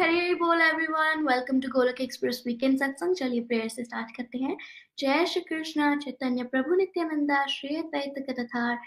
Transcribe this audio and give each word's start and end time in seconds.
हरे 0.00 0.20
हरे 0.20 0.34
बोल 0.34 0.60
everyone 0.60 1.26
welcome 1.28 1.60
to 1.60 1.68
Golok 1.68 2.00
express 2.00 2.42
weekend 2.46 2.78
satsang 2.78 3.14
चलिए 3.14 3.40
prayer 3.40 3.68
से 3.68 3.84
स्टार्ट 3.84 4.16
करते 4.16 4.38
हैं। 4.38 4.56
जय 4.98 5.26
श्री 5.26 5.42
कृष्ण, 5.42 5.98
चैतन्य 5.98 6.42
प्रभु, 6.42 6.74
नित्यानंदा 6.74 7.46
श्री 7.46 7.76
अद्वैत 7.76 8.14
कथार 8.30 8.78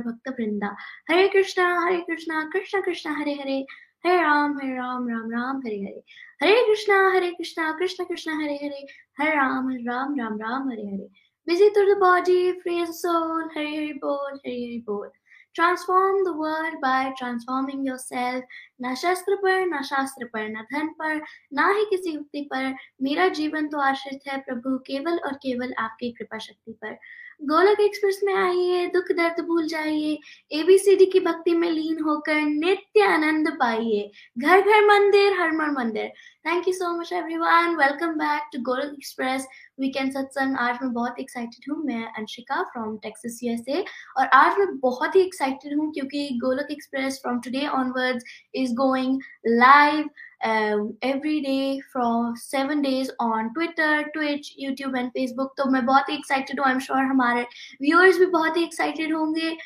भक्त 0.00 0.28
Vrinda. 0.28 0.76
Hare 1.10 1.28
Krishna 1.28 1.86
Hare 1.86 1.96
Krishna, 1.96 2.50
Krishna 2.52 2.82
Krishna, 2.82 3.10
Hare 3.10 3.32
Hare. 3.32 3.66
Hare 4.06 4.16
Ram 4.16 4.58
Hare 4.58 4.74
Ram 4.74 5.08
Ram 5.08 5.30
Ram, 5.30 5.58
Hare 5.58 5.76
Hare. 5.76 6.04
Hare 6.42 6.62
Krishna 6.68 7.10
Hare 7.10 7.30
Krishna, 7.30 7.72
Krishna 7.72 8.04
Krishna, 8.04 8.32
Hare 8.32 8.54
Hare. 8.54 8.86
Hare 9.20 9.30
Ram 9.30 9.70
Hare 9.70 9.82
Ram 9.82 10.14
Ram 10.20 10.38
Ram, 10.40 10.70
Hare 10.70 10.82
Hare. 10.82 11.08
Through 11.46 11.90
the 11.90 12.00
body, 12.00 12.38
free 12.62 12.80
as 12.82 12.94
soul. 13.04 13.42
hare 13.56 13.68
hare 13.68 13.94
bol 14.04 14.38
hare 14.46 14.58
hare 14.60 14.82
bol 14.90 15.23
transform 15.54 16.16
the 16.24 16.32
by 16.80 17.10
transforming 17.18 17.86
yourself 17.96 18.44
ना 18.80 18.94
शस्त्र 18.94 19.34
पर 19.34 19.66
ना 19.66 19.80
शास्त्र 19.82 20.26
पर 20.26 20.48
ना 20.48 20.62
धन 20.72 20.88
पर 20.98 21.20
ना 21.52 21.68
ही 21.68 21.84
किसी 21.84 22.10
युक्ति 22.10 22.40
पर 22.52 22.74
मेरा 23.02 23.28
जीवन 23.38 23.68
तो 23.68 23.80
आश्रित 23.80 24.28
है 24.28 24.38
प्रभु 24.40 24.76
केवल 24.86 25.18
और 25.18 25.34
केवल 25.42 25.74
आपकी 25.78 26.10
कृपा 26.10 26.38
शक्ति 26.38 26.72
पर 26.72 26.98
गोलक 27.40 27.80
एक्सप्रेस 27.80 28.20
में 28.24 28.32
आइए, 28.34 28.86
दुख 28.86 29.10
दर्द 29.16 29.44
भूल 29.46 29.66
जाइए 29.68 30.18
एबीसीडी 30.52 31.06
की 31.06 31.20
भक्ति 31.20 31.54
में 31.54 31.70
लीन 31.70 31.98
होकर 32.02 32.40
नित्य 32.42 33.02
आनंद 33.04 33.48
पाइए। 33.60 34.10
घर 34.38 34.60
घर 34.60 34.84
मंदिर, 34.86 35.32
हर 35.40 35.52
मर 35.52 35.70
मंदिर। 35.70 36.12
Thank 36.46 36.68
you 36.68 36.74
so 36.74 36.92
much 36.98 37.12
everyone 37.12 37.76
welcome 37.76 38.12
back 38.18 38.48
to 38.52 38.62
Golok 38.62 38.94
express 38.94 39.46
weekend 39.80 40.12
satsang 40.12 40.56
आज 40.58 40.78
मैं 40.82 40.92
बहुत 40.92 41.18
एक्साइटेड 41.20 41.70
हूँ। 41.70 41.82
मैं 41.84 42.04
अंशिका 42.08 42.62
फ्रॉम 42.72 42.96
टेक्सास 43.02 43.40
यूएसए 43.42 43.84
और 44.18 44.26
आज 44.34 44.58
मैं 44.58 44.66
बहुत 44.80 45.16
ही 45.16 45.22
एक्साइटेड 45.22 45.78
हूँ 45.78 45.92
क्योंकि 45.92 46.28
Golok 46.44 46.68
express 46.70 47.18
from 47.22 47.40
today 47.40 47.66
onwards 47.80 48.24
is 48.54 48.74
going 48.76 49.20
live 49.46 50.08
um, 50.44 50.96
every 51.02 51.40
day 51.40 51.80
for 51.92 52.34
seven 52.36 52.82
days 52.82 53.10
on 53.20 53.52
Twitter, 53.54 54.10
Twitch, 54.14 54.56
YouTube 54.62 54.98
and 54.98 55.10
Facebook. 55.12 55.48
तो 55.56 55.70
मैं 55.70 55.86
बहुत 55.86 56.08
ही 56.10 56.16
excited 56.16 56.58
हूँ. 56.58 56.66
I'm 56.66 56.80
sure 56.80 57.04
हमारे 57.04 57.46
viewers 57.84 58.18
भी 58.18 58.26
बहुत 58.26 58.56
ही 58.56 58.66
excited 58.66 59.12
होंगे. 59.12 59.56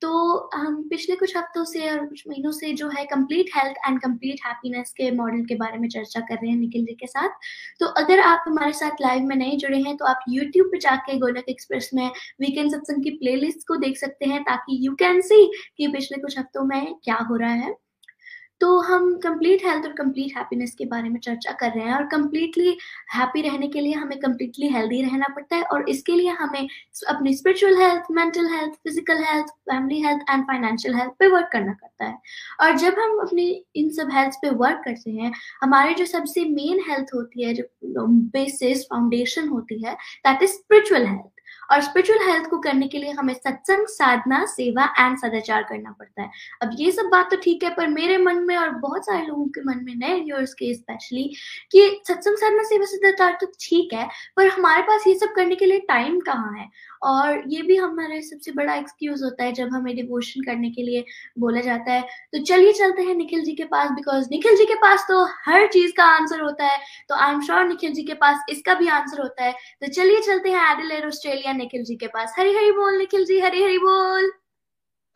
तो 0.00 0.10
हम 0.54 0.82
पिछले 0.88 1.16
कुछ 1.16 1.36
हफ्तों 1.36 1.64
से 1.64 1.90
और 1.90 2.06
कुछ 2.06 2.22
महीनों 2.28 2.50
से 2.52 2.72
जो 2.72 2.88
है 2.88 3.04
complete 3.04 3.46
health 3.56 3.76
and 3.88 4.00
complete 4.00 4.36
happiness 4.46 4.90
के 4.90 5.10
मॉडल 5.10 5.44
के 5.44 5.54
बारे 5.54 5.78
में 5.78 5.88
चर्चा 5.88 6.20
कर 6.20 6.34
रहे 6.34 6.50
हैं 6.50 6.56
निखिल 6.56 6.84
जी 6.84 6.94
के 6.94 7.06
साथ 7.06 7.28
तो 7.80 7.86
अगर 7.86 8.20
आप 8.20 8.44
हमारे 8.48 8.72
साथ 8.72 8.90
लाइव 9.00 9.22
में 9.22 9.36
नहीं 9.36 9.58
जुड़े 9.58 9.78
हैं 9.78 9.96
तो 9.96 10.04
आप 10.04 10.20
यूट्यूब 10.28 10.66
पे 10.66 10.78
जाके 10.78 11.18
गोलक 11.18 11.44
एक्सप्रेस 11.48 11.90
में 11.94 12.06
वीकेंड 12.40 12.70
सत्संग 12.72 13.04
की 13.04 13.10
प्लेलिस्ट 13.10 13.66
को 13.68 13.76
देख 13.76 13.96
सकते 13.96 14.26
हैं 14.26 14.42
ताकि 14.42 14.86
यू 14.86 14.94
कैन 14.94 15.20
सी 15.20 15.52
कि 15.76 15.88
पिछले 15.88 16.18
कुछ 16.18 16.38
हफ्तों 16.38 16.64
में 16.64 16.94
क्या 17.04 17.16
हो 17.16 17.36
रहा 17.36 17.52
है 17.52 17.85
तो 18.60 18.78
हम 18.80 19.12
कंप्लीट 19.22 19.64
हेल्थ 19.66 19.84
और 19.86 19.92
कंप्लीट 19.92 20.36
हैप्पीनेस 20.36 20.74
के 20.74 20.84
बारे 20.84 21.08
में 21.08 21.18
चर्चा 21.20 21.52
कर 21.60 21.70
रहे 21.70 21.84
हैं 21.84 21.94
और 21.94 22.04
कंप्लीटली 22.06 22.76
हैप्पी 23.14 23.42
रहने 23.42 23.68
के 23.68 23.80
लिए 23.80 23.92
हमें 23.94 24.18
कंप्लीटली 24.20 24.68
हेल्दी 24.68 25.00
रहना 25.02 25.26
पड़ता 25.34 25.56
है 25.56 25.62
और 25.64 25.88
इसके 25.88 26.12
लिए 26.12 26.30
हमें 26.40 26.68
अपनी 27.08 27.34
spiritual 27.36 27.76
health 27.78 28.10
mental 28.10 28.46
health 28.54 28.74
physical 28.74 29.22
health 29.24 29.52
family 29.70 30.00
health 30.02 30.30
and 30.30 30.44
financial 30.44 30.94
health 30.94 31.12
पे 31.18 31.28
वर्क 31.28 31.48
करना 31.52 31.72
पड़ता 31.72 32.04
है। 32.04 32.18
और 32.60 32.76
जब 32.78 32.98
हम 32.98 33.18
अपनी 33.26 33.48
इन 33.76 33.90
सब 33.92 34.10
हेल्थ 34.12 34.34
पे 34.42 34.50
वर्क 34.56 34.82
करते 34.84 35.10
हैं, 35.10 35.32
हमारे 35.62 35.94
जो 35.94 36.04
सबसे 36.06 36.44
मेन 36.50 36.84
हेल्थ 36.88 37.14
होती 37.14 37.44
है, 37.44 37.54
जो 37.54 38.06
बेसिस 38.06 38.84
फाउंडेशन 38.84 39.48
होती 39.48 39.82
है 39.84 39.94
दैट 39.94 40.42
इज़ 40.42 40.50
स्पिरिचुअल 40.52 41.06
हेल्थ 41.06 41.35
और 41.72 41.80
स्पिरिचुअल 41.80 42.26
हेल्थ 42.28 42.48
को 42.50 42.58
करने 42.58 42.88
के 42.88 42.98
लिए 42.98 43.10
हमें 43.10 43.34
सत्संग, 43.34 43.86
साधना, 43.86 44.44
सेवा 44.46 44.84
एंड 44.98 45.16
सदाचार 45.18 45.62
करना 45.62 45.90
पड़ता 45.90 46.22
है। 46.22 46.30
अब 46.62 46.70
ये 46.78 46.90
सब 46.92 47.08
बात 47.12 47.30
तो 47.30 47.36
ठीक 47.36 47.64
है, 47.64 47.70
पर 47.70 47.86
मेरे 47.86 48.18
मन 48.18 48.38
में 48.38 48.56
और 48.56 48.70
बहुत 48.70 49.06
सारे 49.06 49.26
लोगों 49.26 49.46
के 49.46 49.60
मन 49.60 49.80
में 49.84 49.94
नए 49.96 50.20
व्यूअर्स 50.20 50.54
के 50.54 50.72
स्पेशली 50.74 51.24
कि 51.72 52.00
सत्संग, 52.08 52.36
साधना, 52.36 52.62
सेवा, 52.62 52.84
सदाचार 52.86 53.38
तो 53.40 53.46
ठीक 53.60 53.92
है, 53.94 54.08
पर 54.36 54.48
हमारे 54.48 54.82
पास 54.82 55.06
ये 55.06 55.14
सब 55.14 55.32
करने 55.36 55.54
के 55.54 55.66
लिए 55.66 55.78
टाइम 55.78 56.20
कहाँ 56.20 56.52
है? 56.58 56.68
और 57.06 57.42
ये 57.48 57.62
भी 57.62 57.76
हमारा 57.76 58.20
सबसे 58.20 58.52
बड़ा 58.52 58.74
एक्सक्यूज 58.74 59.22
होता 59.22 59.44
है 59.44 59.52
जब 59.52 59.68
हमें 59.72 59.94
डिवोशन 59.96 60.40
करने 60.42 60.70
के 60.70 60.82
लिए 60.82 61.04
बोला 61.38 61.60
जाता 61.60 61.92
है। 61.92 62.02
तो 62.32 62.42
चलिए 62.44 62.72
चलते 62.72 63.02
हैं 63.02 63.14
निखिल 63.14 63.44
जी 63.44 63.54
के 63.54 63.64
पास 63.64 63.90
बिकॉज़ 63.90 64.28
निखिल 64.30 64.56
जी 64.56 64.64
के 64.64 64.74
पास 64.76 65.06
तो 65.08 65.22
हर 65.46 65.66
चीज़ 65.68 65.92
का 65.96 66.04
आंसर 66.14 66.40
होता 66.40 66.66
है। 66.66 66.78
तो 67.08 67.14
I 67.16 67.32
am 67.32 67.40
sure 67.40 67.64
Nikhil 67.64 67.92
ji 67.92 68.02
के 68.02 68.14
पास 68.14 68.44
इसका 68.50 68.74
भी 68.74 68.88
आंसर 68.90 69.22
होता 69.22 69.44
है। 69.44 69.52
तो 69.52 69.92
चलिए 69.92 70.20
चलते 70.22 70.50
हैं 70.50 70.70
एडिलेड 70.72 71.06
ऑस्ट्रेलिया 71.06 71.52
निखिल 71.52 71.84
जी 71.84 71.96
के 71.96 72.06
पास। 72.06 72.34
हरी 72.38 72.54
हरी 72.54 72.70
बोल 72.72 72.98
निखिल 72.98 73.24
जी 73.24 73.40
हरी 73.40 73.62
हरी 73.62 73.78
बोल। 73.78 74.30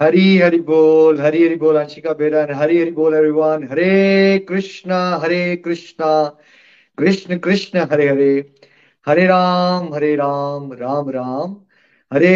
हरी 0.01 0.39
हरि 0.39 0.59
बोल 0.61 1.21
हरी 1.21 1.43
हरि 1.45 1.57
बोल, 1.57 1.77
अंशिका 1.77 2.13
बेरन 2.13 2.55
हरी 2.55 2.79
हरि 2.79 2.91
बोल 2.91 3.15
एवरीवन 3.15 3.67
हरे 3.71 4.39
कृष्णा 4.49 5.01
हरे 5.23 5.57
कृष्णा। 5.57 6.13
कृष्ण 6.99 7.39
कृष्ण 7.39 7.87
हरे 7.93 8.09
हरे 8.09 8.33
हरे 9.07 9.27
राम 9.27 9.93
हरे 9.95 10.15
राम 10.17 10.73
राम 10.73 11.11
राम। 11.11 11.55
हरे 12.13 12.29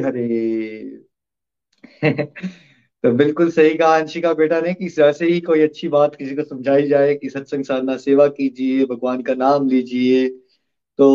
हरे। 0.00 0.28
तो 3.04 3.12
बिल्कुल 3.12 3.50
सही 3.50 3.74
कहा 3.74 3.96
अंशिका, 3.96 4.32
बेटा 4.34 4.60
ने 4.60 4.72
कि 4.74 4.88
जैसे 4.88 5.26
ही 5.26 5.40
कोई 5.40 5.62
अच्छी 5.62 5.88
बात 5.88 6.14
किसी 6.16 6.34
को 6.36 6.42
समझाई 6.44 6.86
जाए 6.88 7.14
कि 7.14 7.30
सत्संग 7.30 7.64
साधना 7.64 7.96
सेवा 7.98 8.26
कीजिए, 8.30 8.84
भगवान 8.86 9.22
का 9.22 9.34
नाम 9.34 9.68
लीजिए। 9.68 10.28
तो 10.98 11.08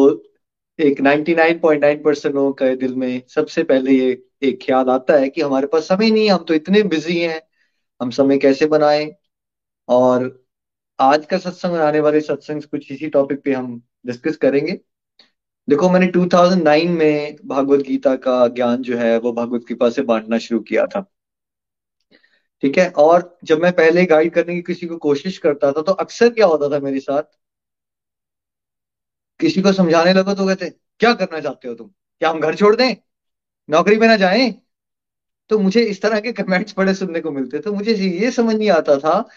एक 0.79 1.01
99.9 1.01 2.03
परसेंट 2.05 2.35
लोगों 2.35 2.53
का 2.53 2.73
दिल 2.75 2.95
में 2.95 3.21
सबसे 3.29 3.63
पहले 3.63 3.91
ये 3.93 4.11
एक 4.43 4.59
ख्याल 4.63 4.89
आता 4.89 5.17
है 5.19 5.29
कि 5.29 5.41
हमारे 5.41 5.67
पास 5.67 5.87
समय 5.87 6.11
नहीं 6.11 6.25
है, 6.25 6.31
हम 6.31 6.45
तो 6.45 6.53
इतने 6.53 6.83
बिज़ी 6.85 7.19
हैं, 7.21 7.41
हम 8.01 8.09
समय 8.11 8.37
कैसे 8.39 8.67
बनाएँ? 8.67 9.11
और 9.89 10.23
आज 10.99 11.25
का 11.25 11.37
सत्संग 11.37 11.75
आने 11.79 11.99
वाले 11.99 12.21
सत्संग 12.21 12.63
कुछ 12.63 12.91
इसी 12.91 13.09
टॉपिक 13.09 13.43
पे 13.43 13.53
हम 13.53 13.81
डिस्कस 14.07 14.37
करेंगे। 14.37 14.79
देखो, 15.67 15.89
मैंने 15.89 16.07
2009 16.07 16.89
में 16.89 17.35
भागवत 17.45 17.79
गीता 17.79 18.15
का 18.15 18.47
ज्ञान 18.47 18.81
जो 18.81 18.97
है, 18.97 19.17
वो 19.19 19.31
भगवत 19.33 19.65
कृपा 19.67 19.89
से 19.89 20.01
बांटना 20.01 20.37
शुरू 20.37 20.59
किया 20.61 20.85
था। 20.85 21.01
ठीक 22.63 22.77
है? 22.77 22.89
और 22.89 23.37
जब 23.43 23.61
मैं 23.61 23.71
पहले 23.71 24.05
गाइड 24.05 24.33
करने 24.33 24.55
की 24.55 24.61
किसी 24.61 24.87
को 24.87 24.97
कोशिश 24.97 25.37
करता 25.37 25.71
था 25.71 25.81
तो 25.81 25.91
अक्सर 25.91 26.29
क्या 26.29 26.45
होता 26.45 26.69
था 26.69 26.79
मेरे 26.79 26.99
साथ? 26.99 27.23
किसी 29.39 29.61
को 29.61 29.71
समझाने 29.73 30.13
लगो 30.13 30.33
तो 30.33 30.45
कहते, 30.47 30.69
क्या 30.99 31.13
करना 31.13 31.39
चाहते 31.39 31.67
हो 31.67 31.73
तुम? 31.75 31.87
क्या 31.87 32.29
हम 32.29 32.39
घर 32.39 32.55
छोड़ 32.55 32.75
दें? 32.75 32.95
नौकरी 33.69 33.95
में 33.97 34.07
ना 34.07 34.15
जाए? 34.15 34.55
तो 35.49 35.59
मुझे 35.59 35.81
इस 35.81 36.01
तरह 36.01 36.19
के 36.19 36.31
कमेंट्स 36.31 36.75
बड़े 36.77 36.93
सुनने 36.93 37.19
को 37.21 37.31
मिलते। 37.31 37.59
तो 37.59 37.73
मुझे 37.73 37.93
ये 37.93 38.31
समझ 38.31 38.55
नहीं 38.55 38.69
आता 38.69 38.97
था 38.97 39.29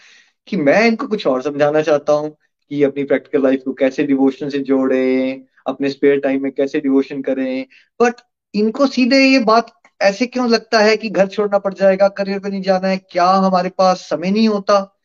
कि 0.47 0.57
मैं 0.57 0.87
इनको 0.87 1.07
कुछ 1.07 1.27
और 1.27 1.41
समझाना 1.41 1.81
चाहता 1.81 2.13
हूँ, 2.13 2.37
कि 2.71 2.83
अपनी 2.83 3.03
प्रैक्टिकल 3.03 3.43
लाइफ 3.43 3.61
को 3.65 3.73
कैसे 3.73 4.03
डिवोशन 4.03 4.49
से 4.49 4.59
जोड़े 4.59 5.45
अपने 5.67 5.89
स्पेयर 5.89 6.19
टाइम 6.19 6.43
में 6.43 6.51
कैसे 6.51 6.79
डिवोशन 6.79 7.21
करें। 7.21 7.65
बट 7.99 8.21
इनको 8.53 8.87
सीधे 8.87 9.23
ये 9.23 9.39
बात 9.39 9.71
ऐसे 10.01 10.25
क्यों 10.27 10.49
लगता 10.49 10.79
है 10.79 10.95
कि 10.97 11.09
घर 11.09 11.27
छोड़ना 11.27 11.57
पड़ 11.59 11.73
जाएगा 11.73 12.07
करियर 12.07 12.39
पे 12.39 12.49
नहीं 12.49 12.61
जाना 12.61 12.87
है? 12.87 12.97
क्या 13.11 13.25
हमारे 13.25 13.69
पास 13.69 14.07
समय 14.09 14.31
नहीं 14.31 14.47
होता? 14.47 14.95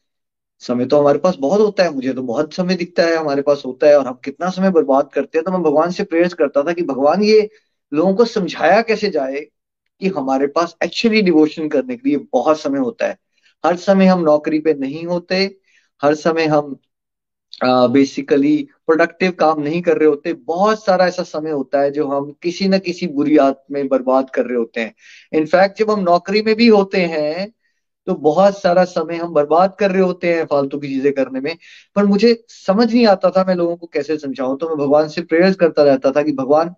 समय 0.62 0.86
तो 0.86 1.00
हमारे 1.00 1.18
पास 1.18 1.36
बहुत 1.36 1.60
होता 1.60 1.82
है 1.82 1.94
मुझे 1.94 2.12
तो 2.14 2.22
बहुत 2.22 2.54
समय 2.54 2.74
दिखता 2.74 3.02
है 3.02 3.16
हमारे 3.16 3.42
पास 3.42 3.62
होता 3.66 3.86
है 3.86 3.98
और 3.98 4.06
हम 4.06 4.18
कितना 4.24 4.50
समय 4.50 4.70
बर्बाद 4.70 5.08
करते 5.14 5.38
हैं। 5.38 5.44
तो 5.44 5.50
मैं 5.52 5.62
भगवान 5.62 5.90
से 5.90 6.04
प्रेयर्स 6.04 6.34
करता 6.34 6.62
था 6.62 6.72
कि 6.72 6.82
भगवान 6.82 7.22
ये 7.22 7.48
लोगों 7.92 8.14
को 8.14 8.24
समझाया 8.24 8.80
कैसे 8.82 9.10
जाए 9.10 9.40
कि 10.00 10.08
हमारे 10.08 10.46
पास 10.46 10.76
एक्चुअली 10.84 11.22
डिवोशन 11.22 11.68
करने 11.68 11.96
के 11.96 12.08
लिए 12.08 12.18
बहुत 12.32 12.60
समय 12.60 12.78
होता 12.78 13.06
है। 13.06 13.16
हर 13.64 13.76
समय 13.76 14.06
हम 14.06 14.20
नौकरी 14.20 14.58
पे 14.58 14.74
नहीं 14.74 15.04
होते 15.06 15.36
हर 16.02 16.14
समय 16.14 16.46
हम 16.46 16.76
बेसिकली 17.64 18.56
uh, 18.62 18.73
प्रोडक्टिव 18.88 19.30
काम 19.32 19.60
नहीं 19.62 19.80
कर 19.82 19.98
रहे 19.98 20.08
होते, 20.08 20.32
बहुत 20.32 20.84
सारा 20.84 21.06
ऐसा 21.06 21.22
समय 21.22 21.50
होता 21.50 21.80
है 21.80 21.90
जो 21.90 22.06
हम 22.08 22.30
किसी 22.42 22.68
न 22.68 22.78
किसी 22.78 23.06
बुरी 23.08 23.36
आदत 23.38 23.62
में 23.70 23.86
बर्बाद 23.88 24.30
कर 24.30 24.46
रहे 24.46 24.58
होते 24.58 24.80
हैं। 24.80 24.94
इनफैक्ट 25.32 25.78
जब 25.78 25.90
हम 25.90 26.00
नौकरी 26.02 26.42
में 26.42 26.54
भी 26.54 26.68
होते 26.68 27.00
हैं 27.06 27.52
तो 28.06 28.14
बहुत 28.14 28.58
सारा 28.60 28.84
समय 28.84 29.16
हम 29.16 29.32
बर्बाद 29.34 29.74
कर 29.78 29.90
रहे 29.90 30.02
होते 30.02 30.32
हैं 30.34 30.44
फालतू 30.46 30.78
की 30.78 30.88
चीज़ें 30.88 31.12
करने 31.12 31.40
में। 31.40 31.56
पर 31.96 32.04
मुझे 32.04 32.34
समझ 32.48 32.92
नहीं 32.92 33.06
आता 33.06 33.30
था 33.30 33.44
मैं 33.44 33.54
लोगों 33.54 33.76
को 33.76 33.86
कैसे 33.86 34.16
समझाऊं 34.18 34.56
तो 34.56 34.68
मैं 34.68 34.76
भगवान 34.78 35.08
से 35.08 35.22
प्रेयर्स 35.22 35.56
करता 35.56 35.82
रहता 35.82 36.10
था 36.10 36.22
कि 36.22 36.32
भगवान, 36.32 36.74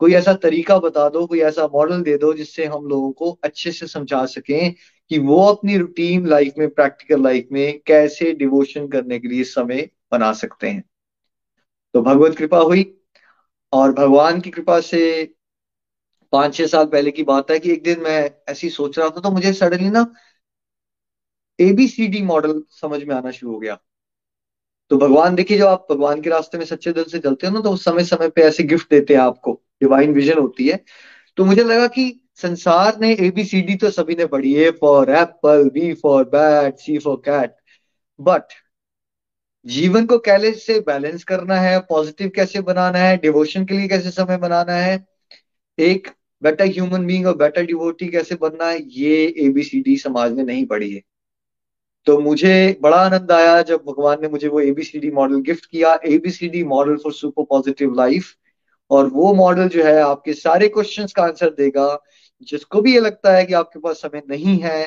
कोई 0.00 0.14
ऐसा 0.14 0.32
तरीका 0.34 0.78
बता 0.78 1.08
दो, 1.08 1.26
कोई 1.26 1.40
ऐसा 1.40 1.66
मॉडल 1.66 2.02
दे 2.02 2.16
दो 2.18 2.32
जिससे 2.34 2.64
हम 2.64 2.86
लोगों 2.86 3.10
को 3.12 3.30
अच्छे 3.44 3.72
से 3.72 3.86
समझा 3.86 4.24
सकें 4.26 4.74
कि 5.10 5.18
वो 5.18 5.40
अपनी 5.44 5.76
रूटीन 5.78 6.26
लाइफ 6.26 6.54
में 6.58 6.68
प्रैक्टिकल 6.70 7.22
लाइफ 7.22 7.48
में 7.52 7.80
कैसे 7.86 8.32
डिवोशन 8.34 8.88
करने 8.88 9.18
के 9.18 9.28
लिए 9.28 9.44
समय 9.44 9.88
बना 10.12 10.32
सकते 10.32 10.68
हैं। 10.68 10.82
तो 11.94 12.02
भगवत 12.02 12.36
कृपा 12.36 12.58
हुई 12.58 12.84
और 13.72 13.92
भगवान 13.92 14.40
की 14.40 14.50
कृपा 14.50 14.80
से 14.80 15.02
पाँच 16.32 16.54
छह 16.54 16.66
साल 16.66 16.86
पहले 16.86 17.10
की 17.10 17.22
बात 17.22 17.50
है 17.50 17.58
कि 17.58 17.72
एक 17.72 17.82
दिन 17.82 18.00
मैं 18.00 18.30
ऐसी 18.48 18.70
सोच 18.70 18.98
रहा 18.98 19.08
था 19.08 19.20
तो 19.20 19.30
मुझे 19.30 19.52
सडनली 19.52 19.90
ना 19.90 20.06
एबीसीडी 21.58 22.22
मॉडल 22.22 22.62
समझ 22.70 23.02
में 23.04 23.14
आना 23.14 23.30
शुरू 23.30 23.52
हो 23.52 23.58
गया। 23.58 23.78
तो 24.90 24.96
भगवान, 24.98 25.34
देखिए, 25.34 25.58
जब 25.58 25.66
आप 25.66 25.86
भगवान 25.90 26.20
के 26.20 26.30
रास्ते 26.30 26.58
में 26.58 26.64
सच्चे 26.64 26.92
दिल 26.92 27.04
से 27.04 27.18
चलते 27.18 27.46
हो 27.46 27.52
ना 27.52 27.60
तो 27.60 27.70
उस 27.70 27.84
समय 27.84 28.04
समय 28.04 28.28
पे 28.28 28.42
ऐसे 28.42 28.62
गिफ्ट 28.62 28.90
देते 28.90 29.14
हैं 29.14 29.20
आपको 29.20 29.52
डिवाइन 29.82 30.12
विजन 30.14 30.38
होती 30.38 30.68
है। 30.68 30.78
तो 31.38 31.44
मुझे 31.44 31.64
लगा 31.64 31.86
कि 31.86 32.10
संसार 32.36 32.98
ने 33.00 33.12
एबीसीडी 33.20 33.74
तो 33.76 33.90
सभी 33.90 34.14
ने 34.14 34.26
पढ़ी 34.26 34.54
A 34.56 34.70
for 34.80 35.10
apple 35.10 35.68
B 35.70 35.92
for 35.94 36.24
bat 36.28 36.78
C 36.78 36.98
for 36.98 37.16
cat 37.26 37.56
but 38.18 38.52
जीवन 39.66 40.06
को 40.06 40.18
कैसे 40.18 40.78
बैलेंस 40.80 41.24
करना 41.24 41.56
है, 41.56 41.78
पॉजिटिव 41.80 42.30
कैसे 42.36 42.60
बनाना 42.60 42.98
है, 42.98 43.16
डिवोशन 43.16 43.64
के 43.64 43.74
लिए 43.74 43.88
कैसे 43.88 44.10
समय 44.10 44.36
बनाना 44.36 44.72
है, 44.72 45.04
एक 45.78 46.08
बेटर 46.42 46.64
ह्यूमन 46.64 47.06
बींग 47.06 47.26
और 47.26 47.36
बेटर 47.36 47.64
डिवोटी 47.66 48.08
कैसे 48.08 48.34
बनना 48.34 48.66
है, 48.66 48.78
ये 48.88 49.34
एबीसीडी 49.38 49.96
समाज 49.96 50.32
ने 50.32 50.42
नहीं 50.42 50.66
पढ़ी 50.66 50.94
है। 50.94 51.02
तो 52.06 52.18
मुझे 52.20 52.78
बड़ा 52.82 52.96
आनंद 52.96 53.32
आया 53.32 53.60
जब 53.62 53.84
भगवान 53.88 54.18
ने 54.22 54.28
मुझे 54.28 54.48
वो 54.48 54.60
एबीसीडी 54.60 55.10
मॉडल 55.10 55.40
गिफ्ट 55.40 55.66
किया। 55.66 55.98
ABCD 56.06 56.62
model 56.64 56.96
for 56.96 57.12
super 57.12 57.44
positive 57.44 57.94
life 57.94 58.34
और 58.90 59.06
वो 59.06 59.32
मॉडल 59.34 59.68
जो 59.68 59.84
है 59.84 60.00
आपके 60.00 60.32
सारे 60.32 60.68
क्वेश्चंस 60.68 61.12
का 61.12 61.22
आंसर 61.22 61.50
देगा, 61.50 61.98
जिसको 62.42 62.80
भी 62.80 62.94
ये 62.94 63.00
लगता 63.00 63.32
है 63.32 63.44
कि 63.44 63.54
आपके 63.54 63.78
पास 63.78 63.96
समय 63.96 64.22
नहीं 64.30 64.58
है 64.58 64.84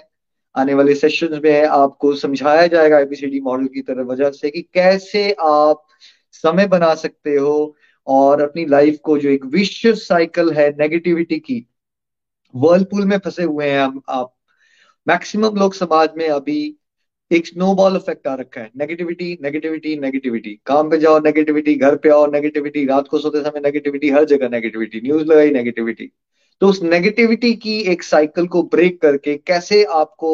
आने 0.58 0.74
वाले 0.74 0.96
सेशन 0.96 1.42
में 1.44 1.66
आपको 1.66 2.16
समझाया 2.16 2.68
जाएगा 2.68 3.00
एबीसीडी 3.00 3.40
मॉडल 3.40 3.68
की 3.68 3.82
तरह 3.82 4.04
वजह 4.04 4.30
से 4.30 4.50
कि 4.50 4.62
कैसे 4.62 5.32
आप 5.32 5.88
समय 6.32 6.68
बना 6.68 6.96
सकते 6.96 7.36
हो 7.36 7.76
और 8.08 8.42
अपनी 8.42 8.66
लाइफ 8.66 9.00
को 9.04 9.18
जो 9.18 9.30
एक 9.30 9.46
विश्व 9.46 9.94
साइकिल 9.94 10.52
है 10.52 10.70
नेगेटिविटी 10.70 11.40
की 11.40 11.68
वर्लपूल 12.56 13.06
में 13.06 13.18
फंसे 13.18 13.44
हुए 13.44 13.66
हैं 13.66 13.82
हम, 13.82 14.02
आप। 14.10 14.34
मैक्सिमम 15.08 15.56
लोग 15.56 15.74
समाज 15.74 16.10
में 16.18 16.30
अभी 16.30 16.78
एक 17.32 17.48
स्नोबॉल 17.48 17.96
इफ़ेक्ट 17.96 18.28
आ 18.28 18.36
रखा 18.36 18.62
है। 18.62 18.72
नेगेटिविटी 18.78 19.38
नेगेटिविटी 19.42 19.98
नेगेटिविटी 20.00 20.60
काम 20.66 20.90
पे 20.90 20.98
जाओ 20.98 21.20
नेगेटिविटी 21.20 21.76
घर 21.76 21.96
पे 21.96 22.10
आओ 22.10 22.32
नेगेटिविटी 22.32 22.86
रात 22.86 23.08
को 23.08 23.20
सोते 23.20 23.42
समय 23.42 23.60
नेगेटिविटी 23.60 24.10
हर 24.10 24.26
जगह 24.26 24.50
नेगेटिविटी 24.50 25.02
न्यूज़ 25.02 25.26
लगाई 25.26 25.50
नेगेटिविटी 25.50 26.12
तो 26.62 26.68
उस 26.68 26.82
नेगेटिविटी 26.84 27.54
की 27.56 27.80
एक 27.82 28.04
साइकिल 28.04 28.48
को 28.48 28.62
ब्रेक 28.64 29.02
करके 29.02 29.36
कैसे 29.38 29.84
आपको 29.84 30.32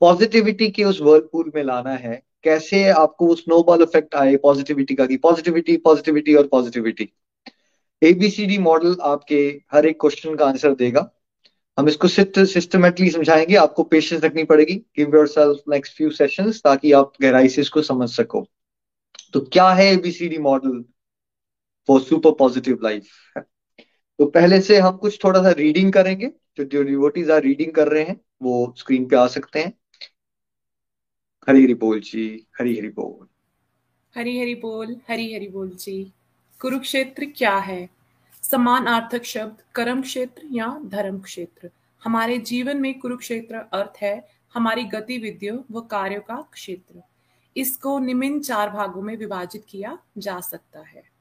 पॉजिटिविटी 0.00 0.70
के 0.70 0.84
उस 0.84 1.00
वर्लपूल 1.00 1.50
में 1.54 1.62
लाना 1.64 1.94
है? 1.94 2.22
कैसे 2.44 2.88
आपको 2.88 3.26
वो 3.26 3.34
स्नोबॉल 3.34 3.82
इफ़ेक्ट 3.82 4.14
आए 4.14 4.36
पॉजिटिविटी 4.36 4.94
का 4.94 5.06
कि 5.06 5.16
पॉजिटिविटी 5.16 5.76
पॉजिटिविटी 5.76 6.34
और 6.34 6.46
पॉजिटिविटी 6.46 7.08
एबीसीडी 8.02 8.58
मॉडल 8.58 8.96
आपके 9.02 9.36
हर 9.72 9.86
एक 9.86 10.00
क्वेश्चन 10.00 10.34
का 10.36 10.46
आंसर 10.46 10.74
देगा। 10.74 11.10
हम 11.78 11.88
इसको 11.88 12.08
सिस्टमेटिकली 12.08 13.10
समझाएँगे। 13.10 13.54
आपको 13.56 13.82
पेशेंस 13.82 14.24
रखनी 14.24 14.44
पड़ेगी। 14.44 14.74
Give 14.96 15.16
yourself 15.28 15.62
next 15.68 15.96
few 15.96 16.10
sessions 16.10 16.60
ताकि 16.64 16.92
आप 16.92 17.12
गहराई 17.22 17.48
से 17.48 17.60
इसको 17.60 17.82
समझ 17.82 18.08
सको। 18.10 18.46
तो 19.32 19.40
क्या 19.40 19.68
है 19.70 19.86
ABCD 19.92 20.38
model 20.38 20.84
for 21.88 22.00
super 22.00 22.30
positive 22.30 22.78
life 22.82 23.08
तो 24.18 24.26
पहले 24.26 24.60
से 24.60 24.78
हम 24.78 24.96
कुछ 24.96 25.24
थोड़ा 25.24 25.42
सा 25.42 25.50
रीडिंग 25.50 25.92
करेंगे, 25.92 26.32
जो 26.60 26.82
डिवोटीज 26.82 27.30
आर 27.30 27.42
रीडिंग 27.42 27.72
कर 27.72 27.88
रहे 27.88 28.02
हैं, 28.02 28.20
वो 28.42 28.74
स्क्रीन 28.78 29.08
पे 29.08 29.16
आ 29.16 29.26
सकते 29.26 29.58
हैं। 29.58 29.72
हरी 31.48 31.64
हरी 31.64 31.74
बोल 31.74 32.00
जी, 32.00 32.46
हरी 32.58 32.78
हरी 32.78 32.88
बोल। 32.88 33.28
हरी 34.20 34.40
हरी 34.40 34.54
बोल, 34.54 34.96
हरी 35.08 35.34
हरी 35.34 35.48
बोल 35.48 35.70
जी। 35.70 36.12
कुरुक्षेत्र 36.60 37.24
क्या 37.36 37.56
है? 37.56 37.90
समान 38.42 38.86
आर्थक 38.86 39.24
शब्द, 39.24 39.56
कर्म 39.74 40.02
क्षेत्र 40.02 40.42
या 40.52 40.80
धर्म 40.84 41.20
क्षेत्र? 41.20 41.70
हमारे 42.04 42.38
जीवन 42.38 42.76
में 42.76 42.98
कुरुक्षेत्र 42.98 43.54
अर्थ 43.54 43.92
है, 43.96 44.28
हमारी 44.54 44.84
गतिविधियों 44.84 45.58
व 45.70 45.80
कार्यों 45.80 46.20
का 46.20 46.48
क्षेत्र। 46.52 47.02
इसको 47.56 47.98
निम्न 47.98 48.40
चार 48.40 48.70
भागों 48.70 49.02
में 49.02 49.16
विभाजित 49.16 49.64
किया 49.68 49.98
जा 50.18 50.40
सकता 50.40 50.80
है। 50.80 51.13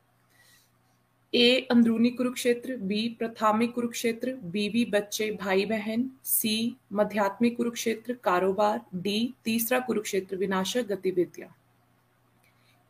ए 1.33 1.67
अंदरूनी 1.71 2.09
कुरुक्षेत्र 2.09 2.75
बी 2.87 3.07
प्राथमिक 3.19 3.73
कुरुक्षेत्र 3.73 4.33
बीवी 4.53 4.83
बच्चे 4.85 5.29
भाई 5.41 5.65
बहन 5.65 6.03
सी 6.23 6.53
मध्यात्मिक 6.93 7.55
कुरुक्षेत्र 7.57 8.13
कारोबार 8.23 8.79
डी 9.03 9.33
तीसरा 9.45 9.79
कुरुक्षेत्र 9.87 10.37
विनाशक 10.37 10.85
गतिविधियाँ 10.91 11.49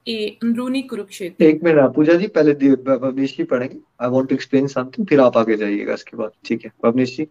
ए 0.06 0.18
अंदरूनी 0.44 0.82
कुरुक्षेत्र 0.84 1.46
एक 1.46 1.64
मिनट 1.64 1.94
पूजा 1.96 2.14
जी 2.14 2.28
पहले 2.36 2.76
भवनीश 2.84 3.38
जी 3.38 3.44
पढ़ेंगे। 3.44 3.80
I 4.02 4.10
want 4.10 4.30
to 4.30 4.36
explain 4.36 4.68
something 4.68 5.08
फिर 5.08 5.20
आप 5.22 5.38
आगे 5.38 5.56
जाइएगा 5.58 5.94
इसके 5.94 6.18
बाद। 6.18 6.32
ठीक 6.46 6.66
है। 6.66 6.72
Bhavnish 6.84 7.18
ji. 7.18 7.28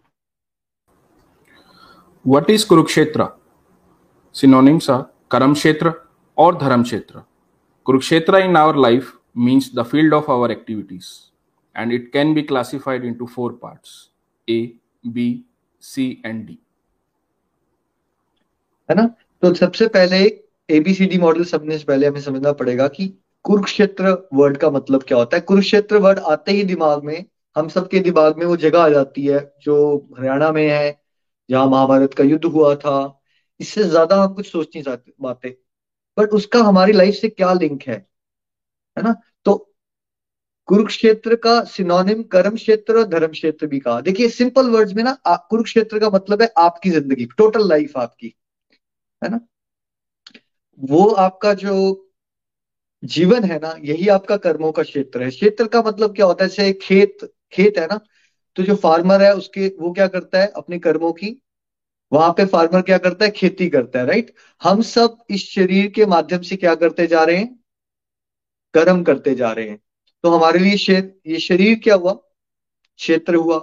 What 2.25 2.49
is 2.49 2.67
Kurukshetra 2.67 3.27
synonyms 4.35 4.89
are 4.89 5.03
कर्म 5.31 5.53
क्षेत्र 5.53 5.93
और 6.37 6.57
धर्म 6.61 6.83
क्षेत्र 6.83 7.21
Kurukshetra 7.85 8.37
in 8.45 8.57
our 8.57 8.77
life 8.81 9.19
means 9.35 9.71
the 9.75 9.83
field 9.83 10.13
of 10.13 10.31
our 10.31 10.51
activities 10.51 11.07
and 11.75 11.93
it 11.93 12.11
can 12.13 12.33
be 12.33 12.41
classified 12.41 13.05
into 13.05 13.25
four 13.25 13.59
parts 13.63 14.09
A 14.47 14.79
B 15.07 15.43
C 15.81 16.21
and 16.25 16.45
D 16.47 16.57
है 18.89 18.95
ना? 18.95 19.05
तो 19.43 19.53
सबसे 19.53 19.87
पहले 19.87 20.17
एबीसीडी 20.69 21.17
मॉडल 21.17 21.43
समझने 21.43 21.77
से 21.77 21.85
पहले 21.85 22.07
हमें 22.07 22.21
समझना 22.21 22.51
पड़ेगा 22.51 22.87
कि 22.87 23.07
कुरुक्षेत्र 23.43 24.29
वर्ड 24.33 24.57
का 24.57 24.69
मतलब 24.69 25.03
क्या 25.03 25.17
होता 25.17 25.37
है। 25.37 25.41
कुरुक्षेत्र 25.41 25.97
वर्ड 25.97 26.19
आते 26.19 26.51
ही 26.51 26.63
दिमाग 26.63 27.03
में, 27.03 27.25
हम 27.55 27.67
सबके 27.67 27.99
दिमाग 27.99 28.37
में 28.37 28.45
वो 28.45 28.55
जगह 28.57 28.79
आ 28.79 28.89
जाती 28.89 29.25
है, 29.25 29.53
जो 29.61 30.07
हरियाणा 30.19 30.51
में 30.51 30.69
है, 30.69 31.01
जहाँ 31.49 31.67
महाभारत 31.67 32.13
का 32.13 32.23
युद्ध 32.23 32.45
हुआ 32.45 32.75
था। 32.75 33.21
इससे 33.59 33.83
ज़्यादा 33.83 34.23
हम 34.23 34.33
कुछ 34.33 34.51
सोच 34.51 34.67
नहीं 34.67 34.83
सकते 34.83 35.13
बातें। 35.21 35.51
बट 36.17 36.29
उसका 36.29 36.59
हमारी 36.59 36.93
लाइफ 36.93 37.15
से 37.15 37.29
क्या 37.29 37.53
लिंक 37.53 37.83
है? 37.83 38.12
है 38.97 39.03
ना? 39.03 39.15
तो 39.45 39.55
कुरुक्षेत्र 40.69 41.35
का 41.37 41.59
सिनोनिम 41.65 42.21
कर्म 42.31 42.55
क्षेत्र 42.55 42.97
और 42.97 43.07
धर्म 43.09 43.31
क्षेत्र 43.31 43.67
भी 43.67 43.79
कहा। 43.79 44.01
देखिए 44.01 44.29
सिंपल 44.31 44.69
वर्ड्स 44.69 44.93
में 44.93 45.03
ना 45.03 45.17
कुरुक्षेत्र 45.49 45.99
का 45.99 46.09
मतलब 46.09 46.41
है 46.41 46.49
आपकी 46.59 46.89
ज़िंदगी 46.89 47.25
टोटल 47.37 47.67
लाइफ 47.69 47.97
आपकी, 47.97 48.35
है 49.21 49.29
ना? 49.31 49.39
वो 50.79 51.07
आपका 51.19 51.53
जो 51.55 51.73
जीवन 53.03 53.43
है 53.43 53.57
ना, 53.59 53.73
यही 53.83 54.07
आपका 54.09 54.37
कर्मों 54.37 54.71
का 54.71 54.83
क्षेत्र 54.83 55.23
है। 55.23 55.29
क्षेत्र 55.29 55.67
का 55.67 55.81
मतलब 55.81 56.15
क्या 56.15 56.25
होता 56.25 56.43
है? 56.43 56.49
जैसे 56.49 56.73
खेत 56.81 57.29
खेत 57.53 57.77
है 57.79 57.85
ना 57.87 57.99
तो 58.57 58.63
जो 58.63 58.75
फार्मर 58.77 59.21
है, 59.21 59.33
उसके, 59.35 59.67
वो 59.79 59.91
क्या 59.93 60.07
करता 60.07 60.39
है? 60.39 60.47
अपने 60.57 60.79
कर्मों 60.79 61.11
की, 61.13 61.37
वहाँ 62.11 62.31
पे 62.37 62.45
फार्मर 62.47 62.81
क्या 62.83 62.97
करता 62.99 63.25
है? 63.25 63.31
खेती 63.31 63.69
करता 63.69 63.99
है 63.99 64.05
राइट 64.05 64.33
हम 64.61 64.81
सब 64.83 65.17
इस 65.31 65.49
शरीर 65.51 65.91
के 65.91 66.05
माध्यम 66.07 66.41
से 66.43 66.55
क्या 66.57 66.75
करते 66.77 67.07
जा 67.07 67.23
रहे 67.23 67.37
हैं? 67.37 67.62
कर्म 68.73 69.03
करते 69.03 69.35
जा 69.35 69.51
रहे 69.51 69.69
हैं। 69.69 69.79
तो 70.23 70.29
हमारे 70.29 70.59
लिए 70.59 70.97
ये 71.27 71.39
शरीर 71.39 71.79
क्या 71.83 71.95
हुआ? 71.95 72.13
क्षेत्र 72.99 73.35
हुआ। 73.35 73.57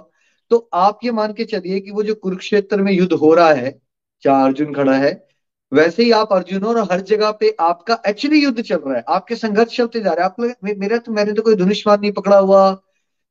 तो 0.51 0.69
आप 0.73 0.99
ये 1.03 1.11
मान 1.11 1.33
के 1.33 1.45
चलिए 1.45 1.79
कि 1.79 1.91
वो 1.91 2.03
जो 2.03 2.15
कुरुक्षेत्र 2.15 2.81
में 2.81 2.91
युद्ध 2.93 3.13
हो 3.13 3.33
रहा 3.33 3.53
है, 3.53 3.79
जहाँ 4.23 4.45
अर्जुन 4.45 4.73
खड़ा 4.73 4.97
है, 4.97 5.27
वैसे 5.71 6.03
ही 6.03 6.11
आप 6.11 6.33
अर्जुन 6.33 6.63
और 6.63 6.77
हर 6.91 7.01
जगह 7.01 7.31
पे 7.31 7.55
आपका 7.59 8.01
एक्चुअली 8.07 8.43
युद्ध 8.43 8.61
चल 8.61 8.77
रहा 8.77 8.95
है। 8.95 9.03
आपके 9.07 9.35
संघर्ष 9.35 9.75
चलते 9.77 9.99
जा 9.99 10.13
रहे 10.13 10.25
हैं। 10.25 10.53
आप 10.53 10.77
मेरा 10.79 10.97
तो 10.97 11.11
मैंने 11.11 11.33
तो 11.33 11.41
कोई 11.41 11.55
धनुष्मान 11.55 12.01
नहीं 12.01 12.11
पकड़ा 12.11 12.37
हुआ। 12.37 12.71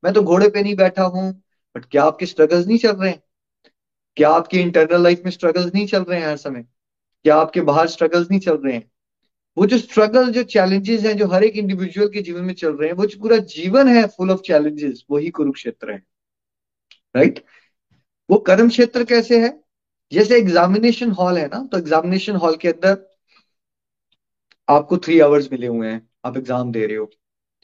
मैं 0.05 0.13
तो 0.13 0.23
घोड़े 0.23 0.49
पे 0.49 0.63
नहीं 0.63 0.75
बैठा 0.77 1.03
हूँ। 1.05 1.33
बट 1.77 1.85
क्या 1.85 2.05
आपके 2.05 2.27
स्ट्रगल्स 2.27 2.67
नहीं 2.67 2.79
चल 2.79 2.93
रहे 2.93 3.11
हैं? 3.11 3.23
क्या 4.17 4.31
आपकी 4.31 4.61
इंटरनल 4.61 5.03
लाइफ 5.03 5.23
में 5.25 5.31
स्ट्रगल्स 5.33 5.75
नहीं 5.75 5.87
चल 5.87 6.03
रहे 6.03 6.21
हैं 6.21 6.29
हर 6.29 6.37
समय? 6.37 6.63
क्या 7.25 7.37
आपके 7.37 7.61
बाहर 7.61 7.89
स्ट्रगल्स 7.89 8.31
नहीं 8.31 8.41
चल 8.41 8.57
रहे 8.57 8.75
हैं? 8.75 8.91
वो 9.57 9.67
जो 9.67 9.79
स्ट्रगल 9.79 10.31
जो 10.33 10.43
चैलेंजेस 10.45 11.05
हैं, 11.05 11.17
जो 11.17 11.27
हर 11.29 11.45
एक 11.45 11.57
इंडिविजुअल 11.57 12.09
के 12.09 12.23
जीवन 12.23 12.45
में 12.45 12.55
चल 12.55 12.73
रहे 12.73 12.89
हैं, 12.89 12.97
वो 12.97 13.07
जो 13.07 13.19
पूरा 13.21 13.37
जीवन 13.49 13.89
है 13.89 14.07
फुल 14.09 14.31
ऑफ़ 14.31 14.41
चैलेंजेस 14.41 15.05
वही 15.11 15.31
कुरुक्षेत्र 15.31 15.93
है। 15.93 16.03
राइट 17.17 17.45
वो 18.29 18.37
कर्म 18.41 18.69
क्षेत्र 18.69 19.05
कैसे 19.05 19.41
है? 19.41 19.59
जैसे 20.13 20.37
एग्जामिनेशन 20.39 21.11
हॉल 21.13 21.39
है 21.39 21.47
ना 21.47 21.59
तो 21.73 21.79
एग्जामिनेशन 21.79 22.37
हॉल 22.37 22.57
के 22.57 22.69
अंदर 22.69 22.97
आपको 24.69 24.97
थ्री 24.99 25.19
आवर्स 25.21 25.49
मिले 25.53 25.67
हुए 25.67 25.89
हैं, 25.89 26.01
आप 26.25 26.37
एग्ज़ाम 26.37 26.71
दे 26.73 26.87
रहे 26.87 26.97
हो, 26.97 27.05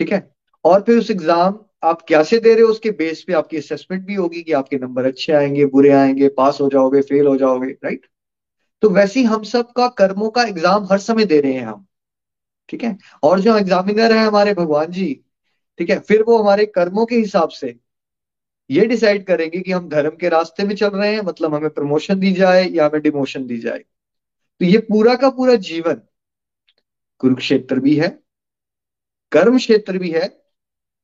ठीक 0.01 0.13
है? 0.13 0.21
और 0.65 0.83
फिर 0.83 0.99
उस 0.99 1.11
एग्ज़ाम 1.11 1.59
आप 1.85 2.03
कैसे 2.03 2.39
दे 2.39 2.55
रहे 2.55 2.63
हो, 2.63 2.69
उसके 2.71 2.91
बेस 2.93 3.23
पे 3.23 3.33
आपकी 3.33 3.57
असेसमेंट 3.57 4.05
भी 4.07 4.15
होगी 4.15 4.43
कि 4.43 4.53
आपके 4.53 4.79
नंबर 4.79 5.07
अच्छे 5.07 5.33
आएँगे, 5.33 5.67
बुरे 5.67 5.91
आएँगे 5.93 6.29
पास 6.39 6.61
हो 6.61 6.69
जाओगे 6.69 7.01
फेल 7.03 7.27
हो 7.27 7.37
जाओगे 7.37 7.71
राइट 7.85 8.07
तो 8.83 8.91
वैसे 8.91 9.23
हम 9.23 9.43
सब 9.45 9.73
का 9.73 9.89
कर्मों 9.99 10.31
का 10.31 10.43
एग्ज़ाम 10.43 10.85
हर 10.85 10.99
समय 10.99 11.25
दे 11.25 11.41
रहे 11.41 11.53
हैं 11.53 11.67
हम। 11.67 11.87
ठीक 12.69 12.83
है? 12.85 12.97
और 13.23 13.41
जो 13.41 13.57
एग्जामिनर 13.59 14.13
है 14.13 14.25
हमारे 14.27 14.55
भगवान 14.55 14.91
जी, 14.91 15.13
ठीक 15.79 15.91
है? 15.91 15.99
फिर 16.01 16.23
वो 16.23 16.39
हमारे 16.39 16.67
कर्मों 16.67 17.07
के 17.07 17.17
हिसाब 17.17 17.49
से 17.49 17.75
ये 18.71 18.85
डिसाइड 18.87 19.27
करेंगे 19.27 19.61
कि 19.61 19.73
हम 19.73 19.89
धर्म 19.89 20.17
के 20.17 20.29
रास्ते 20.29 20.65
में 20.65 20.75
चल 20.77 20.91
रहे 20.91 21.13
हैं 21.15 21.21
मतलब 21.23 21.55
हमें 21.55 21.71
प्रमोशन 21.71 22.19
दी 22.21 22.33
जाए 22.33 22.65
या 22.69 22.87
हमें 22.87 23.03
डिमोशन 23.03 23.47
दी 23.47 23.59
जाए। 23.59 23.79
तो 23.79 24.65
ये 24.65 24.79
पूरा 24.79 25.15
का 25.15 25.31
पूरा 25.31 25.55
जीवन 25.55 26.01
कुरुक्षेत्र 27.21 27.81
भी 27.81 27.95
है, 27.97 28.09
कर्म 29.33 29.59
क्षेत्र 29.59 29.99
भी 29.99 30.11
है, 30.11 30.29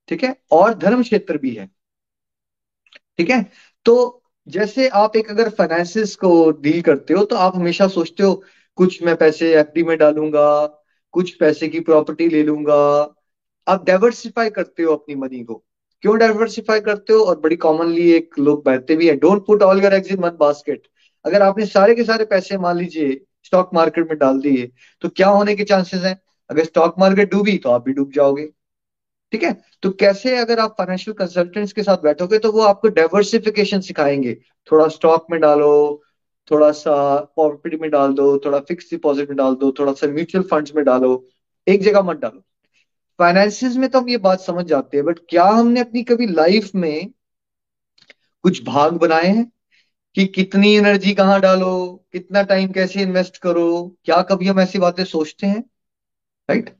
ठीक 0.08 0.24
है? 0.24 0.34
और 0.52 0.74
धर्म 0.74 1.02
क्षेत्र 1.02 1.38
भी 1.38 1.54
है। 1.54 1.66
ठीक 3.18 3.30
है? 3.30 3.42
तो 3.86 4.21
जैसे 4.46 4.88
आप 4.88 5.16
एक 5.16 5.30
अगर 5.30 5.48
फाइनेंसिस 5.48 6.14
को 6.16 6.50
डील 6.62 6.80
करते 6.82 7.14
हो 7.14 7.24
तो 7.24 7.36
आप 7.36 7.56
हमेशा 7.56 7.86
सोचते 7.88 8.22
हो, 8.22 8.42
कुछ 8.78 9.02
मैं 9.02 9.16
पैसे 9.16 9.52
एफडी 9.54 9.82
में 9.82 9.96
डालूँगा, 9.98 10.66
कुछ 11.14 11.34
पैसे 11.34 11.68
की 11.68 11.80
प्रॉपर्टी 11.80 12.28
ले 12.28 12.42
लूँगा। 12.42 12.76
आप 13.66 13.84
डाइवर्सिफाई 13.86 14.50
करते 14.50 14.82
हो 14.82 14.94
अपनी 14.94 15.14
मनी 15.14 15.42
को। 15.44 15.54
क्यों 16.02 16.16
डाइवर्सिफाई 16.18 16.80
करते 16.80 17.12
हो? 17.12 17.20
और 17.20 17.38
बड़ी 17.40 17.56
कॉमनली 17.56 18.10
एक 18.12 18.38
लोग 18.38 18.64
बहते 18.64 18.96
भी 18.96 19.08
है 19.08 19.16
don't 19.16 19.44
put 19.46 19.62
all 19.62 19.82
your 19.84 19.94
in 19.94 20.16
one 20.16 20.36
basket 20.40 20.86
अगर 21.24 21.42
आपने 21.42 21.66
सारे 21.66 21.94
के 21.94 22.04
सारे 22.04 22.24
पैसे, 22.24 22.58
मान 22.58 22.76
लीजिए 22.78 23.20
स्टॉक 23.44 23.70
मार्केट 23.74 24.08
में 24.08 24.18
डाल 24.18 24.40
दिए 24.40 24.70
तो 25.02 25.08
क्या 25.08 25.28
होने 25.28 25.54
के 25.56 25.64
चांसेस 25.64 26.02
हैं? 26.02 26.20
अगर 26.50 26.64
स्टॉक 26.64 26.94
मार्केट 26.98 27.30
डूबी 27.30 27.56
तो 27.58 27.70
आप 27.70 27.84
भी 27.84 27.92
डूब 27.92 28.10
जाओगे। 28.14 28.48
ठीक 29.32 29.42
है? 29.42 29.62
तो 29.82 29.90
कैसे 29.90 30.36
अगर 30.36 30.58
आप 30.58 30.74
फाइनेंशियल 30.78 31.14
कंसल्टेंट्स 31.14 31.72
के 31.72 31.82
साथ 31.82 31.96
बैठोगे 31.96 32.38
तो 32.38 32.52
वो 32.52 32.60
आपको 32.60 32.88
डाइवर्सिफिकेशन 32.88 33.80
सिखाएँगे। 33.80 34.34
थोड़ा 34.72 34.88
स्टॉक 34.88 35.26
में 35.30 35.40
डालो, 35.40 36.02
थोड़ा 36.50 36.72
सा 36.72 37.16
प्रॉपर्टी 37.16 37.76
में 37.76 37.90
डाल 37.90 38.12
दो, 38.12 38.38
थोड़ा 38.38 38.60
फिक्स 38.60 38.90
डिपॉजिट 38.90 39.28
में 39.28 39.36
डाल 39.36 39.54
दो, 39.54 39.74
थोड़ा 39.78 39.92
सा 39.92 40.06
म्यूचुअल 40.06 40.44
फंड्स 40.44 40.74
में 40.74 40.84
डालो। 40.84 41.28
एक 41.68 41.82
जगह 41.82 42.02
मत 42.02 42.16
डालो। 42.16 42.40
फाइनेंसिस 43.18 43.76
में 43.76 43.88
तो 43.90 44.00
हम 44.00 44.08
ये 44.08 44.16
बात 44.16 44.40
समझ 44.40 44.64
जाते 44.64 44.96
हैं 44.96 45.06
बट 45.06 45.18
क्या 45.28 45.44
हमने 45.44 45.80
अपनी 45.80 46.02
कभी 46.02 46.26
लाइफ 46.26 46.70
में 46.74 47.10
कुछ 48.42 48.64
भाग 48.64 48.92
बनाए 48.92 49.26
हैं? 49.26 49.52
कि 50.14 50.26
कितनी 50.26 50.76
एनर्जी 50.76 51.14
कहाँ 51.14 51.40
डालो, 51.40 52.04
कितना 52.12 52.42
टाइम 52.42 52.68
कैसे 52.68 53.02
इन्वेस्ट 53.02 53.36
करो, 53.38 53.96
क्या 54.04 54.22
कभी 54.22 54.46
हम 54.46 54.60
ऐसी 54.60 54.78
बातें 54.78 55.04
सोचते 55.04 55.46
हैं? 55.46 55.60
राइट 56.50 56.76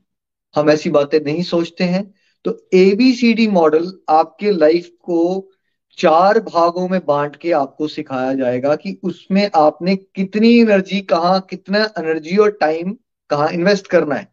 हम 0.55 0.69
ऐसी 0.69 0.89
बातें 0.89 1.19
नहीं 1.19 1.43
सोचते 1.43 1.83
हैं। 1.83 2.13
तो 2.45 2.51
एबीसीडी 2.73 3.47
मॉडल 3.47 3.91
आपके 4.09 4.51
लाइफ 4.51 4.87
को 5.01 5.49
चार 5.97 6.39
भागों 6.39 6.87
में 6.89 6.99
बांट 7.05 7.35
के 7.35 7.51
आपको 7.51 7.87
सिखाया 7.87 8.33
जाएगा 8.33 8.75
कि 8.75 8.99
उसमें 9.03 9.49
आपने 9.55 9.95
कितनी 9.95 10.59
एनर्जी 10.59 11.01
कहाँ 11.01 11.39
कितना 11.49 11.83
एनर्जी 11.99 12.37
और 12.37 12.51
टाइम 12.51 12.97
कहाँ 13.29 13.49
इन्वेस्ट 13.49 13.87
करना 13.87 14.15
है। 14.15 14.27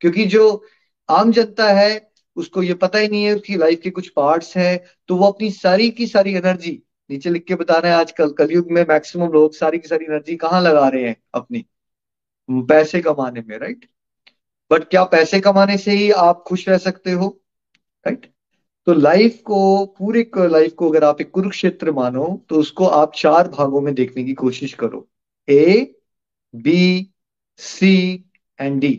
क्योंकि 0.00 0.24
जो 0.26 0.64
आम 1.08 1.32
जनता 1.32 1.68
है, 1.72 2.10
उसको 2.36 2.62
ये 2.62 2.74
पता 2.74 2.98
ही 2.98 3.08
नहीं 3.08 3.24
है 3.24 3.34
उसकी 3.34 3.56
लाइफ 3.56 3.80
के 3.84 3.90
कुछ 3.90 4.08
पार्ट्स 4.08 4.56
हैं 4.56 4.80
तो 5.08 5.16
वो 5.16 5.26
अपनी 5.26 5.50
सारी 5.50 5.90
की 5.90 6.06
सारी 6.06 6.34
एनर्जी 6.34 6.82
नीचे 7.10 7.30
लिख 7.30 7.44
के 7.44 7.54
बता 7.54 7.78
रहे 7.78 7.92
हैं 7.92 7.98
आजकल, 7.98 8.30
कलयुग 8.30 8.70
में 8.70 8.84
मैक्सिमम 8.88 9.32
लोग 9.32 9.54
सारी 9.54 9.78
की 9.78 9.88
सारी 9.88 10.04
एनर्जी 10.04 10.36
कहाँ 10.36 10.60
लगा 10.62 10.88
रहे 10.88 11.08
हैं 11.08 11.16
अपनी? 11.34 11.64
पैसे 12.48 13.00
कमाने 13.00 13.42
में 13.48 13.58
राइट 13.58 13.84
बट 14.70 14.84
क्या 14.84 15.04
पैसे 15.04 15.40
कमाने 15.40 15.76
से 15.78 15.90
ही 15.90 16.10
आप 16.10 16.42
खुश 16.46 16.68
रह 16.68 16.78
सकते 16.78 17.12
हो? 17.12 17.41
राइट 18.06 18.26
तो 18.86 18.92
लाइफ 18.94 19.40
को, 19.44 19.86
पूरे 19.88 20.30
लाइफ 20.36 20.72
को 20.74 20.88
अगर 20.90 21.04
आप 21.04 21.20
एक 21.20 21.30
कुरुक्षेत्र 21.30 21.92
मानो 21.92 22.24
तो 22.48 22.56
उसको 22.56 22.86
आप 22.86 23.12
चार 23.16 23.48
भागों 23.48 23.80
में 23.80 23.94
देखने 23.94 24.24
की 24.24 24.32
कोशिश 24.34 24.72
करो। 24.74 25.06
A 25.48 25.94
B 26.54 27.12
C 27.60 27.94
and 28.58 28.80
D 28.80 28.92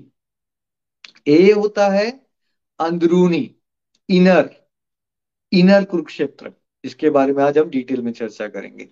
A 1.28 1.52
होता 1.52 1.88
है 1.90 2.10
अंदरूनी 2.80 3.50
इनर 4.10 4.50
इनर 5.52 5.84
कुरुक्षेत्र। 5.84 6.52
इसके 6.84 7.10
बारे 7.10 7.34
में 7.34 7.44
आज 7.44 7.58
हम 7.58 7.70
डिटेल 7.70 8.02
में 8.02 8.12
चर्चा 8.12 8.48
करेंगे। 8.48 8.88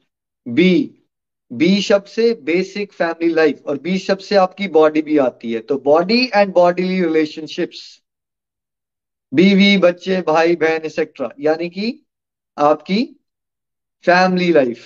बी 0.46 0.98
बी 1.52 1.82
शब्द 1.82 2.06
से 2.06 2.34
बेसिक 2.44 2.94
फैमिली 2.94 3.34
लाइफ 3.34 3.64
और 3.66 3.80
बी 3.80 3.98
शब्द 4.00 4.20
से 4.20 4.36
आपकी 4.36 4.68
बॉडी 4.70 5.02
भी 5.02 5.18
आती 5.20 5.52
है। 5.54 5.60
तो 5.62 5.78
बॉडी 5.80 6.24
एंड 6.26 6.54
बॉडीली 6.54 7.02
रिलेशनशिप्स 7.02 7.82
बीवी, 9.34 9.78
बच्चे, 9.78 10.22
भाई, 10.22 10.56
बहन 10.56 10.82
एक्सेट्रा 10.82 11.30
यानी 11.40 11.70
कि 11.70 12.06
आपकी 12.58 13.26
फैमिली 14.04 14.52
लाइफ 14.52 14.80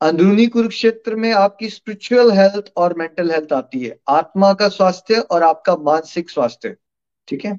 अंदरूनी 0.00 0.46
कुरुक्षेत्र 0.46 1.14
में 1.14 1.32
आपकी 1.32 1.70
स्पिरिचुअल 1.70 2.30
हेल्थ 2.32 2.64
और 2.76 2.98
मेंटल 2.98 3.30
हेल्थ 3.30 3.52
आती 3.52 3.86
है। 3.86 4.00
आत्मा 4.08 4.54
का 4.54 4.68
स्वास्थ्य 4.68 5.18
और 5.18 5.42
आपका 5.42 5.76
मानसिक 5.76 6.30
स्वास्थ्य। 6.30 6.76
ठीक 7.28 7.44
है? 7.44 7.58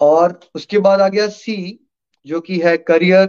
और 0.00 0.40
उसके 0.54 0.78
बाद 0.78 1.00
आ 1.00 1.08
गया 1.08 1.28
सी 1.28 1.88
जो 2.26 2.40
कि 2.40 2.58
है 2.58 2.76
करियर 2.76 3.26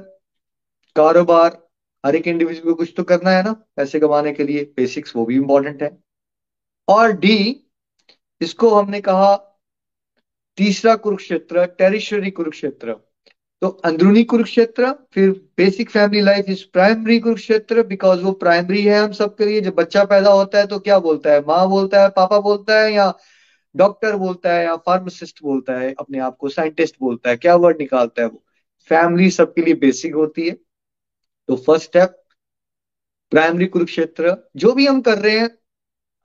कारोबार। 0.96 1.68
हर 2.06 2.16
एक 2.16 2.28
इंडिविजुअल 2.28 2.66
को 2.66 2.74
कुछ 2.74 2.94
तो 2.98 3.04
करना 3.04 3.30
है 3.30 3.44
ना, 3.44 3.54
पैसे 3.76 4.00
कमाने 4.00 4.34
के 4.34 4.44
लिए। 4.44 4.64
बेसिक्स 4.64 5.16
वो 5.16 5.26
भी 5.26 5.36
इंपॉर्टेंट 5.36 5.84
है। 5.84 6.04
और 6.88 7.12
डी 7.12 7.64
इसको 8.42 8.76
हमने 8.76 9.02
कहा 9.02 9.47
तीसरा 10.58 10.96
कुरुक्षेत्र 10.96 11.66
टेरिशरी 11.66 12.32
कुरुक्षेत्र। 12.32 12.94
तो 13.62 13.68
अंदरूनी 13.68 14.24
कुरुक्षेत्र, 14.24 14.92
फिर 15.14 15.30
basic 15.58 15.90
family 15.90 16.22
life 16.22 16.46
is 16.50 16.64
primary 16.74 17.20
Kurukshetra 17.20 17.84
because 17.84 18.22
वो 18.22 18.32
प्राइमरी 18.32 18.82
है 18.84 19.00
हम 19.00 19.12
सबके 19.12 19.46
लिए। 19.46 19.62
जब 19.62 19.76
बच्चा 19.76 20.04
पैदा 20.04 20.30
होता 20.30 20.58
है 20.58 20.68
तो 20.68 20.80
क्या 20.80 21.00
बोलता 21.00 21.32
है? 21.32 21.40
माँ 21.42 21.68
बोलता 21.70 22.02
है, 22.02 22.10
पापा 22.10 22.40
बोलता 22.40 22.82
है, 22.82 22.94
या 22.94 23.14
डॉक्टर 23.76 24.16
बोलता 24.16 24.54
है, 24.54 24.66
या 24.66 24.76
फार्मासिस्ट 24.76 25.40
बोलता 25.44 25.80
है, 25.80 25.94
अपने 26.00 26.20
आप 26.20 26.38
को 26.38 26.50
साइंटिस्ट 26.50 26.96
बोलता 27.00 27.30
है? 27.30 27.38
क्या 27.38 27.56
वर्ड 27.56 27.78
निकालता 27.80 28.22
है 28.22 28.28
वो? 28.28 28.44
फैमिली 28.90 29.32
सबके 29.32 29.62
लिए 29.62 29.74
बेसिक 29.74 30.16
होती 30.16 30.48
है। 30.48 30.58
तो 31.48 31.56
फ़र्स्ट 31.56 31.86
स्टेप 31.86 32.24
प्राइमरी 33.32 33.66
कुरुक्षेत्र। 33.66 34.38
जो 34.56 34.74
भी 34.74 34.88
हम 34.88 35.02
कर 35.02 35.18
रहे 35.18 35.40
हैं, 35.40 35.50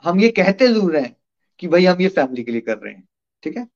हम 0.04 0.20
ये 0.20 0.28
कहते 0.28 0.68
ज़रूर 0.68 0.96
हैं 0.96 1.16
कि 1.58 1.68
भाई 1.68 1.84
हम 1.84 2.00
ये 2.00 2.08
फैमिली 2.08 2.42
के 2.42 2.52
लिए 2.52 2.60
कर 2.60 2.78
रहे 2.78 2.94
हैं। 2.94 3.08
ठीक 3.42 3.56
है? 3.56 3.66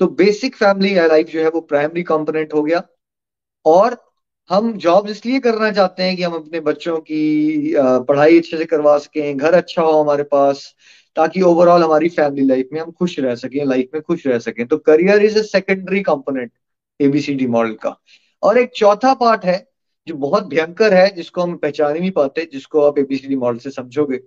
तो 0.00 0.06
बेसिक 0.06 0.56
फैमिली 0.56 0.94
लाइफ 0.96 1.28
जो 1.28 1.40
है 1.40 1.48
वो 1.50 1.60
प्राइमरी 1.62 2.02
कंपोनेंट 2.02 2.54
हो 2.54 2.62
गया। 2.62 2.82
और 3.64 3.96
हम 4.50 4.72
जॉब 4.78 5.08
इसलिए 5.08 5.38
करना 5.40 5.70
चाहते 5.72 6.02
हैं 6.02 6.16
कि 6.16 6.22
हम 6.22 6.34
अपने 6.34 6.60
बच्चों 6.60 6.98
की 7.00 7.72
पढ़ाई 7.76 8.38
अच्छे 8.38 8.58
से 8.58 8.64
करवा 8.64 8.96
सकें, 8.98 9.36
घर 9.36 9.54
अच्छा 9.54 9.82
हो 9.82 9.92
हमारे 9.92 10.22
पास, 10.22 10.74
ताकि 11.16 11.40
ओवरऑल 11.42 11.82
हमारी 11.82 12.08
फैमिली 12.08 12.46
लाइफ 12.46 12.68
में 12.72 12.80
हम 12.80 12.90
खुश 12.90 13.18
रह 13.20 13.34
सकें 13.34 13.64
लाइफ 13.64 13.90
में 13.94 14.02
खुश 14.02 14.26
रह 14.26 14.38
सकें। 14.38 14.66
तो 14.66 14.78
career 14.78 15.24
is 15.24 15.38
a 15.38 15.42
secondary 15.42 16.02
component 16.02 16.52
ABCD 17.00 17.46
model 17.46 17.72
का। 17.74 17.96
और 18.42 18.58
एक 18.58 18.70
चौथा 18.76 19.14
पार्ट 19.14 19.44
है, 19.44 19.66
जो 20.06 20.14
बहुत 20.14 20.46
भयंकर 20.46 20.94
है, 20.94 21.08
जिसको 21.14 21.42
हम 21.42 21.56
पहचान 21.56 21.94
ही 21.94 22.00
नहीं 22.00 22.10
पाते, 22.10 22.48
जिसको 22.52 22.80
आप 22.80 22.98
एबीसीडी 22.98 23.36
मॉडल 23.36 23.58
से 23.58 23.70
समझोगे, 23.70 24.20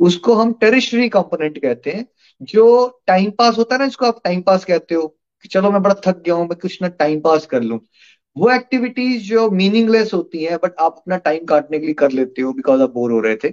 उसको 0.00 0.34
हम 0.34 0.52
टेरिशरी 0.52 1.08
कंपोनेंट 1.08 1.58
कहते 1.58 1.90
हैं। 1.90 2.06
जो 2.42 2.88
टाइम 3.06 3.30
पास 3.30 3.58
होता 3.58 3.74
है 3.74 3.78
ना 3.78 3.86
इसको 3.86 4.06
आप 4.06 4.20
टाइम 4.24 4.42
पास 4.42 4.64
कहते 4.64 4.94
हो, 4.94 5.06
कि 5.44 5.48
चलो 5.48 5.70
मैं 5.70 5.82
बड़ा 5.82 5.94
थक 6.06 6.22
गया 6.22 6.34
हूँ, 6.34 6.46
मैं 6.48 6.58
कुछ 6.58 6.80
ना 6.82 6.88
टाइम 6.88 7.20
पास 7.20 7.46
कर 7.46 7.62
लूँ। 7.62 7.78
वो 8.36 8.50
एक्टिविटीज़ 8.52 9.22
जो 9.24 9.48
मीनिंगलेस 9.50 10.12
होती 10.14 10.44
हैं 10.44 10.58
बट 10.64 10.74
आप 10.80 10.96
अपना 10.98 11.16
टाइम 11.18 11.44
काटने 11.46 11.78
के 11.78 11.86
लिए 11.86 11.94
कर 11.94 12.10
लेते 12.12 12.42
हो 12.42 12.52
बिकॉज़ 12.52 12.82
आप 12.82 12.90
बोर 12.90 13.12
हो 13.12 13.20
रहे 13.20 13.36
थे। 13.44 13.52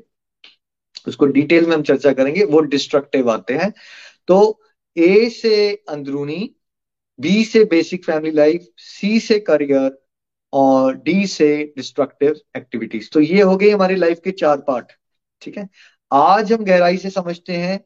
उसको 1.08 1.26
डिटेल 1.26 1.66
में 1.68 1.76
हम 1.76 1.84
चर्चा 1.84 2.14
करेंगे, 2.14 2.44
वो 2.44 2.60
डिस्ट्रक्टिव 2.62 3.30
आते 3.32 3.54
हैं। 3.54 3.72
तो 4.28 4.60
ए 4.98 5.30
से 5.32 5.72
अंदरूनी 5.90 6.50
बी 7.20 7.44
से 7.46 7.64
बेसिक 7.66 8.06
फैमिली 8.06 8.32
लाइफ 8.32 8.68
सी 8.78 9.20
से 9.20 9.40
करियर 9.40 9.98
और 10.54 10.96
डी 10.98 11.26
से 11.28 11.74
डिस्ट्रक्टिव 11.78 12.36
एक्टिविटीज़ 12.58 13.10
तो 13.14 13.20
ये 13.20 13.42
हो 13.42 13.56
गई 13.58 13.70
हमारी 13.70 13.96
लाइफ 13.96 14.20
के 14.24 14.32
चार 14.32 14.58
पार्ट 14.68 14.92
ठीक 15.42 15.58
है? 15.58 15.68
आज 16.12 16.54
हम 16.54 16.64
गहराई 16.66 16.98
से 16.98 17.10
समझते 17.10 17.54
हैं 17.54 17.80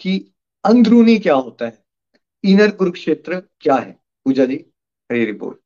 कि 0.00 0.18
अंदरूनी 0.66 1.18
क्या 1.18 1.34
होता 1.34 1.64
है? 1.64 1.78
इनर 2.44 2.70
कुरुक्षेत्र 2.70 3.42
क्या 3.60 3.74
है? 3.74 3.92
पूजा 4.26 4.44
जी 4.44 4.64
हरी 5.10 5.24
रिपोर्ट 5.24 5.58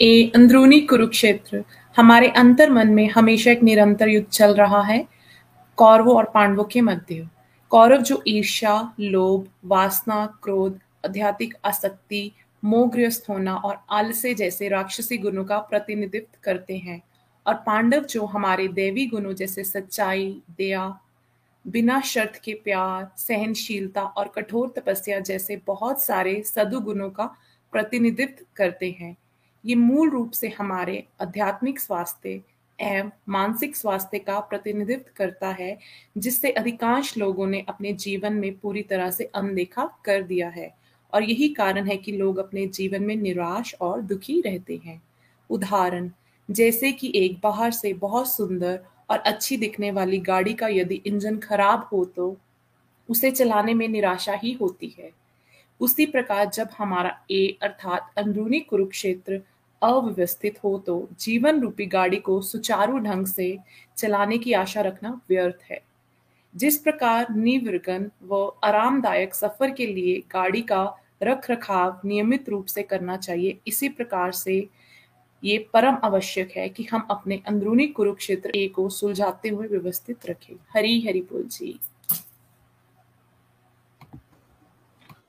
ए, 0.00 0.32
अंदरूनी 0.34 0.80
कुरुक्षेत्र 0.80 1.64
हमारे 1.96 2.28
अंतर 2.28 2.70
मन 2.70 2.88
में 2.88 3.08
हमेशा 3.10 3.50
एक 3.50 3.62
निरंतर 3.62 4.08
युद्ध 4.08 4.28
चल 4.28 4.54
रहा 4.54 4.82
है, 4.82 5.06
कौरवों 5.76 6.16
और 6.16 6.30
पांडवों 6.34 6.64
के 6.64 6.80
मध्य। 6.80 7.28
कौरव 7.70 8.02
जो 8.02 8.22
ईर्ष्या, 8.28 8.94
लोभ, 9.00 9.48
वासना, 9.64 10.24
क्रोध, 10.42 10.78
आध्यात्मिक 11.06 11.54
आसक्ति, 11.64 12.32
मोहग्रस्त 12.64 13.28
होना 13.28 13.56
और 13.56 13.78
आलसे 13.90 14.34
जैसे 14.34 14.68
राक्षसी 14.68 15.18
गुणों 15.18 15.44
का 15.44 15.58
प्रतिनिधित्व 15.58 16.38
करते 16.44 16.76
हैं, 16.76 17.00
और 17.46 17.54
पांडव 17.54 18.04
जो 18.04 18.24
हमारे 18.24 18.68
देवी 18.68 19.06
गुणों 19.06 19.34
जैसे 19.34 19.64
सच्चाई, 19.64 20.42
दया 20.58 21.00
बिना 21.66 22.00
शर्त 22.00 22.40
के 22.44 22.54
प्यार, 22.54 23.10
सहनशीलता 23.16 24.02
और 24.02 24.28
कठोर 24.28 24.72
तपस्या 24.76 25.20
जैसे 25.20 25.60
बहुत 25.66 26.02
सारे 26.02 26.42
सदुगुणों 26.42 27.10
का 27.10 27.36
प्रतिनिधित्व 27.72 28.44
करते 28.56 28.96
हैं। 29.00 29.16
ये 29.64 29.74
मूल 29.74 30.10
रूप 30.10 30.30
से 30.30 30.48
हमारे 30.48 31.06
आध्यात्मिक 31.22 31.80
स्वास्थ्य 31.80 32.42
एवं 32.80 33.10
मानसिक 33.28 33.76
स्वास्थ्य 33.76 34.18
का 34.18 34.40
प्रतिनिधित्व 34.40 35.10
करता 35.16 35.48
है, 35.48 35.78
जिससे 36.18 36.50
अधिकांश 36.50 37.18
लोगों 37.18 37.46
ने 37.46 37.64
अपने 37.68 37.92
जीवन 37.92 38.32
में 38.32 38.58
पूरी 38.58 38.82
तरह 38.82 39.10
से 39.10 39.24
अनदेखा 39.24 39.90
कर 40.04 40.22
दिया 40.22 40.48
है। 40.48 40.76
और 41.14 41.22
यही 41.22 41.48
कारण 41.48 41.86
है 41.86 41.96
कि 41.96 42.12
लोग 42.12 42.38
अपने 42.38 42.66
जीवन 42.66 43.02
में 43.02 43.16
निराश 43.16 43.74
और 43.80 44.00
दुखी 44.00 44.40
रहते 44.40 44.80
हैं। 44.84 45.02
उदाहरण, 45.50 46.10
जैसे 46.50 46.92
कि 46.92 47.12
एक 47.14 47.40
बाहर 47.42 47.70
से 47.70 47.92
बहुत 47.92 48.32
सुंदर 48.32 48.80
और 49.10 49.18
अच्छी 49.18 49.56
दिखने 49.56 49.90
वाली 49.90 50.18
गाड़ी 50.20 50.52
का 50.54 50.68
यदि 50.68 51.00
इंजन 51.06 51.38
खराब 51.38 51.88
हो 51.92 52.04
तो 52.16 52.36
उसे 53.08 53.30
चलाने 53.30 53.74
में 53.74 53.88
निराशा 53.88 54.34
ही 54.34 54.52
होती 54.52 54.94
है। 54.98 55.10
उसी 55.80 56.06
प्रकार 56.06 56.50
जब 56.50 56.68
हमारा 56.78 57.18
ए 57.30 57.58
अर्थात 57.62 58.12
अंदरूनी 58.18 58.60
कुरुक्षेत्र 58.60 59.40
अव्यवस्थित 59.82 60.58
हो 60.64 60.76
तो 60.78 61.08
जीवन 61.20 61.60
रूपी 61.60 61.86
गाड़ी 61.86 62.16
को 62.16 62.40
सुचारू 62.42 62.98
ढंग 62.98 63.26
से 63.26 63.56
चलाने 63.98 64.38
की 64.38 64.52
आशा 64.52 64.80
रखना 64.80 65.20
व्यर्थ 65.28 65.70
है। 65.70 65.80
जिस 66.54 66.76
प्रकार 66.78 67.34
निवर्गन 67.34 68.10
व 68.22 68.44
आरामदायक 68.64 69.34
सफ़र 69.34 69.70
के 69.70 69.86
लिए 69.86 70.18
गाड़ी 70.32 70.62
का 70.62 70.84
रख 71.22 71.50
रखाव 71.50 72.00
नियमित 72.04 72.48
रूप 72.48 72.66
से 72.66 72.82
करना 72.82 73.16
चाहिए, 73.16 73.58
इसी 73.66 73.88
प्रकार 73.88 74.32
से 74.32 74.60
ये 75.42 75.58
परम 75.74 75.96
आवश्यक 76.04 76.50
है 76.56 76.68
कि 76.68 76.84
हम 76.84 77.06
अपने 77.10 77.42
अंदरूनी 77.48 77.86
कुरुक्षेत्र 77.88 78.50
ए 78.56 78.66
को 78.74 78.88
सुलझाते 78.90 79.48
हुए 79.48 79.66
व्यवस्थित 79.68 80.26
रखें। 80.26 80.54
हरी 80.76 81.00
हरी 81.06 81.20
बोल 81.30 81.44
जी। 81.48 81.78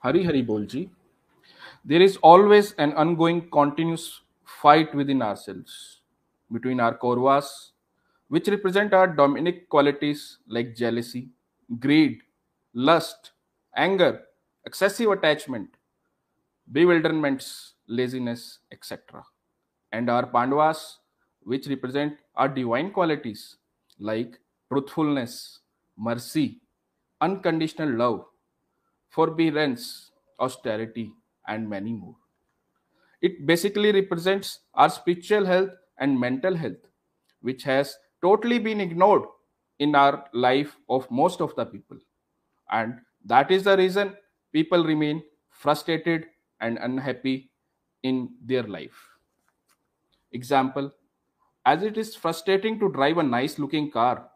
हरी 0.04 0.24
हरी 0.26 0.42
बोल 0.44 0.66
जी। 0.66 0.88
There 1.88 2.02
is 2.02 2.18
always 2.24 2.76
an 2.80 2.92
ongoing 2.92 3.42
continuous 3.52 4.10
fight 4.64 4.96
within 5.10 5.22
ourselves 5.36 5.78
between 6.52 6.82
our 6.82 6.94
Kauravas 7.02 7.52
which 8.32 8.50
represent 8.50 8.94
our 8.94 9.08
dominant 9.16 9.66
qualities 9.72 10.24
like 10.54 10.74
jealousy 10.76 11.30
greed 11.70 12.22
lust 12.76 13.34
anger 13.74 14.18
excessive 14.66 15.12
attachment 15.12 15.70
bewilderments 16.70 17.48
laziness 17.90 18.44
etcetera 18.74 19.24
And 19.92 20.10
our 20.10 20.26
Pandavas, 20.26 21.00
which 21.44 21.68
represent 21.68 22.18
our 22.36 22.48
divine 22.48 22.92
qualities 22.92 23.58
like 24.00 24.40
truthfulness, 24.72 25.60
mercy, 25.98 26.62
unconditional 27.20 27.90
love, 27.90 28.26
forbearance, 29.10 30.12
austerity, 30.40 31.12
and 31.48 31.70
many 31.70 31.94
more. 31.94 32.16
It 33.22 33.46
basically 33.46 33.92
represents 33.92 34.60
our 34.74 34.90
spiritual 34.90 35.46
health 35.46 35.72
and 36.00 36.20
mental 36.20 36.56
health, 36.56 36.88
which 37.42 37.64
has 37.64 37.98
totally 38.22 38.60
been 38.60 38.82
ignored 38.82 39.24
in 39.80 39.96
our 39.96 40.26
life 40.34 40.78
of 40.90 41.10
most 41.12 41.42
of 41.42 41.56
the 41.56 41.66
people. 41.66 41.98
And 42.72 43.00
that 43.26 43.52
is 43.52 43.64
the 43.64 43.78
reason 43.78 44.16
people 44.54 44.84
remain 44.84 45.24
frustrated 45.50 46.28
and 46.60 46.78
unhappy 46.80 47.52
in 48.04 48.30
their 48.44 48.64
life. 48.64 49.11
Example 50.32 50.92
As 51.66 51.84
it 51.84 51.98
is 51.98 52.16
frustrating 52.16 52.80
to 52.80 52.92
drive 52.92 53.18
a 53.18 53.24
nice 53.24 53.60
looking 53.60 53.92
car 53.92 54.30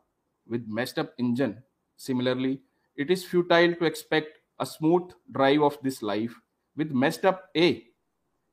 with 0.48 0.68
messed 0.68 1.00
up 1.00 1.14
engine, 1.18 1.64
similarly, 1.98 2.62
it 2.96 3.10
is 3.12 3.26
futile 3.26 3.74
to 3.76 3.86
expect 3.86 4.40
a 4.60 4.66
smooth 4.66 5.12
drive 5.32 5.62
of 5.62 5.78
this 5.82 6.02
life 6.02 6.36
with 6.76 6.92
messed 6.92 7.26
up 7.26 7.50
A. 7.58 7.88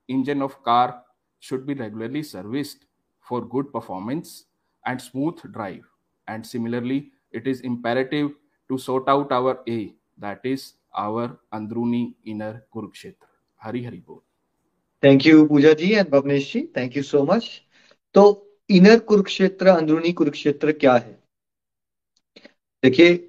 Engine 0.08 0.42
of 0.42 0.62
car 0.62 1.04
should 1.38 1.66
be 1.66 1.74
regularly 1.74 2.22
serviced 2.22 2.86
for 3.20 3.40
good 3.44 3.72
performance 3.72 4.46
and 4.86 5.00
smooth 5.00 5.40
drive. 5.52 5.84
And 6.28 6.46
similarly, 6.46 7.12
it 7.30 7.46
is 7.46 7.60
imperative 7.60 8.32
to 8.68 8.78
sort 8.78 9.08
out 9.08 9.32
our 9.32 9.60
A, 9.68 9.94
that 10.18 10.40
is 10.44 10.74
our 10.96 11.38
Andruni 11.52 12.14
inner 12.24 12.64
Kurukshetra. 12.74 13.28
Hari 13.56 13.84
Hari 13.84 14.00
Bol. 14.00 14.22
Thank 15.02 15.26
you 15.26 15.44
Puja 15.46 15.72
ji 15.72 15.90
and 15.92 16.08
Bhavnesh 16.08 16.52
ji 16.52 16.60
thank 16.76 16.96
you 16.96 17.02
so 17.02 17.22
much 17.24 17.50
तो 18.14 18.22
inner 18.70 18.98
Kurukshetra, 18.98 19.68
अंदरूनी 19.68 20.12
कुरुक्षेत्र 20.12 20.72
क्या 20.72 20.94
है? 20.94 21.18
देखिए, 22.82 23.28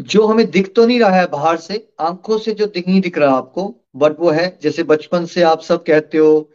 जो 0.00 0.26
हमें 0.26 0.50
दिख 0.50 0.72
तो 0.74 0.86
नहीं 0.86 0.98
रहा 1.00 1.20
है 1.20 1.26
बाहर 1.26 1.56
से, 1.56 1.88
आँखों 2.00 2.38
से 2.38 2.52
जो 2.52 2.66
दिख 2.66 2.88
नहीं 2.88 3.00
दिख 3.00 3.18
रहा 3.18 3.34
आपको 3.36 3.68
बट 3.96 4.18
वो 4.20 4.30
है, 4.30 4.58
जैसे 4.62 4.82
बचपन 4.82 5.26
से 5.26 5.42
आप 5.42 5.60
सब 5.60 5.84
कहते 5.84 6.18
हो, 6.18 6.50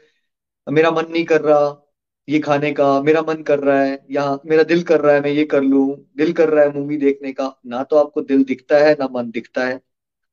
मेरा 0.67 0.91
मन 0.91 1.05
नहीं 1.11 1.23
कर 1.25 1.41
रहा, 1.41 1.93
ये 2.27 2.39
खाने 2.39 2.71
का, 2.71 3.01
मेरा 3.01 3.21
मन 3.21 3.41
कर 3.43 3.59
रहा 3.59 3.81
है, 3.81 4.05
या 4.11 4.39
मेरा 4.45 4.63
दिल 4.63 4.83
कर 4.83 5.01
रहा 5.01 5.13
है, 5.15 5.21
मैं 5.21 5.31
ये 5.31 5.45
कर 5.45 5.61
लू, 5.61 5.85
दिल 6.17 6.33
कर 6.33 6.49
रहा 6.49 6.63
है 6.65 6.73
मूवी 6.79 6.97
देखने 6.97 7.33
का, 7.33 7.59
ना 7.65 7.83
तो 7.83 7.95
आपको 7.95 8.21
दिल 8.21 8.43
दिखता 8.43 8.77
है, 8.77 8.93
ना 8.99 9.07
मन 9.11 9.31
दिखता 9.31 9.65
है 9.65 9.75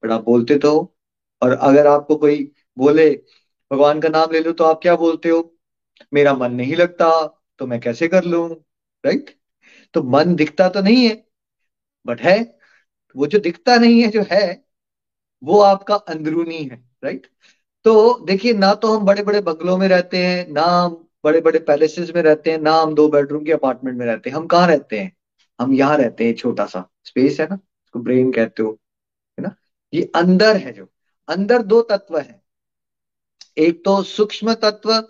बट 0.03 0.11
आप 0.11 0.25
बोलते 0.25 0.59
तो 0.59 0.73
और 1.43 1.53
अगर 1.53 1.87
आपको 1.87 2.17
कोई 2.17 2.53
बोले 2.79 3.11
भगवान 3.71 4.01
का 4.01 4.09
नाम 4.09 4.31
ले 4.33 4.41
लो 4.41 4.53
तो 4.53 4.65
आप 4.65 4.81
क्या 4.83 4.95
बोलते 4.97 5.29
हो? 5.29 5.55
मेरा 6.15 6.35
मन 6.35 6.53
नहीं 6.53 6.77
लगता 6.77 7.11
तो 7.61 7.67
मैं 7.67 7.81
कैसे 7.81 8.09
कर 8.09 8.25
लू? 8.25 8.47
राइट 9.05 9.31
तो 9.95 10.03
मन 10.05 10.35
दिखता 10.37 10.69
तो 10.69 10.81
नहीं 10.83 11.09
है 11.09 11.25
बट 12.07 12.21
है। 12.21 12.39
वो 13.17 13.27
जो 13.27 13.39
दिखता 13.39 13.77
नहीं 13.77 14.03
है, 14.03 14.09
जो 14.09 14.25
है, 14.31 14.65
वो 15.43 15.61
आपका 15.61 15.95
अंदरूनी 15.95 16.57
है 16.57 16.77
राइट 17.05 17.27
तो 17.85 18.25
देखिए, 18.27 18.53
ना 18.53 18.73
तो 18.75 18.97
हम 18.97 19.05
बड़े 19.07 19.23
बड़े 19.23 19.41
बंगलों 19.41 19.77
में 19.79 19.87
रहते 19.89 20.19
हैं, 20.19 20.49
ना 20.49 20.63
हम 20.63 21.09
बड़े 21.25 21.41
बड़े 21.41 21.59
पैलेसेस 21.59 22.13
में 22.15 22.23
रहते 22.23 22.51
हैं, 22.51 22.59
ना 22.59 22.73
हम 22.73 22.95
दो 22.95 23.09
बेडरूम 23.09 23.45
के 23.45 23.53
अपार्टमेंट 23.53 23.99
में 23.99 24.07
रहते 24.07 24.31
हैं। 24.31 24.37
हम 24.37 24.47
कहाँ 24.47 24.67
रहते 24.69 24.99
हैं? 25.01 25.13
हम 25.59 25.73
यहाँ 25.75 25.97
रहते 25.99 26.27
हैं 26.27 26.35
छोटा 26.35 26.67
सा 26.67 26.89
स्पेस 27.05 27.41
है 27.41 27.47
ना 27.49 27.55
उसको 27.55 27.99
ब्रेन 27.99 28.33
कहते 28.33 28.63
हो, 28.63 28.71
है 29.39 29.43
ना? 29.43 29.55
ये 29.93 30.11
अंदर 30.17 30.57
है 30.57 30.73
जो। 30.73 30.89
अंदर 31.29 31.63
दो 31.63 31.81
तत्व 31.83 32.19
है। 32.19 32.43
एक 33.59 33.85
तो 33.85 34.03
सूक्ष्म 34.03 34.55
तत्व 34.55 35.09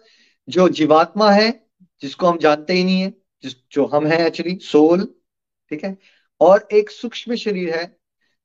जो 0.48 0.68
जीवात्मा 0.68 1.30
है, 1.30 1.66
जिसको 2.02 2.26
हम 2.26 2.38
जानते 2.38 2.72
ही 2.72 2.84
नहीं 2.84 3.00
है, 3.00 3.14
जिस, 3.42 3.54
जो 3.72 3.86
हम 3.86 4.06
हैं 4.06 4.18
एक्चुअली 4.26 4.58
सोल 4.62 5.14
ठीक 5.70 5.84
है? 5.84 5.98
और 6.40 6.68
एक 6.72 6.90
सूक्ष्म 6.90 7.34
शरीर 7.34 7.74
है, 7.76 7.98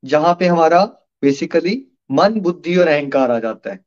जहाँ 0.06 0.34
पे 0.40 0.48
हमारा 0.48 0.86
बेसिकली 1.22 1.88
मन, 2.12 2.40
बुद्धि 2.40 2.76
और 2.78 2.88
अहंकार 2.88 3.32
आ 3.32 3.40
जाता 3.40 3.72
है। 3.72 3.86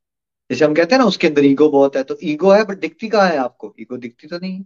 जैसे 0.50 0.64
हम 0.64 0.74
कहते 0.74 0.94
हैं 0.94 1.00
ना, 1.02 1.06
उसके 1.06 1.26
अंदर 1.26 1.44
ईगो 1.44 1.68
बहुत 1.68 1.96
है 1.96 2.02
तो 2.02 2.18
ईगो 2.24 2.50
है 2.50 2.64
बट 2.64 2.78
दिखती 2.78 3.08
कहाँ 3.08 3.28
है 3.28 3.36
आपको? 3.36 3.74
ईगो 3.80 3.96
दिखती 3.96 4.28
तो 4.28 4.38
नहीं 4.38 4.56
है। 4.56 4.62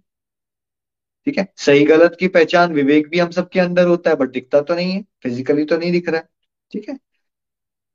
ठीक 1.27 1.39
है? 1.39 1.53
सही, 1.57 1.85
गलत 1.85 2.17
की 2.21 2.29
पहचान, 2.29 2.73
विवेक 2.73 3.09
भी 3.09 3.19
हम 3.19 3.31
सबके 3.31 3.61
अंदर 3.61 3.87
होता 3.87 4.11
है 4.11 4.17
बट 4.17 4.31
दिखता 4.31 4.61
तो 4.61 4.75
नहीं 4.75 4.93
है 4.93 5.05
फिजिकली 5.23 5.65
तो 5.65 5.79
नहीं 5.79 5.93
दिख 5.93 6.09
रहा 6.09 6.21
है। 6.21 6.29
ठीक 6.73 6.89
है? 6.89 6.99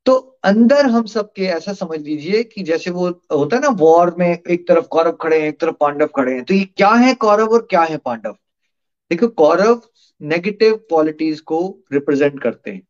तो 0.05 0.13
अंदर 0.43 0.85
हम 0.85 1.05
सबके 1.05 1.43
ऐसा 1.43 1.73
समझ 1.73 1.99
लीजिए 1.99 2.43
कि 2.43 2.63
जैसे 2.63 2.91
वो 2.91 3.07
होता 3.33 3.55
है 3.55 3.61
ना, 3.61 3.67
वॉर 3.69 4.15
में 4.19 4.27
एक 4.27 4.67
तरफ़ 4.67 4.85
कौरव 4.85 5.11
खड़े 5.11 5.41
हैं, 5.41 5.47
एक 5.49 5.59
तरफ़ 5.59 5.75
पांडव 5.79 6.07
खड़े 6.07 6.33
हैं। 6.33 6.43
तो 6.43 6.53
ये 6.53 6.65
क्या 6.77 6.89
है 6.89 7.13
कौरव 7.13 7.53
और 7.53 7.67
क्या 7.69 7.81
है 7.81 7.97
पांडव? 7.97 8.35
देखो, 9.11 9.27
कौरव 9.27 9.81
नेगेटिव 10.21 10.75
क्वालिटीज 10.75 11.39
को 11.41 11.79
रिप्रेजेंट 11.93 12.41
करते 12.41 12.71
हैं। 12.71 12.81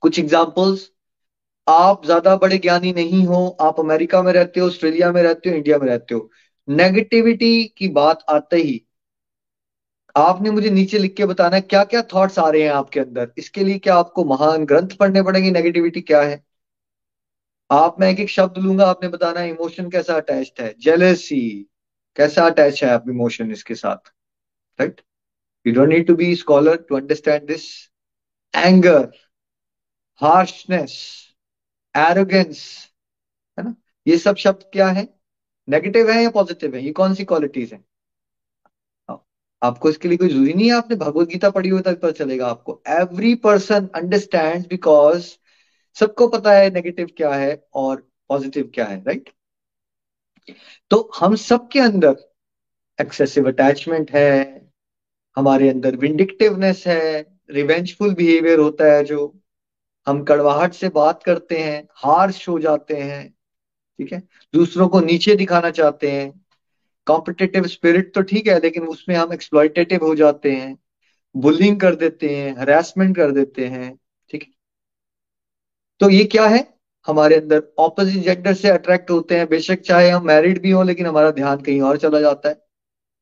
कुछ 0.00 0.18
एग्जाम्पल्स 0.18 0.90
आप 1.68 2.04
ज़्यादा 2.04 2.36
बड़े 2.36 2.58
ज्ञानी 2.58 2.92
नहीं 2.92 3.26
हो, 3.26 3.56
आप 3.60 3.80
अमेरिका 3.80 4.22
में 4.22 4.32
रहते 4.32 4.60
हो, 4.60 4.66
ऑस्ट्रेलिया 4.66 5.12
में 5.12 5.22
रहते 5.22 5.50
हो, 5.50 5.56
इंडिया 5.56 5.78
में 5.78 5.86
रहते 5.88 6.14
हो। 6.14 6.30
नेगेटिविटी 6.68 7.64
की 7.76 7.88
बात 7.88 8.24
आते 8.28 8.56
ही 8.56 8.82
आपने 10.16 10.50
मुझे 10.50 10.70
नीचे 10.70 10.98
लिख 10.98 11.14
के 11.16 11.26
बताना 11.26 11.56
है 11.56 11.60
क्या 11.62 11.82
क्या 11.84 12.02
थॉट्स 12.14 12.38
आ 12.38 12.48
रहे 12.50 12.62
हैं 12.62 12.70
आपके 12.70 13.00
अंदर? 13.00 13.32
इसके 13.38 13.64
लिए 13.64 13.78
क्या 13.78 13.94
आपको 13.96 14.24
महान 14.24 14.64
ग्रंथ 14.64 14.96
पढ़ने 15.00 15.22
पड़ेंगे? 15.22 15.50
नेगेटिविटी 15.50 16.00
क्या 16.00 16.22
है? 16.22 16.42
आप, 17.70 18.00
मैं 18.00 18.10
एक 18.10 18.20
एक 18.20 18.30
शब्द 18.30 18.58
लूँगा, 18.58 18.86
आपने 18.86 19.08
बताना 19.08 19.40
है 19.40 19.50
इमोशन 19.50 19.90
कैसा 19.90 20.14
अटैच्ड 20.14 20.60
है? 20.62 20.74
जेलेसी 20.80 21.66
कैसा 22.16 22.46
अटैच 22.46 22.82
है 22.84 22.90
आप 22.90 23.08
इमोशन 23.08 23.50
इसके 23.52 23.74
साथ? 23.74 24.12
Right 24.78 25.00
you 25.66 25.74
don't 25.74 25.88
need 25.88 26.06
to 26.06 26.14
be 26.16 26.34
scholar 26.36 26.76
to 26.88 26.96
understand 26.96 27.46
this 27.48 27.66
anger 28.54 29.10
harshness 30.20 30.96
arrogance 31.94 32.62
है 33.58 33.64
ना? 33.64 33.74
ये 34.06 34.18
सब 34.18 34.36
शब्द 34.36 34.64
क्या 34.72 34.88
है? 34.88 35.08
नेगेटिव 35.68 36.10
है 36.10 36.22
या 36.22 36.30
पॉजिटिव 36.30 36.74
है? 36.76 36.84
ये 36.84 36.92
कौन 36.92 37.14
सी 37.14 37.24
क्वालिटीज 37.24 37.72
है? 37.72 37.84
आपको 39.62 39.90
इसके 39.90 40.08
लिए 40.08 40.18
कोई 40.18 40.28
ज़रूरी 40.28 40.52
नहीं 40.52 40.66
है? 40.66 40.76
आपने 40.76 40.96
भगवत 40.96 41.28
गीता 41.28 41.50
पढ़ी 41.50 41.68
हुई 41.68 41.82
तक 41.82 42.00
पता 42.00 42.10
चलेगा 42.14 42.46
आपको। 42.46 42.80
एवरी 42.90 43.34
पर्सन 43.40 43.88
अंडरस्टैंड 43.96 44.66
बिकॉज़ 44.68 45.26
सबको 45.96 46.28
पता 46.28 46.52
है 46.52 46.70
नेगेटिव 46.70 47.08
क्या 47.16 47.32
है 47.34 47.62
और 47.74 48.08
पॉजिटिव 48.30 48.70
क्या 48.74 48.84
है 48.86 49.02
राइट 49.04 49.30
तो 50.90 51.10
हम 51.16 51.34
सबके 51.36 51.80
अंदर 51.80 52.16
एक्सेसिव 52.98 53.48
अटैचमेंट 53.48 54.10
है, 54.10 54.70
हमारे 55.36 55.68
अंदर 55.68 55.96
विंडिक्टिवनेस 55.96 56.84
है 56.86 57.20
रिवेंजफुल 57.50 58.14
बिहेवियर 58.14 58.58
होता 58.58 58.92
है 58.92 59.04
जो 59.04 59.26
हम 60.06 60.22
कड़वाहट 60.24 60.72
से 60.74 60.88
बात 60.88 61.22
करते 61.22 61.58
हैं 61.58 61.82
हार्श 61.96 62.48
हो 62.48 62.58
जाते 62.58 62.96
हैं, 62.96 63.28
ठीक 63.98 64.12
है? 64.12 64.22
दूसरों 64.54 64.88
को 64.88 65.00
नीचे 65.00 65.34
दिखाना 65.36 65.70
चाहते 65.70 66.10
हैं 66.10 66.39
कॉम्पिटेटिव 67.10 67.66
स्पिरिट 67.66 68.14
तो 68.14 68.22
ठीक 68.22 68.46
है, 68.46 68.58
लेकिन 68.60 68.86
उसमें 68.86 69.16
हम 69.16 69.32
एक्सप्लॉयटेटिव 69.32 70.04
हो 70.04 70.14
जाते 70.14 70.52
हैं 70.52 70.76
बुलिंग 71.34 71.80
कर 71.80 71.94
देते 71.94 72.28
हैं 72.28 72.56
हरासमेंट 72.58 73.16
कर 73.16 73.30
देते 73.30 73.66
हैं, 73.66 73.94
ठीक 74.30 74.42
है? 74.42 74.48
तो 76.00 76.10
ये 76.10 76.24
क्या 76.24 76.46
है? 76.46 76.66
हमारे 77.06 77.36
अंदर 77.36 77.62
ऑपोजिट 77.78 78.22
जेंडर 78.24 78.54
से 78.54 78.68
अट्रैक्ट 78.68 79.10
होते 79.10 79.36
हैं, 79.36 79.48
बेशक 79.48 79.80
चाहे 79.80 80.08
हम 80.10 80.26
मैरिड 80.26 80.60
भी 80.62 80.70
हो, 80.70 80.82
लेकिन 80.82 81.06
हमारा 81.06 81.30
ध्यान 81.30 81.60
कहीं 81.60 81.80
और 81.80 81.96
चला 81.96 82.20
जाता 82.20 82.48
है, 82.48 82.54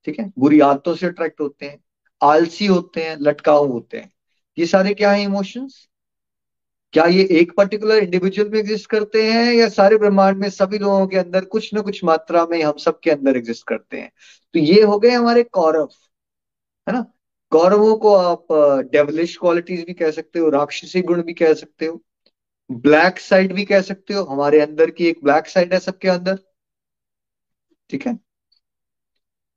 ठीक 0.07 0.19
है? 0.19 0.33
बुरी 0.39 0.61
आदतों 0.61 0.95
से 0.95 1.07
अट्रैक्ट 1.07 1.41
होते 1.41 1.67
हैं, 1.67 1.79
आलसी 2.21 2.67
होते 2.67 3.03
हैं, 3.03 3.17
लटकाऊ 3.21 3.67
होते 3.67 3.99
हैं। 3.99 4.11
ये 4.59 4.67
सारे 4.67 4.95
क्या 4.95 5.13
है 5.13 5.23
इमोशंस 5.23 5.87
क्या 6.95 7.05
ये 7.07 7.25
एक 7.41 7.53
पर्टिकुलर 7.57 7.99
इंडिविजुअल 7.99 8.49
में 8.51 8.59
एग्जिस्ट 8.59 8.89
करते 8.91 9.23
हैं 9.33 9.53
या 9.55 9.69
सारे 9.69 9.97
ब्रह्मांड 9.99 10.37
में 10.39 10.49
सभी 10.51 10.79
लोगों 10.79 11.07
के 11.07 11.17
अंदर 11.19 11.45
कुछ 11.45 11.73
ना 11.75 11.81
कुछ 11.81 12.03
मात्रा 12.05 12.45
में 12.47 12.63
हम 12.63 12.77
सब 12.79 13.01
के 13.01 13.11
अंदर 13.11 13.37
एग्जिस्ट 13.37 13.67
करते 13.69 14.01
हैं? 14.01 14.11
तो 14.55 14.59
ये 14.59 14.83
हो 14.83 14.99
गए 14.99 15.11
हमारे 15.11 15.43
कौरव, 15.43 15.89
है 16.87 16.95
ना? 16.95 17.05
कौरवों 17.53 17.97
को 17.97 18.15
आप 18.15 18.47
डेवलिश 18.93 19.37
क्वालिटीज 19.37 19.85
भी 19.87 19.95
कह 19.95 20.11
सकते 20.11 20.39
हो, 20.39 20.49
राक्षसी 20.51 21.03
गुण 21.03 21.23
भी 21.23 21.35
कह 21.35 21.55
सकते 21.55 21.87
हो 21.87 22.03
ब्लैक 22.71 23.19
साइड 23.19 23.53
भी 23.53 23.65
कह 23.65 23.81
सकते 23.81 24.15
हो, 24.15 24.25
हमारे 24.25 24.61
अंदर 24.61 24.91
की 24.91 25.07
एक 25.07 25.23
ब्लैक 25.25 25.47
साइड 25.47 25.73
है 25.75 25.79
सबके 25.81 26.09
अंदर, 26.09 26.39
ठीक 27.91 28.07
है? 28.07 28.19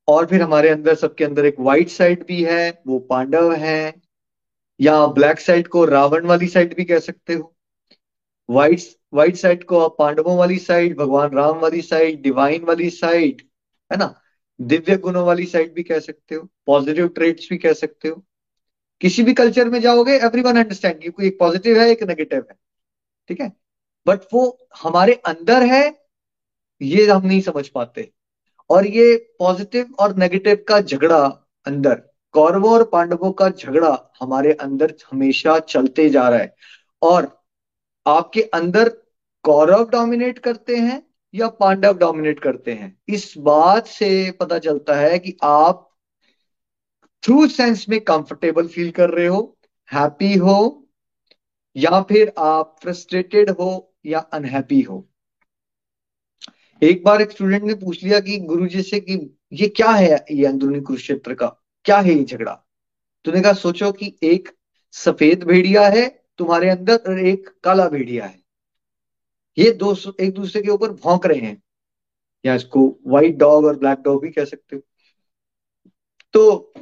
और 0.08 0.26
फिर 0.26 0.42
हमारे 0.42 0.70
अंदर 0.70 0.96
सबके 0.96 1.24
अंदर 1.24 1.46
एक 1.46 1.60
व्हाइट 1.60 1.90
साइड 1.90 2.26
भी 2.28 2.44
है, 2.44 2.82
वो 2.88 3.00
पांडव 3.00 3.52
है 3.54 4.01
या 4.80 5.06
ब्लैक 5.08 5.40
साइड 5.40 5.68
को 5.68 5.86
रावण 5.86 6.26
वाली 6.26 6.48
साइड 6.48 6.76
भी 6.76 6.84
कह 6.86 7.00
सकते 7.00 7.34
हो? 7.34 7.56
व्हाइट 8.50 8.80
व्हाइट 9.14 9.36
साइड 9.36 9.64
को 9.64 9.80
आप 9.80 9.96
पांडवों 10.00 10.38
वाली 10.38 10.58
साइड 10.60 10.98
भगवान 10.98 11.32
राम 11.32 11.60
वाली 11.60 11.82
साइड 11.82 12.22
डिवाइन 12.22 12.64
वाली 12.64 12.90
साइड 12.90 13.42
है 13.92 13.98
ना? 13.98 14.22
दिव्य 14.60 14.98
गुणों 14.98 15.26
वाली 15.26 15.46
साइड 15.46 15.74
भी 15.74 15.84
कह 15.84 16.00
सकते 16.00 16.36
हो 16.36 16.48
पॉजिटिव 16.66 17.08
ट्रेट्स 17.08 17.48
भी 17.50 17.58
कह 17.58 17.74
सकते 17.74 18.08
हो। 18.08 18.24
किसी 19.02 19.24
भी 19.24 19.34
कल्चर 19.34 19.70
में 19.70 19.80
जाओगे 19.82 20.14
एवरी 20.14 20.42
वन 20.42 20.58
अंडरस्टैंड 20.58 21.12
कोई 21.12 21.28
एक 21.28 21.40
पॉजिटिव 21.40 21.80
है, 21.80 21.90
एक 21.90 22.04
नेगेटिव 22.04 22.46
है, 22.50 22.56
ठीक 23.28 23.42
है? 23.42 23.52
बट 24.08 24.20
वो 24.34 24.68
हमारे 24.84 25.14
अंदर 25.14 25.64
है, 25.64 25.84
ये 26.82 27.06
हम 27.12 27.26
नहीं 27.28 27.42
समझ 27.42 27.68
पाते। 27.68 28.12
और 28.70 28.88
ये 28.88 29.16
पॉजिटिव 29.40 29.94
और 30.00 30.16
नेगेटिव 30.16 30.64
का 30.68 30.80
झगड़ा 30.82 31.26
अंदर 31.66 32.02
कौरवों 32.34 32.72
और 32.74 32.84
पांडवों 32.84 33.32
का 33.32 33.50
झगड़ा 33.50 34.14
हमारे 34.22 34.54
अंदर 34.54 34.94
हमेशा 35.12 35.60
चलते 35.60 36.10
जा 36.10 36.28
रहा 36.30 36.40
है। 36.40 36.56
और 37.02 37.46
आपके 38.06 38.42
अंदर 38.42 38.90
कौरव 39.44 39.90
डोमिनेट 39.90 40.40
करते 40.40 40.76
हैं 40.76 41.02
या 41.34 41.48
पांडव 41.48 41.98
डोमिनेट 41.98 42.40
करते 42.40 42.74
हैं? 42.74 42.98
इस 43.10 43.34
बात 43.38 43.88
से 43.88 44.32
पता 44.32 44.60
चलता 44.60 44.96
है 44.96 45.20
कि 45.20 45.38
आप 45.44 45.88
ट्रू 47.24 47.48
सेंस 47.48 47.86
में 47.90 48.00
कंफर्टेबल 48.00 48.68
फील 48.68 48.92
कर 48.92 49.10
रहे 49.10 49.28
हो 49.28 49.58
हैप्पी 49.94 50.34
हो, 50.36 50.88
या 51.76 52.02
फिर 52.02 52.34
आप 52.38 52.76
फ्रस्ट्रेटेड 52.82 53.50
हो 53.50 53.94
या 54.06 54.20
अनहैप्पी 54.20 54.82
हो। 54.82 55.08
एक 56.82 57.04
बार 57.04 57.22
एक 57.22 57.32
स्टूडेंट 57.32 57.64
ने 57.64 57.74
पूछ 57.74 58.04
लिया 58.04 58.20
कि 58.20 58.38
गुरु 58.38 58.68
जी 58.68 58.82
से 58.82 59.00
कि 59.00 59.38
ये 59.54 59.68
क्या 59.68 59.92
है 59.92 60.26
ये 60.32 60.46
अंदरूनी 60.46 60.80
कुरुक्षेत्र 60.82 61.34
का? 61.34 61.61
क्या 61.86 62.00
है 62.00 62.14
ये 62.14 62.24
झगड़ा? 62.24 62.66
तूने 63.24 63.42
कहा, 63.42 63.54
सोचो 63.54 63.92
कि 63.92 64.18
एक 64.24 64.50
सफ़ेद 64.92 65.44
भेड़िया 65.44 65.88
है, 65.88 66.24
तुम्हारे 66.38 66.70
अंदर 66.70 66.96
और 66.96 67.20
एक 67.20 67.50
काला 67.64 67.90
भेड़िया 67.90 68.26
है। 68.26 68.42
ये 69.58 69.72
दो 69.72 69.96
एक 70.20 70.34
दूसरे 70.34 70.62
के 70.62 70.70
ऊपर 70.70 70.92
भौंक 70.92 71.26
रहे 71.26 71.40
हैं। 71.40 71.64
या 72.46 72.56
इसको 72.56 73.00
व्हाइट 73.08 73.36
डॉग 73.36 73.66
और 73.66 73.78
ब्लैक 73.78 74.00
डॉग 74.00 74.22
भी 74.22 74.30
कह 74.30 74.46
सकते 74.46 74.76
हो। 74.76 74.82
तो 76.34 76.74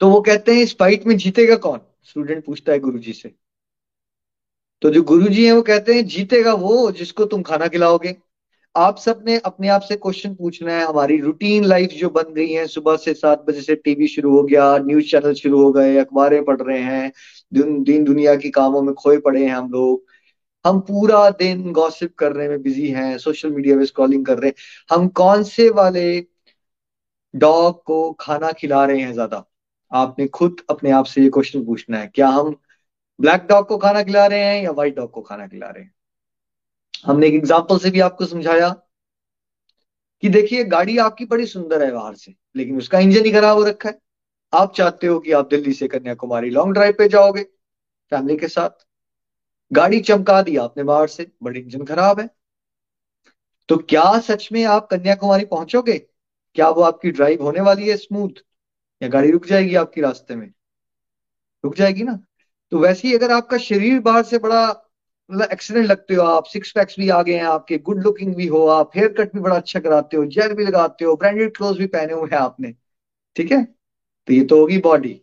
तो 0.00 0.10
वो 0.10 0.20
कहते 0.20 0.54
हैं, 0.54 0.62
इस 0.62 0.76
फाइट 0.78 1.06
में 1.06 1.16
जीतेगा 1.16 1.56
कौन? 1.56 1.80
स्टूडेंट 2.02 2.44
पूछता 2.44 2.72
है 2.72 2.78
गुरुजी 2.78 3.12
से। 3.12 3.34
तो 4.82 4.90
जो 4.90 5.02
गुरुजी 5.02 5.46
है, 5.46 5.52
वो 5.52 5.62
कहते 5.62 5.94
हैं, 5.94 6.06
जीतेगा 6.06 6.54
वो 6.54 6.90
जिसको 6.90 7.24
तुम 7.24 7.42
खाना 7.42 7.68
खिलाओगे। 7.68 8.16
आप 8.74 8.98
सबने 8.98 9.36
अपने 9.38 9.68
आप 9.68 9.80
से 9.82 9.96
क्वेश्चन 9.96 10.34
पूछना 10.34 10.72
है, 10.72 10.84
हमारी 10.86 11.16
रूटीन 11.20 11.64
लाइफ 11.64 11.90
जो 11.90 12.08
बन 12.10 12.32
गई 12.34 12.52
है, 12.52 12.66
सुबह 12.66 12.96
से 12.96 13.14
सात 13.14 13.44
बजे 13.48 13.60
से 13.62 13.74
टीवी 13.76 14.06
शुरू 14.08 14.36
हो 14.36 14.42
गया 14.42 14.76
न्यूज़ 14.78 15.10
चैनल 15.10 15.34
शुरू 15.34 15.62
हो 15.62 15.70
गए, 15.72 15.96
अखबारें 15.98 16.44
पढ़ 16.44 16.60
रहे 16.62 16.78
हैं, 16.80 17.12
दिन 17.52 17.82
दिन 17.84 18.04
दुनिया 18.04 18.34
के 18.36 18.50
कामों 18.50 18.82
में 18.82 18.94
खोए 18.94 19.18
पड़े 19.20 19.44
हैं 19.46 19.54
हम 19.54 19.70
लोग। 19.72 20.04
हम 20.64 20.80
पूरा 20.80 21.28
दिन 21.32 21.72
गॉसिप 21.72 22.14
करने 22.18 22.48
में 22.48 22.62
बिज़ी 22.62 22.88
हैं 22.90 23.16
सोशल 23.18 23.50
मीडिया 23.50 23.76
पे 23.78 23.86
स्क्रॉलिंग 23.86 24.24
कर 24.26 24.38
रहे 24.38 24.50
हैं। 24.50 24.96
हम 24.96 25.08
कौन 25.16 25.42
से 25.44 25.68
वाले 25.70 26.04
डॉग 27.34 27.82
को 27.84 28.12
खाना 28.20 28.50
खिला 28.52 28.84
रहे 28.86 29.00
हैं 29.00 29.12
ज़्यादा? 29.12 29.44
आपने 29.92 30.26
खुद 30.28 30.60
अपने 30.70 30.90
आप 30.90 31.04
से 31.04 31.22
ये 31.22 31.28
क्वेश्चन 31.30 31.64
पूछना 31.66 31.98
है, 31.98 32.06
क्या 32.08 32.28
हम 32.28 32.56
ब्लैक 33.18 33.46
डॉग 33.48 33.66
को 33.68 33.78
खाना 33.78 34.02
खिला 34.02 34.26
रहे 34.26 34.44
हैं 34.44 34.62
या 34.64 34.70
व्हाइट 34.72 34.96
डॉग 34.96 35.10
को 35.10 35.22
खाना 35.22 35.46
खिला 35.46 35.70
रहे 35.70 35.82
हैं? 35.84 35.92
हमने 37.06 37.26
एक 37.26 37.34
एग्ज़ाम्पल 37.34 37.78
से 37.78 37.90
भी 37.90 38.00
आपको 38.00 38.26
समझाया 38.26 38.68
कि 40.22 40.28
देखिए, 40.28 40.64
गाड़ी 40.64 40.98
आपकी 40.98 41.24
बड़ी 41.24 41.46
सुंदर 41.46 41.84
है 41.84 41.92
बाहर 41.92 42.14
से, 42.14 42.34
लेकिन 42.56 42.78
उसका 42.78 42.98
इंजन 42.98 43.24
ही 43.24 43.32
खराब 43.32 43.58
हो 43.58 43.64
रखा 43.64 43.88
है। 43.88 43.98
आप 44.52 44.74
चाहते 44.74 45.06
हो 45.06 45.18
कि 45.20 45.32
आप 45.32 45.48
दिल्ली 45.48 45.72
से 45.72 45.88
कन्याकुमारी 45.88 46.50
लॉन्ग 46.50 46.74
ड्राइव 46.74 46.94
पे 46.98 47.08
जाओगे 47.08 47.42
फैमिली 48.12 48.36
के 48.36 48.48
साथ। 48.48 48.86
गाड़ी 49.72 50.00
चमका 50.00 50.42
दी 50.42 50.56
आपने 50.56 50.84
बाहर 50.84 51.06
से, 51.06 51.30
बड़ी 51.42 51.60
इंजन 51.60 51.84
खराब 51.84 52.20
है। 52.20 52.28
तो 53.68 53.76
क्या 53.76 54.18
सच 54.20 54.48
में 54.52 54.64
आप 54.64 54.88
कन्याकुमारी 54.90 55.44
पहुंचोगे? 55.44 55.98
क्या 56.54 56.68
वो 56.68 56.82
आपकी 56.82 57.10
ड्राइव 57.10 57.42
होने 57.42 57.60
वाली 57.60 57.88
है 57.88 57.96
स्मूथ 57.96 58.42
या 59.02 59.08
गाड़ी 59.08 59.30
रुक 59.30 59.46
जाएगी 59.46 59.74
आपकी 59.74 60.00
रास्ते 60.00 60.36
में? 60.36 60.52
रुक 61.64 61.74
जाएगी 61.74 62.02
ना? 62.02 62.18
तो 62.70 62.78
वैसे 62.78 63.08
ही 63.08 63.14
अगर 63.14 63.30
आपका 63.30 63.58
शरीर 63.58 64.00
बाहर 64.00 64.22
से 64.22 64.38
बड़ा 64.38 64.89
मतलब 65.30 65.48
एक्सीलेंट 65.52 65.86
लगते 65.86 66.14
हो 66.14 66.22
आप 66.24 66.44
सिक्स 66.46 66.72
पैक्स 66.72 66.96
भी 66.98 67.08
आ 67.10 67.22
गए 67.22 67.34
हैं 67.34 67.44
आपके 67.46 67.78
गुड 67.80 68.02
लुकिंग 68.04 68.34
भी 68.36 68.46
हो 68.46 68.66
आप 68.68 68.90
हेयर 68.96 69.12
कट 69.12 69.34
भी 69.34 69.40
बड़ा 69.40 69.56
अच्छा 69.56 69.80
कराते 69.80 70.16
हो 70.16 70.24
जेल 70.26 70.54
भी 70.54 70.66
लगाते 70.66 71.04
हो 71.04 71.16
ब्रांडेड 71.16 71.56
क्लोथ 71.56 71.74
भी 71.74 71.86
पहने 71.88 72.12
हुए 72.12 72.28
हैं 72.32 72.38
आपने, 72.38 72.72
ठीक 73.36 73.52
है? 73.52 73.62
तो 74.28 74.32
ये 74.32 74.44
तो 74.44 74.60
होगी 74.60 74.78
बॉडी 74.78 75.20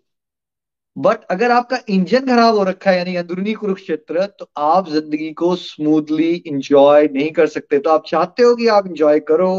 बट 0.95 1.23
अगर 1.31 1.51
आपका 1.51 1.77
इंजन 1.89 2.25
खराब 2.27 2.55
हो 2.55 2.63
रखा 2.63 2.91
है, 2.91 2.97
यानी 2.97 3.15
अंदरूनी 3.15 3.53
कुरुक्षेत्र 3.53 4.25
तो 4.39 4.49
आप 4.57 4.89
ज़िंदगी 4.89 5.31
को 5.33 5.55
स्मूथली 5.55 6.31
इंजॉय 6.35 7.07
नहीं 7.07 7.31
कर 7.31 7.47
सकते। 7.47 7.79
तो 7.79 7.89
आप 7.89 8.03
चाहते 8.07 8.43
हो 8.43 8.55
कि 8.55 8.67
आप 8.67 8.87
इंजॉय 8.87 9.19
करो। 9.19 9.51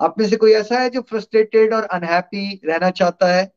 आप 0.00 0.14
में 0.18 0.28
से 0.28 0.36
कोई 0.36 0.52
ऐसा 0.52 0.78
है 0.80 0.90
जो 0.90 1.00
फ्रस्ट्रेटेड 1.00 1.74
और 1.74 1.84
अनहैप्पी 1.84 2.60
रहना 2.64 2.90
चाहता 2.90 3.32
है? 3.34 3.50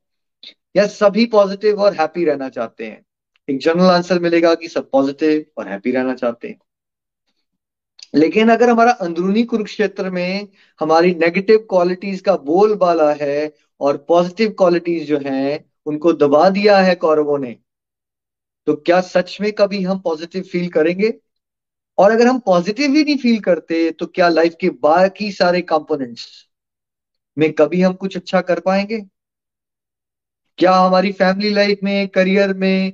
या 0.75 0.87
सभी 0.87 1.25
पॉजिटिव 1.27 1.81
और 1.81 1.93
हैप्पी 1.93 2.25
रहना 2.25 2.49
चाहते 2.49 2.85
हैं? 2.85 3.02
एक 3.47 3.59
जनरल 3.61 3.89
आंसर 3.91 4.19
मिलेगा 4.19 4.53
कि 4.55 4.67
सब 4.67 4.89
पॉजिटिव 4.91 5.45
और 5.57 5.67
हैप्पी 5.67 5.91
रहना 5.91 6.13
चाहते 6.15 6.47
हैं। 6.47 6.57
लेकिन 8.13 8.49
अगर 8.49 8.69
हमारा 8.69 8.91
अंदरूनी 9.01 9.43
कुरुक्षेत्र 9.43 10.09
में 10.09 10.47
हमारी 10.79 11.13
नेगेटिव 11.15 11.57
क्वालिटीज 11.69 12.21
का 12.21 12.35
बोलबाला 12.45 13.11
है 13.21 13.51
और 13.81 13.97
पॉजिटिव 14.09 14.51
क्वालिटीज 14.51 15.07
जो 15.07 15.19
हैं, 15.25 15.63
उनको 15.85 16.13
दबा 16.13 16.49
दिया 16.49 16.77
है 16.79 16.95
कौरवों 16.95 17.37
ने 17.39 17.55
तो 18.67 18.75
क्या 18.77 18.99
सच 19.01 19.37
में 19.41 19.51
कभी 19.51 19.81
हम 19.83 19.99
पॉजिटिव 19.99 20.43
फील 20.43 20.67
करेंगे? 20.69 21.13
और 21.97 22.11
अगर 22.11 22.27
हम 22.27 22.39
पॉजिटिव 22.39 22.93
ही 22.93 23.03
नहीं 23.03 23.17
फील 23.17 23.39
करते 23.39 23.89
तो 23.91 24.05
क्या 24.05 24.29
लाइफ 24.29 24.55
के 24.61 24.69
बाकी 24.83 25.31
सारे 25.31 25.61
कंपोनेंट्स 25.63 26.27
में 27.37 27.51
कभी 27.53 27.81
हम 27.81 27.93
कुछ 27.95 28.17
अच्छा 28.17 28.41
कर 28.41 28.59
पाएँगे? 28.59 28.99
क्या 30.59 30.73
हमारी 30.75 31.11
फैमिली 31.11 31.49
लाइफ 31.53 31.79
में 31.83 32.07
करियर 32.07 32.53
में 32.55 32.93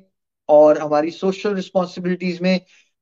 और 0.49 0.77
हमारी 0.79 1.11
सोशल 1.11 1.53
रिस्पॉन्सिबिलिटीज 1.55 2.41
में 2.41 2.59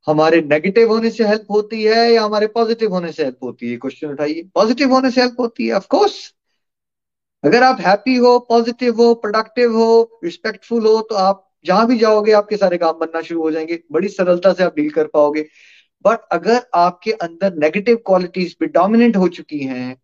हमारे 0.07 0.41
नेगेटिव 0.43 0.91
होने 0.93 1.10
से 1.12 1.27
हेल्प 1.27 1.45
होती 1.51 1.83
है 1.83 2.12
या 2.13 2.23
हमारे 2.23 2.47
पॉजिटिव 2.47 2.93
होने 2.93 3.12
से 3.12 3.23
हेल्प 3.23 3.43
होती 3.43 3.71
है? 3.71 3.77
क्वेश्चन 3.77 4.07
उठाइए। 4.07 4.43
पॉजिटिव 4.55 4.93
होने 4.93 5.12
से 5.12 5.21
हेल्प 5.21 5.39
होती 5.39 5.67
है 5.67 5.73
ऑफकोर्स 5.73 6.33
अगर 7.43 7.63
आप 7.63 7.79
हैप्पी 7.81 8.15
हो 8.15 8.38
पॉजिटिव 8.39 8.95
हो 8.97 9.13
प्रोडक्टिव 9.15 9.75
हो 9.77 10.19
रिस्पेक्टफुल 10.23 10.86
हो 10.86 10.99
तो 11.01 11.15
आप 11.15 11.43
जहाँ 11.65 11.88
भी 11.88 11.97
जाओगे, 11.97 12.31
आपके 12.31 12.57
सारे 12.57 12.77
काम 12.77 12.97
बनना 12.99 13.21
शुरू 13.21 13.41
हो 13.41 13.51
जाएँगे। 13.51 13.79
बड़ी 13.91 14.07
सरलता 14.10 14.53
से 14.53 14.63
आप 14.63 14.75
डील 14.75 14.89
कर 14.89 15.07
पाओगे। 15.07 15.45
बट 16.05 16.19
अगर 16.31 16.62
आपके 16.75 17.12
अंदर 17.19 17.53
नेगेटिव 17.55 17.95
क्वालिटीज 18.05 18.55
भी 18.60 18.67
डोमिनेंट 18.69 19.17
हो 19.17 19.27
चुकी 19.29 19.60
हैं 19.60 19.95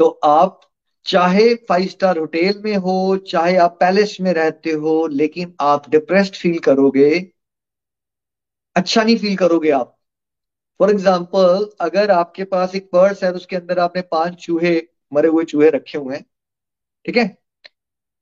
तो 0.00 0.08
आप 0.24 0.60
चाहे 1.06 1.54
फाइव 1.68 1.88
स्टार 1.88 2.18
होटल 2.18 2.60
में 2.64 2.76
हो, 2.76 3.16
चाहे 3.28 3.56
आप 3.58 3.76
पैलेस 3.80 4.16
में 4.20 4.32
रहते 4.34 4.72
हो, 4.72 5.06
लेकिन 5.08 5.54
आप 5.60 5.88
डिप्रेस्ड 5.90 6.34
फील 6.36 6.58
करोगे 6.62 7.10
अच्छा 8.76 9.02
नहीं 9.04 9.16
फील 9.18 9.36
करोगे 9.36 9.70
आप। 9.70 9.96
फॉर 10.80 10.90
एग्ज़ाम्पल 10.90 11.68
अगर 11.80 12.10
आपके 12.10 12.44
पास 12.46 12.74
एक 12.74 12.90
पर्स 12.92 13.24
है, 13.24 13.32
उसके 13.32 13.56
अंदर 13.56 13.78
आपने 13.78 14.02
पाँच 14.12 14.34
चूहे, 14.44 14.76
मरे 15.12 15.28
हुए 15.28 15.44
चूहे 15.46 15.70
रखे 15.70 15.98
हुए 15.98 16.16
हैं, 16.16 16.24
ठीक 17.06 17.16
है? 17.16 17.36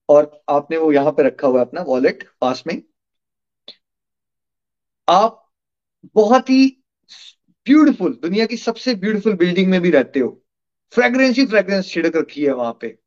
और 0.08 0.30
आपने 0.50 0.76
वो 0.76 0.90
यहाँ 0.92 1.12
पे 1.12 1.22
रखा 1.22 1.48
हुआ 1.48 1.60
है 1.60 1.66
अपना 1.66 1.82
वॉलेट 1.82 2.28
पास 2.40 2.62
में। 2.66 2.80
आप 5.08 5.36
बहुत 6.16 6.50
ही 6.50 6.66
ब्यूटीफुल 7.66 8.14
दुनिया 8.22 8.46
की 8.46 8.56
सबसे 8.56 8.94
ब्यूटीफुल 8.96 9.36
बिल्डिंग 9.36 9.70
में 9.70 9.80
भी 9.80 9.90
रहते 9.90 10.20
हो। 10.20 10.39
फ्रेग्रेंस 10.94 11.36
ही 11.38 11.46
फ्रेग्रेंस 11.46 11.88
छिड़क 11.88 12.16
रखी 12.16 12.44
है 12.44 12.52
वहाँ 12.52 12.78
पे। 12.80 12.98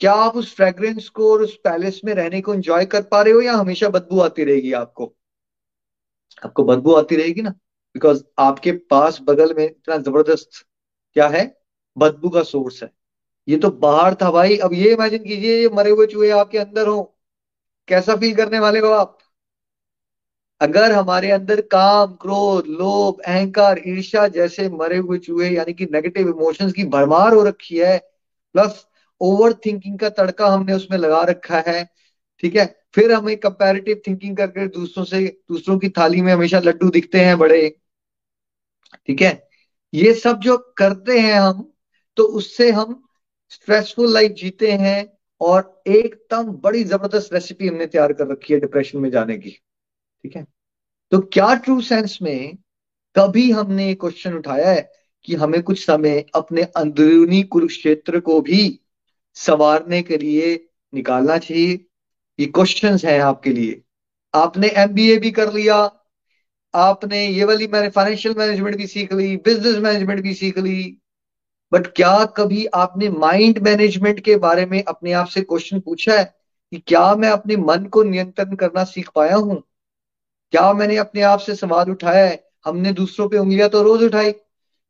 क्या 0.00 0.12
आप 0.12 0.36
उस 0.36 0.54
फ्रेग्रेंस 0.56 1.08
को 1.08 1.32
और 1.32 1.42
उस 1.42 1.56
पैलेस 1.56 2.00
में 2.04 2.14
रहने 2.14 2.40
को 2.40 2.54
एंजॉय 2.54 2.84
कर 2.84 3.02
पा 3.02 3.22
रहे 3.22 3.32
हो 3.32 3.40
या 3.40 3.54
हमेशा 3.54 3.88
बदबू 3.88 4.20
आती 4.20 4.44
रहेगी 4.44 4.72
आपको? 4.72 5.16
आपको 6.44 6.64
बदबू 6.64 6.94
आती 6.94 7.16
रहेगी 7.16 7.42
ना? 7.42 7.50
बिकॉज़ 7.94 8.24
आपके 8.38 8.72
पास 8.72 9.18
बगल 9.22 9.54
में 9.54 9.64
इतना 9.64 9.96
ज़बरदस्त 9.96 10.50
क्या 11.14 11.28
है? 11.28 11.60
बदबू 11.98 12.28
का 12.28 12.42
सोर्स 12.42 12.82
है। 12.82 12.90
ये 13.48 13.56
तो 13.56 13.70
बाहर 13.70 14.14
था 14.14 14.30
भाई। 14.30 14.56
अब 14.56 14.72
ये 14.72 14.92
इमेजिन 14.92 15.24
कीजिए, 15.24 15.62
ये 15.62 15.68
मरे 15.68 15.90
हुए 15.90 16.06
चूहे 16.06 16.30
आपके 16.30 16.58
अंदर 16.58 16.86
हो। 16.86 17.16
कैसा 17.88 18.16
फील 18.16 18.36
करने 18.36 18.58
वाले 18.58 18.80
हो 18.80 18.88
आप? 18.88 19.18
अगर 20.60 20.92
हमारे 20.92 21.30
अंदर 21.30 21.60
काम, 21.60 22.12
क्रोध, 22.14 22.66
लोभ, 22.66 23.20
अहंकार, 23.26 23.80
ईर्ष्या 23.86 24.26
जैसे 24.28 24.68
मरे 24.68 24.96
हुए 24.96 25.18
चूहे, 25.18 25.48
यानी 25.50 25.72
कि 25.72 25.84
नेगेटिव 25.92 26.28
इमोशंस 26.28 26.72
की 26.72 26.84
भरमार 26.84 27.34
हो 27.34 27.42
रखी 27.44 27.78
है 27.78 27.98
प्लस 28.54 28.86
ओवर 29.20 29.52
थिंकिंग 29.66 29.98
का 29.98 30.08
तड़का 30.08 30.46
हमने 30.46 30.72
उसमें 30.72 30.98
लगा 30.98 31.22
रखा 31.22 31.62
है, 31.66 31.84
ठीक 32.42 32.56
है? 32.56 32.64
फिर 32.94 33.12
हमें 33.12 33.36
कंपैरेटिव 33.36 34.00
थिंकिंग 34.06 34.36
करके 34.36 34.66
दूसरों 34.68 35.04
से, 35.04 35.26
दूसरों 35.48 35.78
की 35.78 35.88
थाली 35.88 36.20
में 36.20 36.32
हमेशा 36.32 36.60
लड्डू 36.60 36.90
दिखते 36.90 37.20
हैं 37.20 37.38
बड़े, 37.38 37.68
ठीक 39.06 39.22
है? 39.22 39.48
ये 39.94 40.14
सब 40.14 40.40
जो 40.40 40.56
करते 40.76 41.18
हैं 41.20 41.34
हम 41.34 41.72
तो 42.16 42.22
उससे 42.22 42.70
हम 42.70 43.02
स्ट्रेसफुल 43.50 44.12
लाइफ 44.14 44.32
जीते 44.32 44.72
हैं 44.72 45.18
और 45.40 45.82
एकदम 45.86 46.52
बड़ी 46.62 46.84
ज़बरदस्त 46.84 47.32
रेसिपी 47.32 47.68
हमने 47.68 47.86
तैयार 47.86 48.12
कर 48.12 48.26
रखी 48.26 48.54
है 48.54 48.60
डिप्रेशन 48.60 48.98
में 48.98 49.10
जाने 49.10 49.36
की। 49.38 49.56
ठीक 50.24 50.36
है? 50.36 50.44
तो 51.12 51.18
क्या 51.32 51.54
ट्रू 51.54 51.80
सेंस 51.80 52.18
में 52.22 52.56
कभी 53.16 53.50
हमने 53.50 53.94
क्वेश्चन 53.94 54.34
उठाया 54.34 54.70
है 54.70 54.90
कि 55.24 55.34
हमें 55.34 55.62
कुछ 55.62 55.84
समय 55.86 56.24
अपने 56.34 56.62
अंदरूनी 56.76 57.42
कुरुक्षेत्र 57.42 58.20
को 58.20 58.40
भी 58.40 58.80
संवारने 59.36 60.02
के 60.02 60.16
लिए 60.18 60.54
निकालना 60.92 61.38
चाहिए? 61.38 61.86
ये 62.38 62.46
क्वेश्चन 62.46 62.98
है 63.04 63.18
आपके 63.20 63.50
लिए। 63.50 63.80
आपने 64.34 64.68
एमबीए 64.68 65.16
भी 65.18 65.30
कर 65.30 65.52
लिया, 65.52 65.76
आपने 66.74 67.26
ये 67.26 67.44
वाली 67.44 67.66
मैंने 67.66 67.88
फाइनेंशियल 67.90 68.34
मैनेजमेंट 68.38 68.76
भी 68.76 68.86
सीख 68.86 69.12
ली 69.12 69.36
बिज़नेस 69.36 69.76
मैनेजमेंट 69.76 70.20
भी 70.22 70.34
सीख 70.34 70.58
ली 70.58 70.82
बट 71.72 71.86
क्या 71.86 72.24
कभी 72.36 72.64
आपने 72.74 73.08
माइंड 73.08 73.58
मैनेजमेंट 73.58 74.20
के 74.20 74.36
बारे 74.36 74.66
में 74.66 74.82
अपने 74.84 75.12
आप 75.12 75.26
से 75.26 75.40
क्वेश्चन 75.40 75.80
पूछा 75.80 76.18
है 76.18 76.24
कि 76.72 76.78
क्या 76.86 77.14
मैं 77.14 77.28
अपने 77.28 77.56
मन 77.56 77.84
को 77.86 78.02
नियंत्रण 78.02 78.54
करना 78.54 78.84
सीख 78.84 79.10
पाया 79.14 79.36
हूँ? 79.36 79.62
क्या 80.52 80.72
मैंने 80.72 80.96
अपने 80.96 81.22
आप 81.22 81.38
से 81.40 81.54
सवाल 81.56 81.90
उठाया 81.90 82.24
है? 82.26 82.44
हमने 82.66 82.92
दूसरों 82.92 83.28
पे 83.28 83.38
उंगलियाँ 83.38 83.68
तो 83.68 83.82
रोज 83.82 84.02
उठाई। 84.04 84.32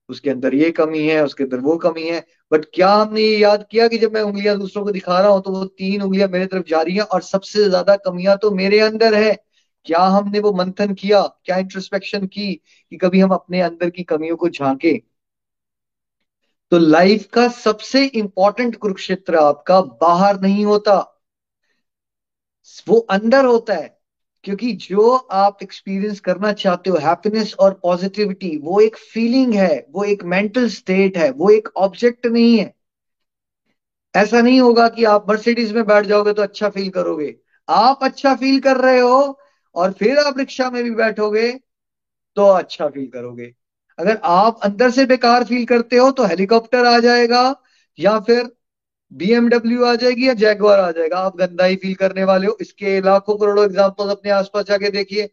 उसके 0.09 0.31
अंदर 0.31 0.55
ये 0.55 0.70
कमी 0.70 1.07
है, 1.09 1.25
उसके 1.25 1.44
अंदर 1.44 1.61
वो 1.61 1.77
कमी 1.79 2.09
है। 2.09 2.25
बट 2.53 2.64
क्या 2.75 2.92
हमने 2.94 3.23
ये 3.23 3.38
याद 3.38 3.66
किया 3.70 3.88
कि 3.88 3.99
जब 3.99 4.14
मैं 4.14 4.23
उंगलियाँ 4.23 4.57
दूसरों 4.59 4.85
को 4.85 4.90
दिखा 4.90 5.20
रहा 5.20 5.31
हूँ 5.31 5.42
तो 5.42 5.51
वो 5.51 5.64
तीन 5.64 6.03
उंगलियाँ 6.03 6.29
मेरे 6.29 6.46
तरफ़ 6.46 6.66
जा 6.68 6.81
रही 6.83 6.94
हैं 6.94 7.03
और 7.03 7.23
सबसे 7.23 7.68
ज़्यादा 7.68 7.96
कमियाँ 7.96 8.37
तो 8.38 8.51
मेरे 8.51 8.81
अंदर 8.81 9.14
है। 9.14 9.37
क्या 9.87 10.01
हमने 10.01 10.40
वो 10.40 10.53
मंथन 10.53 10.94
किया, 10.94 11.23
क्या 11.44 11.57
इंट्रोस्पेक्शन 11.59 12.27
की 12.27 12.55
कि 12.55 12.96
कभी 12.96 13.20
हम 13.20 13.31
अपने 13.31 13.61
अंदर 13.61 13.90
की 13.90 14.03
कमियों 14.05 14.37
को 14.37 14.49
झांके? 14.49 15.01
तो 16.73 16.79
लाइफ 16.79 17.27
का 17.27 17.46
सबसे 17.49 18.05
इंपॉर्टेंट 18.07 18.77
कुरुक्षेत्र 18.77 19.37
आपका 19.37 19.81
बाहर 19.81 20.40
नहीं 20.40 20.64
होता। 20.64 20.99
वो 22.87 22.99
अंदर 23.11 23.44
होता 23.44 23.75
है। 23.75 24.00
क्योंकि 24.44 24.72
जो 24.81 25.11
आप 25.35 25.62
एक्सपीरियंस 25.62 26.20
करना 26.20 26.53
चाहते 26.55 26.90
हो 26.90 26.96
हैप्पीनेस 26.98 27.55
और 27.61 27.79
पॉजिटिविटी 27.83 28.57
वो 28.59 28.81
एक 28.81 28.96
फीलिंग 28.96 29.55
है, 29.55 29.87
वो 29.90 30.05
एक 30.05 30.24
मेंटल 30.24 30.68
स्टेट 30.70 31.16
है, 31.16 31.31
वो 31.31 31.50
एक 31.50 31.68
ऑब्जेक्ट 31.79 32.26
नहीं 32.26 32.59
है। 32.59 32.72
ऐसा 34.14 34.40
नहीं 34.40 34.61
होगा 34.61 34.88
कि 34.88 35.05
आप 35.05 35.26
मर्सिडीज 35.31 35.72
में 35.72 35.85
बैठ 35.87 36.07
जाओगे 36.07 36.33
तो 36.33 36.42
अच्छा 36.42 36.68
फील 36.68 36.88
करोगे। 36.90 37.35
आप 37.68 38.03
अच्छा 38.03 38.35
फील 38.35 38.61
कर 38.61 38.76
रहे 38.76 39.00
हो 39.00 39.38
और 39.74 39.92
फिर 39.92 40.18
आप 40.18 40.38
रिक्शा 40.38 40.70
में 40.70 40.83
भी 40.85 40.90
बैठोगे 40.94 41.50
तो 42.37 42.46
अच्छा 42.48 42.88
फील 42.88 43.09
करोगे। 43.11 43.53
अगर 43.98 44.18
आप 44.24 44.61
अंदर 44.64 44.90
से 44.90 45.07
बेकार 45.07 45.44
फील 45.44 45.64
करते 45.66 45.96
हो 45.96 46.11
तो 46.12 46.24
हेलीकॉप्टर 46.26 46.87
आ 46.87 46.98
जाएगा 47.00 47.42
या 47.98 48.18
फिर 48.20 48.50
बीएमडब्ल्यू 49.12 49.85
आ 49.85 49.94
जाएगी 49.94 50.27
या 50.29 50.35
जैगवार 50.35 50.81
आ 50.81 50.90
जाएगा? 50.92 51.18
आप 51.18 51.37
गंदा 51.37 51.64
ही 51.64 51.77
फील 51.77 51.94
करने 51.94 52.25
वाले 52.25 52.46
हो। 52.46 52.57
इसके 52.61 53.01
लाखों 53.01 53.37
करोड़ों 53.38 53.64
एग्ज़ाम्पल 53.64 54.09
अपने 54.09 54.31
आसपास 54.31 54.64
जाके 54.66 54.90
देखिए। 54.90 55.29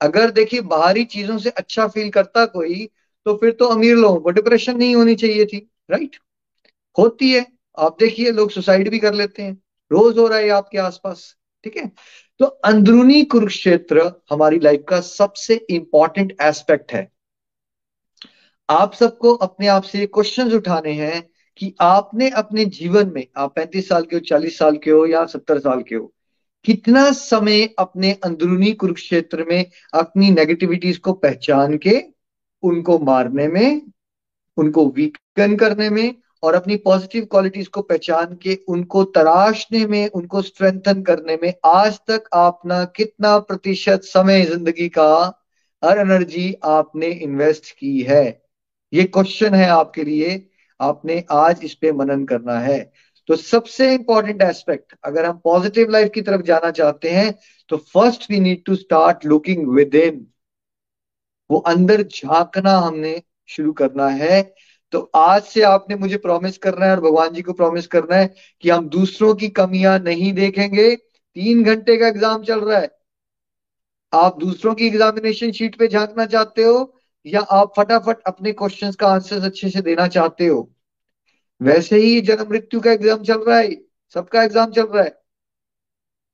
अगर 0.00 0.30
देखिए, 0.30 0.60
बाहरी 0.62 1.04
चीज़ों 1.06 1.38
से 1.38 1.50
अच्छा 1.50 1.86
फील 1.88 2.10
करता 2.10 2.44
कोई 2.48 2.88
तो 3.26 3.34
फिर 3.36 3.50
तो 3.52 3.66
अमीर 3.66 3.96
लोगों 3.96 4.20
को 4.20 4.30
डिप्रेशन 4.30 4.76
नहीं 4.76 4.94
होनी 4.96 5.14
चाहिए 5.14 5.46
थी 5.46 5.58
राइट 5.90 6.16
होती 6.96 7.30
है। 7.32 7.46
आप 7.78 7.96
देखिए, 8.00 8.30
लोग 8.32 8.50
सुसाइड 8.50 8.90
भी 8.90 8.98
कर 8.98 9.14
लेते 9.14 9.42
हैं। 9.42 9.52
रोज 9.90 10.18
हो 10.18 10.26
रहा 10.28 10.38
है 10.38 10.48
आपके 10.50 10.78
आसपास, 10.78 11.34
ठीक 11.64 11.76
है? 11.76 11.90
तो 12.40 12.44
अंदरूनी 12.44 13.22
कुरुक्षेत्र 13.24 14.10
हमारी 14.30 14.58
लाइफ 14.58 14.84
का 14.88 15.00
सबसे 15.00 15.54
इंपॉर्टेंट 15.70 16.36
एस्पेक्ट 16.42 16.92
है। 16.92 17.10
आप 18.68 18.94
सबको 18.94 19.34
अपने 19.36 19.66
आप 19.68 19.82
से 19.82 20.06
क्वेश्चंस 20.08 20.52
उठाने 20.54 20.92
हैं 20.94 21.22
कि 21.58 21.74
आपने 21.80 22.28
अपने 22.30 22.64
जीवन 22.64 23.12
में, 23.14 23.26
आप 23.36 23.54
पैंतीस 23.54 23.88
साल 23.88 24.02
के 24.02 24.16
हो, 24.16 24.20
चालीस 24.20 24.58
साल 24.58 24.76
के 24.76 24.90
हो 24.90 25.06
या 25.06 25.24
सत्तर 25.26 25.58
साल 25.58 25.82
के 25.82 25.94
हो, 25.94 26.12
कितना 26.64 27.10
समय 27.12 27.68
अपने 27.78 28.12
अंदरूनी 28.24 28.72
कुरुक्षेत्र 28.72 29.44
में 29.44 29.64
अपनी 29.94 30.30
नेगेटिविटीज 30.30 30.98
को 30.98 31.12
पहचान 31.12 31.76
के, 31.76 32.00
उनको 32.62 32.98
मारने 32.98 33.48
में, 33.48 33.82
उनको 34.56 34.86
वीकन 34.86 35.56
करने 35.56 35.90
में 35.90 36.14
और 36.42 36.54
अपनी 36.54 36.76
पॉजिटिव 36.76 37.24
क्वालिटीज 37.24 37.68
को 37.68 37.82
पहचान 37.82 38.34
के, 38.42 38.58
उनको 38.68 39.04
तराशने 39.04 39.86
में, 39.86 40.08
उनको 40.08 40.42
स्ट्रेंथन 40.42 41.02
करने 41.02 41.38
में, 41.42 41.52
आज 41.64 41.98
तक 42.08 42.24
आपना 42.34 42.84
कितना 42.84 43.38
प्रतिशत 43.38 44.00
समय 44.04 44.44
ज़िंदगी 44.44 44.88
का, 44.88 45.44
हर 45.84 45.98
एनर्जी 45.98 46.54
आपने 46.64 47.06
इन्वेस्ट 47.06 47.70
की 47.78 48.00
है? 48.02 48.42
ये 48.92 49.04
क्वेश्चन 49.04 49.54
है 49.54 49.68
आपके 49.68 50.04
लिए। 50.04 50.50
आपने 50.80 51.22
आज 51.32 51.60
इस 51.64 51.74
पे 51.74 51.92
मनन 51.92 52.24
करना 52.24 52.58
है। 52.60 52.78
तो 53.28 53.36
सबसे 53.36 53.92
इंपॉर्टेंट 53.94 54.42
एस्पेक्ट 54.42 54.94
अगर 55.04 55.24
हम 55.24 55.38
पॉजिटिव 55.44 55.90
लाइफ 55.90 56.10
की 56.14 56.22
तरफ़ 56.22 56.42
जाना 56.42 56.70
चाहते 56.72 57.10
हैं 57.10 57.32
तो 57.70 57.76
first 57.76 58.30
we 58.30 58.40
need 58.40 58.64
to 58.64 58.74
start 58.76 59.24
looking 59.26 59.66
within 59.96 60.26
वो 61.50 61.58
अंदर 61.68 62.02
झांकना 62.04 62.76
हमने 62.78 63.20
शुरू 63.48 63.72
करना 63.72 64.08
है। 64.08 64.42
तो 64.92 65.00
आज 65.16 65.42
से 65.42 65.62
आपने 65.62 65.96
मुझे 65.96 66.16
प्रॉमिस 66.18 66.58
करना 66.58 66.86
है 66.86 66.90
और 66.90 67.00
भगवान 67.00 67.32
जी 67.34 67.42
को 67.42 67.52
प्रॉमिस 67.52 67.86
करना 67.86 68.16
है 68.16 68.34
कि 68.64 68.70
हम 68.70 68.88
दूसरों 68.88 69.34
की 69.34 69.48
कमियाँ 69.50 69.98
नहीं 69.98 70.32
देखेंगे। 70.32 70.94
तीन 70.96 71.62
घंटे 71.64 71.96
का 71.96 72.08
एग्ज़ाम 72.08 72.42
चल 72.42 72.60
रहा 72.60 72.78
है। 72.78 72.90
आप 74.12 74.38
दूसरों 74.38 74.74
की 74.74 74.86
एग्जामिनेशन 74.86 75.52
शीट 75.52 75.76
पे 75.78 75.88
झांकना 75.88 76.26
चाहते 76.26 76.62
हो 76.62 76.84
या 77.26 77.40
आप 77.40 77.72
फटाफट 77.76 78.22
अपने 78.26 78.52
क्वेश्चंस 78.52 78.96
का 78.96 79.08
आंसर 79.08 79.44
अच्छे 79.44 79.70
से 79.70 79.80
देना 79.82 80.06
चाहते 80.08 80.46
हो? 80.46 80.68
वैसे 81.60 81.96
ही 81.96 82.20
जन्म 82.20 82.50
मृत्यु 82.50 82.80
का 82.80 82.92
एग्ज़ाम 82.92 83.22
चल 83.22 83.40
रहा 83.40 83.58
है, 83.58 83.70
सबका 84.14 84.42
एग्ज़ाम 84.42 84.70
चल 84.72 84.86
रहा 84.86 85.04
है। 85.04 85.16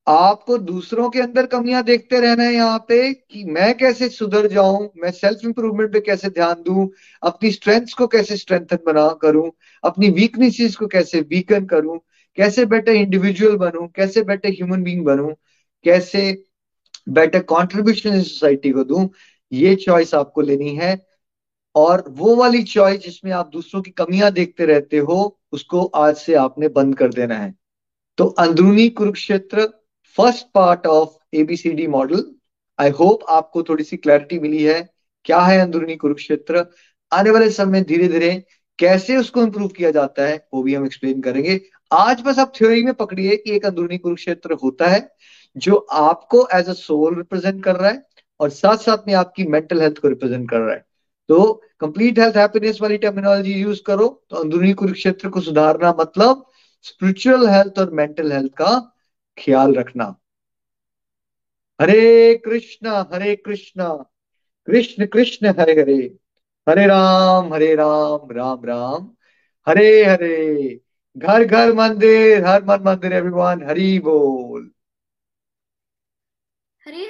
आपको 0.07 0.57
दूसरों 0.59 1.09
के 1.11 1.21
अंदर 1.21 1.47
कमियाँ 1.47 1.83
देखते 1.85 2.21
रहना 2.21 2.43
है 2.43 2.55
यहाँ 2.55 2.79
पे 2.89 3.13
कि 3.13 3.45
मैं 3.45 3.77
कैसे 3.79 4.09
सुधर 4.09 4.47
जाऊँ, 4.47 4.89
मैं 4.97 5.11
सेल्फ 5.11 5.45
इंप्रूवमेंट 5.45 5.93
पे 5.93 6.01
कैसे 6.01 6.29
ध्यान 6.31 6.63
दूँ, 6.63 6.89
अपनी 7.23 7.51
स्ट्रेंथ्स 7.53 7.95
को 7.95 8.07
कैसे 8.07 8.37
स्ट्रेंथन 8.37 8.79
बना 8.87 9.09
करूँ, 9.23 9.51
अपनी 9.85 10.11
वीकनेसेस 10.11 10.77
को 10.77 10.87
कैसे 10.87 11.21
वीकन 11.21 11.67
करूँ, 11.67 11.99
कैसे 12.39 12.65
बेटर 12.67 12.93
इंडिविजुअल 12.93 13.57
बनूं, 13.57 13.87
कैसे 13.89 14.23
बेटर 14.23 14.49
ह्यूमन 14.49 14.83
बींग 14.83 15.05
बनूं, 15.05 15.33
कैसे 15.85 16.45
बेटर 17.09 17.43
कॉन्ट्रीब्यूशन 17.45 18.23
सोसाइटी 18.23 18.71
को 18.71 18.85
दूँ। 18.85 19.09
ये 19.55 19.75
चॉइस 19.77 20.15
आपको 20.15 20.41
लेनी 20.41 20.75
है 20.77 20.95
और 21.75 22.05
वो 22.09 22.35
वाली 22.37 22.63
चॉइस 22.63 23.01
जिसमें 23.01 23.33
आप 23.33 23.51
दूसरों 23.53 23.83
की 23.83 23.91
कमियाँ 23.91 24.31
देखते 24.33 24.67
रहते 24.67 24.99
हो, 24.99 25.39
उसको 25.53 25.85
आज 25.85 26.17
से 26.17 26.35
आपने 26.35 26.69
बंद 26.69 26.97
कर 26.99 27.09
देना 27.09 27.39
है। 27.39 27.55
तो 28.19 28.27
अंदरूनी 28.39 28.89
Kurukshetra 28.89 29.67
first 30.19 30.47
part 30.55 30.87
of 30.87 31.37
ABCD 31.37 31.87
model 31.87 32.25
I 32.79 32.91
hope 32.91 33.25
आपको 33.31 33.63
थोड़ी 33.63 33.85
सी 33.85 33.97
क्लैरिटी 33.97 34.39
मिली 34.39 34.63
है। 34.63 34.81
क्या 35.25 35.41
है 35.41 35.59
अंदरूनी 35.61 35.97
कुरुक्षेत्र? 35.97 36.65
आने 37.13 37.31
वाले 37.31 37.51
समय 37.51 37.81
धीरे 37.83 38.09
धीरे 38.09 38.31
कैसे 38.79 39.17
उसको 39.17 39.43
इंप्रूव 39.43 39.69
किया 39.69 39.91
जाता 39.91 40.27
है, 40.27 40.47
वो 40.55 40.63
भी 40.63 40.75
हम 40.75 40.87
एक्सप्लेन 40.87 41.21
करेंगे। 41.21 41.61
आज 41.91 42.21
बस 42.21 42.39
आप 42.39 42.53
थ्योरी 42.57 42.83
में 42.85 42.95
पकड़िए 42.95 43.37
कि 43.37 43.53
एक 43.53 43.67
अंदरूनी 43.67 43.99
कुरुक्षेत्र 43.99 44.53
होता 44.63 44.89
है 44.89 45.09
जो 45.57 45.77
आपको 45.77 46.47
एज 46.55 46.69
अ 46.69 46.73
सोल 46.73 47.17
रिप्रेजेंट 47.17 47.63
कर 47.65 47.77
रहा 47.77 47.91
है। 47.91 48.03
और 48.41 48.51
साथ 48.51 48.77
साथ 48.77 49.07
में 49.07 49.15
आपकी 49.15 49.45
मेंटल 49.47 49.81
हेल्थ 49.83 49.99
को 49.99 50.09
रिप्रेजेंट 50.09 50.49
कर 50.51 50.61
रहा 50.61 50.75
है। 50.75 50.85
तो 51.29 51.53
कंप्लीट 51.81 52.19
हेल्थ 52.19 52.37
हैप्पीनेस 52.37 52.79
वाली 52.83 52.97
टर्मिनोलॉजी 52.99 53.53
यूज़ 53.53 53.83
करो 53.83 54.09
तो 54.31 54.37
अंदरूनी 54.37 54.73
कुरुक्षेत्र 54.73 55.29
को 55.29 55.41
सुधारना 55.41 55.93
मतलब 56.01 56.45
स्पिरिचुअल 56.85 57.47
हेल्थ 57.49 57.79
और 57.79 57.91
मेंटल 57.93 58.33
हेल्थ 58.33 58.53
का 58.53 58.73
ख्याल 59.39 59.75
रखना। 59.75 60.15
हरे 61.81 62.35
कृष्ण 62.45 62.89
हरे 63.13 63.35
कृष्ण 63.37 63.89
कृष्ण 64.69 65.07
कृष्ण, 65.07 65.47
हरे 65.59 65.73
हरे 65.81 65.97
हरे 66.67 66.87
राम 66.87 67.53
हरे 67.55 67.75
राम 67.75 68.31
राम 68.33 68.65
राम, 68.65 69.11
हरे 69.67 70.05
हरे, 70.05 70.81
घर 71.17 71.45
घर, 71.45 71.73
मंदिर, 71.73 72.45
हर 72.45 72.65
मन, 72.65 72.83
मंदिर 72.87 73.13
अभिमान 73.13 73.63
हरी 73.69 73.99
बोल। 73.99 74.71
हरी 76.83 77.07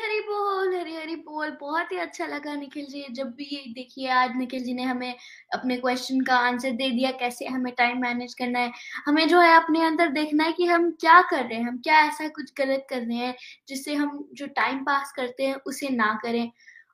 बोल 1.35 1.51
बहुत 1.61 1.93
ही 1.93 1.97
अच्छा 1.99 2.27
लगा 2.27 2.55
निखिल 2.55 2.85
जी, 2.87 3.05
जब 3.11 3.31
भी 3.35 3.45
ये 3.45 3.63
देखिए 3.75 4.09
आज 4.09 4.37
निखिल 4.37 4.63
जी 4.65 4.75
ने 4.75 4.83
हमें 4.83 5.15
अपने 5.55 5.77
क्वेश्चन 5.77 6.21
का 6.21 6.37
आंसर 6.39 6.71
दे 6.71 6.91
दिया, 6.91 7.11
कैसे 7.13 7.47
हमें 7.47 7.73
टाइम 7.75 8.01
मैनेज 8.03 8.35
करना 8.35 8.59
है। 8.59 8.73
हमें 9.07 9.27
जो 9.29 9.41
है 9.41 9.55
अपने 9.57 9.85
अंदर 9.87 10.09
देखना 10.13 10.45
है 10.45 10.53
कि 10.53 10.67
हम 10.67 10.91
क्या 11.01 11.21
कर 11.23 11.45
रहे 11.45 11.59
हैं, 11.59 11.65
हम 11.65 11.79
क्या 11.79 11.99
ऐसा 12.07 12.29
कुछ 12.29 12.53
गलत 12.59 12.87
कर 12.91 13.01
रहे 13.01 13.17
हैं, 13.17 13.35
जिससे 13.69 13.95
हम 13.95 14.29
जो 14.35 14.47
टाइम 14.57 14.85
पास 14.85 15.13
करते 15.17 15.47
हैं 15.47 15.55
उसे 15.67 15.89
ना 15.89 16.13
करें। 16.23 16.51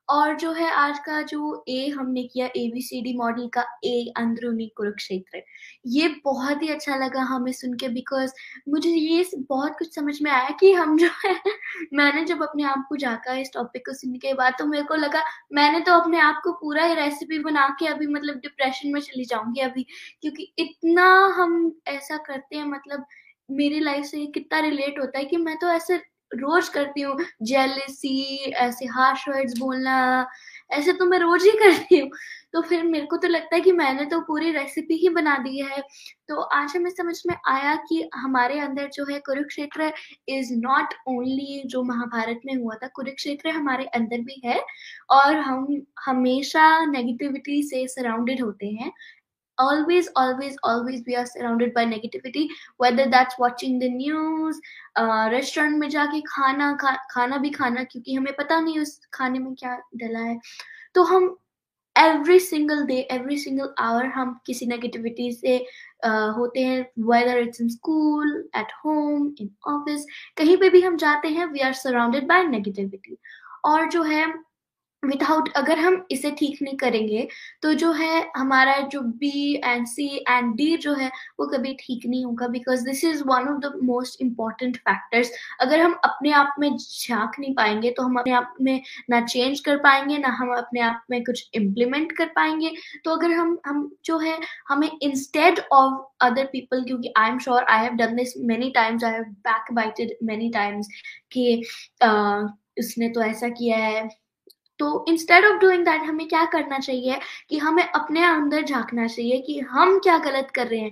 और 0.09 0.33
जो 0.35 0.51
है 0.53 0.69
आज 0.73 0.97
का 0.99 1.21
जो 1.23 1.63
ए 1.69 1.87
हमने 1.89 2.23
किया 2.25 2.45
एबीसीडी 2.57 3.13
मॉडल 3.17 3.47
का 3.49 3.61
ए 3.85 4.11
अंदरूनी 4.17 4.67
कुरुक्षेत्र। 4.77 5.41
ये 5.87 6.07
बहुत 6.25 6.61
ही 6.63 6.67
अच्छा 6.69 6.95
लगा 6.97 7.21
हमें 7.25 7.51
सुन 7.53 7.73
के 7.75 7.87
बिकॉज़ 7.89 8.31
मुझे 8.69 8.89
ये 8.89 9.25
बहुत 9.49 9.75
कुछ 9.77 9.95
समझ 9.95 10.17
में 10.21 10.29
आया 10.31 10.49
कि 10.59 10.71
हम 10.73 10.97
जो 10.97 11.07
है, 11.25 11.35
मैंने 11.93 12.23
जब 12.25 12.43
अपने 12.43 12.63
आप 12.65 12.85
को 12.89 12.97
झाका 12.97 13.33
इस 13.35 13.51
टॉपिक 13.53 13.85
को 13.85 13.93
सुनने 13.93 14.17
के 14.19 14.33
बाद 14.35 14.53
तो 14.59 14.65
मेरे 14.67 14.83
को 14.85 14.95
लगा 14.95 15.23
मैंने 15.53 15.79
तो 15.81 15.93
अपने 15.95 16.19
आप 16.21 16.41
को 16.43 16.51
पूरा 16.55 16.85
ही 16.85 16.93
रेसिपी 16.95 17.39
बना 17.41 17.67
के 17.79 17.87
अभी 17.87 18.07
मतलब 18.09 18.35
डिप्रेशन 18.39 18.93
में 18.93 18.99
चली 19.01 19.25
जाऊँगी 19.25 19.61
अभी, 19.61 19.85
क्योंकि 20.21 20.53
इतना 20.59 21.05
हम 21.37 21.71
ऐसा 21.89 22.17
करते 22.23 22.55
हैं 22.55 22.65
मतलब 22.67 23.05
मेरी 23.49 23.79
लाइफ 23.79 24.05
से 24.05 24.25
कितना 24.29 24.59
रिलेट 24.61 24.99
होता 24.99 25.19
है 25.19 25.25
कि 25.25 25.37
मैं 25.37 25.57
तो 25.57 25.69
ऐसे 25.69 25.97
रोज 26.33 26.69
करती 26.69 27.01
हूँ 27.01 27.17
जेलसी 27.43 28.51
ऐसे 28.51 28.85
हार्श 28.87 29.27
वर्ड्स 29.29 29.57
बोलना, 29.59 30.27
ऐसे 30.71 30.93
तो 30.93 31.05
मैं 31.05 31.19
रोज 31.19 31.43
ही 31.43 31.51
करती 31.59 31.97
हूँ। 31.99 32.09
तो 32.53 32.61
फिर 32.61 32.83
मेरे 32.83 33.05
को 33.05 33.17
तो 33.17 33.27
लगता 33.27 33.55
है 33.55 33.61
कि 33.61 33.71
मैंने 33.71 34.05
तो 34.05 34.19
पूरी 34.21 34.51
रेसिपी 34.51 34.93
ही 34.93 35.09
बना 35.09 35.37
दी 35.37 35.59
है। 35.59 35.81
तो 36.29 36.41
आज 36.41 36.75
हमें 36.75 36.89
समझ 36.89 37.15
में 37.27 37.35
आया 37.47 37.75
कि 37.89 38.09
हमारे 38.15 38.59
अंदर 38.59 38.89
जो 38.93 39.05
है 39.11 39.19
कुरुक्षेत्र 39.19 39.91
इज़ 40.29 40.53
नॉट 40.55 40.93
ओनली 41.07 41.61
जो 41.65 41.83
महाभारत 41.83 42.41
में 42.45 42.55
हुआ 42.55 42.75
था, 42.75 42.87
कुरुक्षेत्र 42.87 43.49
हमारे 43.49 43.85
अंदर 43.85 44.21
भी 44.21 44.41
है 44.45 44.59
और 45.11 45.35
हम 45.37 45.67
हमेशा 46.05 46.85
नेगेटिविटी 46.85 47.61
से 47.63 47.87
सराउंडेड 47.87 48.41
होते 48.43 48.67
हैं। 48.71 48.91
Always 49.57 50.07
always 50.15 50.55
always 50.63 51.01
we 51.05 51.15
are 51.15 51.25
surrounded 51.25 51.73
by 51.73 51.85
negativity 51.85 52.47
whether 52.77 53.09
that's 53.09 53.37
watching 53.39 53.79
the 53.79 53.89
news 53.89 54.61
restaurant 54.99 55.73
uh, 55.73 55.79
में 55.79 55.89
जाके 55.89 56.21
खाना 56.21 56.73
खा, 56.81 56.95
खाना 57.11 57.37
भी 57.37 57.49
खाना 57.49 57.83
क्योंकि 57.83 58.13
हमें 58.13 58.33
पता 58.35 58.59
नहीं 58.59 58.79
उस 58.79 58.99
खाने 59.13 59.39
में 59.39 59.53
क्या 59.55 59.77
डला 59.95 60.19
है। 60.19 60.39
तो 60.95 61.03
हम 61.03 61.37
every 61.95 62.39
single 62.39 62.85
day 62.85 62.97
every 63.11 63.37
single 63.37 63.73
hour 63.79 64.05
हम 64.05 64.39
किसी 64.45 64.65
नेगेटिविटी 64.65 65.31
से 65.31 65.57
uh, 66.05 66.37
होते 66.37 66.59
हैं 66.59 66.81
whether 66.99 67.37
it's 67.37 67.61
in 67.61 67.69
school 67.69 68.49
at 68.55 68.71
home 68.85 69.33
in 69.39 69.49
office 69.67 70.05
कहीं 70.37 70.57
पे 70.57 70.69
भी 70.69 70.81
हम 70.81 70.97
जाते 70.97 71.27
हैं 71.27 71.45
we 71.45 71.59
are 71.59 71.73
surrounded 71.73 72.27
by 72.27 72.43
negativity 72.43 73.17
और 73.65 73.89
जो 73.89 74.03
है 74.03 74.50
विदाउट 75.03 75.49
अगर 75.55 75.79
हम 75.79 76.05
इसे 76.11 76.31
ठीक 76.31 76.57
नहीं 76.61 76.75
करेंगे 76.77 77.27
तो 77.63 77.73
जो 77.73 77.91
है 77.91 78.21
हमारा 78.37 78.77
जो 78.91 79.01
B 79.01 79.53
and 79.65 79.85
C 79.87 80.07
and 80.29 80.53
D 80.55 80.75
जो 80.77 80.93
है, 80.93 81.09
वो 81.39 81.47
कभी 81.47 81.73
ठीक 81.79 82.05
नहीं 82.07 82.23
होगा 82.25 82.47
because 82.47 82.85
this 82.85 83.03
is 83.05 83.23
one 83.27 83.47
of 83.49 83.59
the 83.61 83.71
most 83.83 84.21
important 84.21 84.77
factors 84.79 85.31
अगर 85.61 85.79
हम 85.81 85.93
अपने 86.03 86.31
आप 86.33 86.55
में 86.59 86.69
झाँक 86.77 87.39
नहीं 87.39 87.53
पाएँगे 87.55 87.91
तो 87.91 88.03
हम 88.03 88.19
अपने 88.19 88.33
आप 88.33 88.53
में 88.61 88.81
ना 89.09 89.21
चेंज 89.25 89.59
कर 89.59 89.77
पाएँगे, 89.77 90.17
ना 90.17 90.29
हम 90.39 90.53
अपने 90.57 90.81
आप 90.81 91.03
में 91.11 91.23
कुछ 91.23 91.49
इम्प्लीमेंट 91.55 92.11
कर 92.17 92.25
पाएँगे. 92.35 92.71
तो 93.05 93.11
अगर 93.11 93.31
हम 93.31 93.57
हम 93.65 93.89
जो 94.05 94.17
है, 94.19 94.37
हमें 94.69 94.89
इंस्टेड 95.01 95.59
ऑफ़ 95.71 96.25
अदर 96.25 96.45
पीपल 96.45 96.83
क्योंकि 96.85 97.13
I 97.17 97.29
am 97.29 97.39
sure 97.39 97.63
I 97.63 97.83
have 97.83 97.93
done 97.95 98.15
this 98.15 98.33
many 98.45 98.69
times 98.75 99.03
I 99.03 99.11
have 99.11 99.23
backbited 99.73 100.15
many 100.23 100.49
times 100.51 100.87
कि 101.31 101.63
उसने 102.79 103.09
तो 103.09 103.21
ऐसा 103.21 103.47
किया 103.49 103.77
है 103.77 104.07
तो 104.81 105.05
इंस्टेड 105.07 105.45
ऑफ़ 105.45 105.59
डूइंग 105.59 105.85
दैट 105.85 106.01
हमें 106.01 106.27
क्या 106.27 106.43
करना 106.51 106.79
चाहिए 106.79 107.19
कि 107.49 107.57
हमें 107.57 107.83
अपने 107.85 108.23
अंदर 108.25 108.61
झांकना 108.63 109.07
चाहिए 109.07 109.39
कि 109.41 109.59
हम 109.71 109.97
क्या 109.99 110.17
गलत 110.17 110.51
कर 110.55 110.67
रहे 110.67 110.79
हैं। 110.79 110.91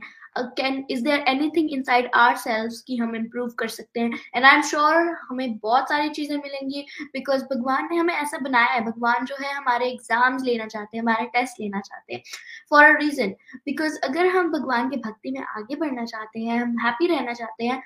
Can 0.58 0.84
is 0.91 1.04
there 1.04 1.23
anything 1.28 1.71
inside 1.71 2.10
ourself 2.38 2.73
कि 2.88 2.97
हम 2.97 3.15
इम्प्रूव 3.15 3.49
कर 3.60 3.67
सकते 3.67 3.99
हैं? 3.99 4.19
एंड 4.36 4.45
आई 4.45 4.56
एम 4.56 4.62
श्योर 4.62 4.95
हमें 5.30 5.58
बहुत 5.58 5.89
सारी 5.89 6.10
चीज़ें 6.10 6.36
मिलेंगी 6.38 6.86
बिकॉज़ 7.13 7.43
भगवान 7.45 7.88
ने 7.91 7.97
हमें 7.97 8.13
ऐसा 8.13 8.38
बनाया 8.38 8.67
है। 8.67 8.86
भगवान 8.86 9.25
जो 9.25 9.36
है 9.41 9.54
हमारे 9.54 9.89
एग्ज़ाम्स 9.89 10.43
लेना 10.43 10.65
चाहते 10.67 10.97
हैं, 10.97 11.04
हमारे 11.04 11.25
टेस्ट 11.34 11.60
लेना 11.62 11.80
चाहते 11.80 12.13
हैं। 12.13 12.21
फॉर 12.69 12.84
अ 12.86 12.97
रीजन 12.99 13.36
बिकॉज़ 13.65 13.97
अगर 14.04 14.28
हम 14.28 14.52
भगवान 14.52 14.89
के 14.89 14.97
भक्ति 14.99 15.32
में 15.32 15.41
आगे 15.41 15.75
बढ़ना 15.75 16.06
चाहते 16.06 16.39
हैं, 16.39 16.62
हम 16.62 16.78
हैप्पी 16.86 17.08
रहना 17.08 17.34
चाहते 17.34 17.65
हैं 17.65 17.82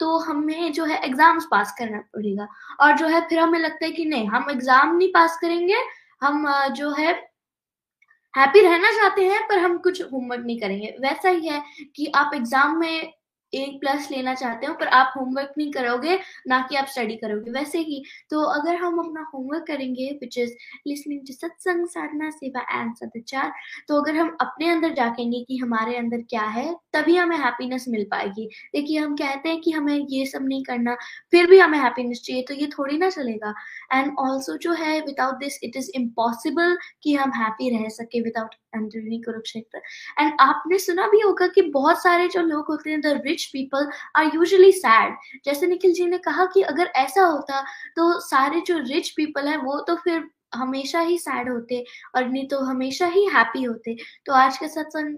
तो 0.00 0.16
हमें 0.18 0.72
जो 0.72 0.84
है 0.84 1.00
एग्ज़ाम्स 1.04 1.46
पास 1.50 1.74
करना 1.78 1.98
पड़ेगा। 2.14 2.48
और 2.80 2.96
जो 2.96 3.06
है 3.06 3.20
फिर 3.28 3.38
हमें 3.38 3.58
लगता 3.58 3.84
है 3.86 3.92
कि 3.92 4.04
नहीं, 4.04 4.28
हम 4.28 4.50
एग्ज़ाम 4.50 4.96
नहीं 4.96 5.08
पास 5.12 5.38
करेंगे, 5.40 5.76
हम 6.22 6.46
जो 6.72 6.90
है 6.90 7.12
हैप्पी 8.34 8.60
रहना 8.60 8.90
चाहते 8.92 9.24
हैं, 9.24 9.42
पर 9.48 9.58
हम 9.58 9.76
कुछ 9.78 10.02
होमवर्क 10.02 10.44
नहीं 10.44 10.58
करेंगे। 10.60 10.94
वैसा 11.00 11.28
ही 11.28 11.48
है 11.48 11.62
कि 11.96 12.06
आप 12.16 12.34
एग्ज़ाम 12.34 12.76
में 12.80 13.12
एक 13.52 13.78
प्लस 13.80 14.10
लेना 14.10 14.34
चाहते 14.34 14.66
हो, 14.66 14.74
पर 14.74 14.86
आप 14.88 15.12
होमवर्क 15.16 15.52
नहीं 15.58 15.70
करोगे, 15.72 16.18
ना 16.48 16.60
कि 16.62 16.76
आप 16.76 16.86
स्टडी 16.86 17.16
करोगे, 17.16 17.50
वैसे 17.50 17.78
ही। 17.80 18.02
तो 18.30 18.42
अगर 18.50 18.76
हम 18.76 18.98
अपना 18.98 19.26
होमवर्क 19.34 19.64
करेंगे 19.66 20.10
विच 20.20 20.38
इज़ 20.38 20.52
लिसनिंग 20.86 21.20
टू 21.26 21.32
सत्संग 21.34 21.86
साधना 21.88 22.30
सेवा 22.32 22.60
एंड 22.72 22.94
सदाचार 22.96 23.52
तो 23.88 24.00
अगर 24.00 24.16
हम 24.16 24.36
अपने 24.40 24.68
अंदर 24.70 24.94
जाकेंगे 24.94 25.42
कि 25.44 25.56
हमारे 25.56 25.96
अंदर 25.96 26.22
क्या 26.30 26.42
है, 26.42 26.74
तभी 26.92 27.16
हमें 27.16 27.36
हैप्पीनेस 27.38 27.84
मिल 27.88 28.04
पाएगी। 28.10 28.48
देखिए, 28.74 28.98
हम 28.98 29.16
कहते 29.16 29.48
हैं 29.48 29.60
कि 29.60 29.70
हमें 29.70 30.06
ये 30.10 30.24
सब 30.26 30.46
नहीं 30.48 30.62
करना, 30.64 30.96
फिर 31.32 31.46
भी 31.46 31.58
हमें 31.58 31.78
हैप्पीनेस 31.78 32.22
चाहिए 32.24 32.42
तो 32.48 32.54
ये 32.54 32.66
थोड़ी 32.68 32.98
ना 32.98 33.10
चलेगा। 33.10 33.54
एंड 33.92 34.12
ऑल्सो 34.18 34.56
जो 34.58 34.72
है 34.74 35.00
without 35.00 35.38
this 35.38 35.58
it 35.64 35.76
is 35.76 35.90
impossible 35.96 36.76
कि 37.02 37.14
हम 37.14 37.32
हैप्पी 37.36 37.76
रह 37.76 37.88
सके 37.90 38.20
विदाउट 38.20 38.54
कुरुक्षेत्र 38.74 39.80
एंड 40.20 40.32
आपने 40.40 40.78
सुना 40.78 41.06
भी 41.08 41.20
होगा 41.20 41.46
कि 41.48 41.62
बहुत 41.72 42.02
सारे 42.02 42.26
जो 42.28 42.40
लोग 42.42 42.66
होते 42.68 42.90
हैं 42.90 43.00
the 43.00 43.20
rich 43.26 43.37
people 43.46 43.90
are 44.16 44.30
usually 44.34 44.72
sad 44.72 45.16
जैसे 45.44 45.66
निखिल 45.66 45.92
जी 45.92 46.06
ने 46.06 46.18
कहा 46.18 46.44
कि 46.54 46.62
अगर 46.64 46.92
ऐसा 46.96 47.22
होता 47.22 47.62
तो 47.96 48.18
सारे 48.20 48.60
जो 48.66 48.78
रिच 48.80 49.10
पीपल 49.10 49.48
हैं, 49.48 49.56
वो 49.56 49.80
तो 49.80 49.96
फिर 49.96 50.28
हमेशा 50.54 51.00
ही 51.00 51.16
सैड 51.18 51.48
होते 51.50 51.84
और 52.16 52.24
नहीं 52.24 52.46
तो 52.48 52.58
हमेशा 52.64 53.06
ही 53.06 53.24
हैप्पी 53.26 53.62
होते। 53.62 53.96
तो 54.26 54.32
आज 54.32 54.58
के 54.58 54.68
सत्संग 54.68 55.16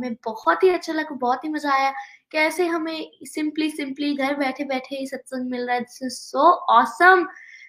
में 0.00 0.14
बहुत 0.24 0.62
ही 0.64 0.68
अच्छा 0.68 0.92
लगा, 0.92 1.14
बहुत 1.16 1.44
ही 1.44 1.48
मज़ा 1.50 1.72
आया। 1.72 1.92
कैसे 2.32 2.66
हमें 2.66 3.10
सिंपली 3.24 3.70
सिंपली 3.70 4.14
घर 4.16 4.34
बैठे 4.36 4.64
बैठे 4.64 4.96
ही 4.96 5.06
सत्संग 5.06 5.50
मिल 5.50 5.66
रहा 5.66 5.74
है। 5.74 5.80
दिस 5.82 6.02
इज़ 6.02 6.12
सो 6.12 6.50
ऑसम 6.72 7.26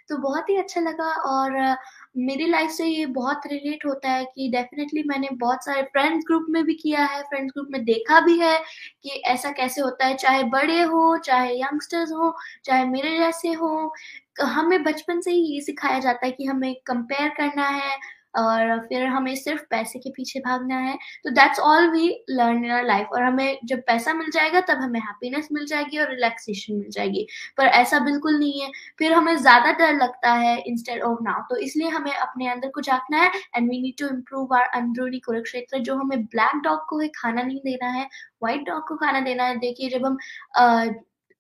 तो 0.09 0.17
बहुत 0.19 0.49
ही 0.49 0.55
अच्छा 0.57 0.81
लगा 0.81 1.09
और 1.27 1.75
मेरी 2.15 2.45
लाइफ 2.47 2.71
से 2.71 2.85
ये 2.85 3.05
बहुत 3.05 3.41
रिलेट 3.47 3.85
होता 3.85 4.09
है 4.09 4.25
कि 4.25 4.49
डेफिनेटली 4.49 5.03
मैंने 5.03 5.29
बहुत 5.33 5.65
सारे 5.65 5.81
फ्रेंड्स 5.83 6.25
ग्रुप 6.27 6.45
में 6.49 6.63
भी 6.63 6.73
किया 6.73 7.05
है 7.05 7.21
फ्रेंड्स 7.23 7.51
ग्रुप 7.55 7.67
में 7.71 7.83
देखा 7.85 8.19
भी 8.19 8.37
है 8.39 8.57
कि 9.03 9.09
ऐसा 9.09 9.51
कैसे 9.51 9.81
होता 9.81 10.05
है, 10.05 10.15
चाहे 10.15 10.43
बड़े 10.43 10.81
हो, 10.81 11.17
चाहे 11.17 11.55
यंगस्टर्स 11.61 12.11
हो, 12.11 12.33
चाहे 12.65 12.85
मेरे 12.85 13.17
जैसे 13.17 13.53
हो। 13.53 13.93
हमें 14.41 14.83
बचपन 14.83 15.21
से 15.21 15.31
ही 15.31 15.41
ये 15.55 15.61
सिखाया 15.61 15.99
जाता 15.99 16.25
है 16.25 16.31
कि 16.31 16.45
हमें 16.45 16.75
कंपेयर 16.85 17.29
करना 17.29 17.67
है 17.67 17.97
और 18.35 18.79
फिर 18.87 19.05
हमें 19.07 19.35
सिर्फ़ 19.35 19.61
पैसे 19.69 19.99
के 19.99 20.09
पीछे 20.11 20.39
भागना 20.41 20.77
है। 20.79 20.95
तो 21.25 21.29
that's 21.31 21.59
all 21.61 21.89
we 21.91 22.07
learn 22.31 22.63
in 22.65 22.71
our 22.71 22.85
life 22.85 23.07
और 23.13 23.23
हमें 23.23 23.57
जब 23.65 23.79
पैसा 23.87 24.13
मिल 24.13 24.29
जाएगा, 24.31 24.59
तब 24.61 24.81
हमें 24.81 24.99
हैप्पीनेस 24.99 25.47
मिल 25.51 25.65
जाएगी 25.67 25.99
और 25.99 26.09
रिलैक्सेशन 26.11 26.75
मिल 26.75 26.89
जाएगी। 26.91 27.25
पर 27.57 27.65
ऐसा 27.67 27.99
बिल्कुल 28.05 28.39
नहीं 28.39 28.61
है। 28.61 28.71
फिर 28.99 29.13
हमें 29.13 29.35
ज़्यादा 29.37 29.71
डर 29.79 29.93
लगता 29.95 30.33
है 30.35 30.57
इंस्टेड 30.63 31.01
ऑफ़ 31.03 31.19
नाउ 31.23 31.41
तो 31.49 31.57
इसलिए 31.59 31.89
हमें 31.89 32.13
अपने 32.13 32.47
अंदर 32.49 32.69
को 32.69 32.81
झांकना 32.81 33.17
है 33.17 33.31
and 33.55 33.69
we 33.69 33.81
need 33.81 33.95
to 33.99 34.07
improve 34.07 34.55
our 34.57 34.65
अंदरूनी 34.75 35.19
कुरुक्षेत्र 35.21 35.79
जो 35.81 35.95
हमें 35.95 36.23
ब्लैक 36.25 36.61
डॉग 36.63 36.79
को 36.89 36.99
खाना 37.15 37.41
नहीं 37.43 37.59
देना 37.61 37.87
है 37.91 38.03
व्हाइट 38.43 38.61
डॉग 38.67 38.87
को 38.87 38.95
खाना 38.97 39.19
देना 39.21 39.43
है। 39.43 39.57
देखिए, 39.59 39.89
जब 39.89 40.05
हम 40.05 40.17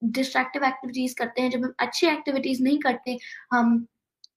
डिस्ट्रैक्टिव 0.01 0.63
एक्टिविटीज़ 0.65 1.15
करते 1.17 1.41
हैं, 1.41 1.49
जब 1.49 1.63
हम 1.65 1.73
अच्छी 1.79 2.07
एक्टिविटीज़ 2.07 2.63
नहीं 2.63 2.79
करते, 2.79 3.17
हम 3.53 3.85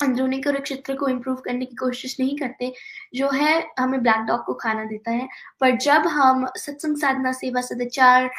अंदरूनी 0.00 0.40
कुरुक्षेत्र 0.42 0.94
को 0.96 1.08
इम्प्रूव 1.08 1.36
करने 1.36 1.64
की 1.64 1.76
कोशिश 1.76 2.16
नहीं 2.20 2.36
करते, 2.38 2.72
जो 3.14 3.28
है 3.30 3.66
हमें 3.78 4.00
ब्लैक 4.02 4.26
डॉग 4.26 4.44
को 4.44 4.54
खाना 4.54 4.84
देता 4.84 5.10
है। 5.10 5.28
पर 5.60 5.76
जब 5.78 6.06
हम 6.08 6.46
सत्संग 6.56 6.96
साधना, 6.96 7.32
सेवा, 7.32 7.60
सदाचार 7.60 8.30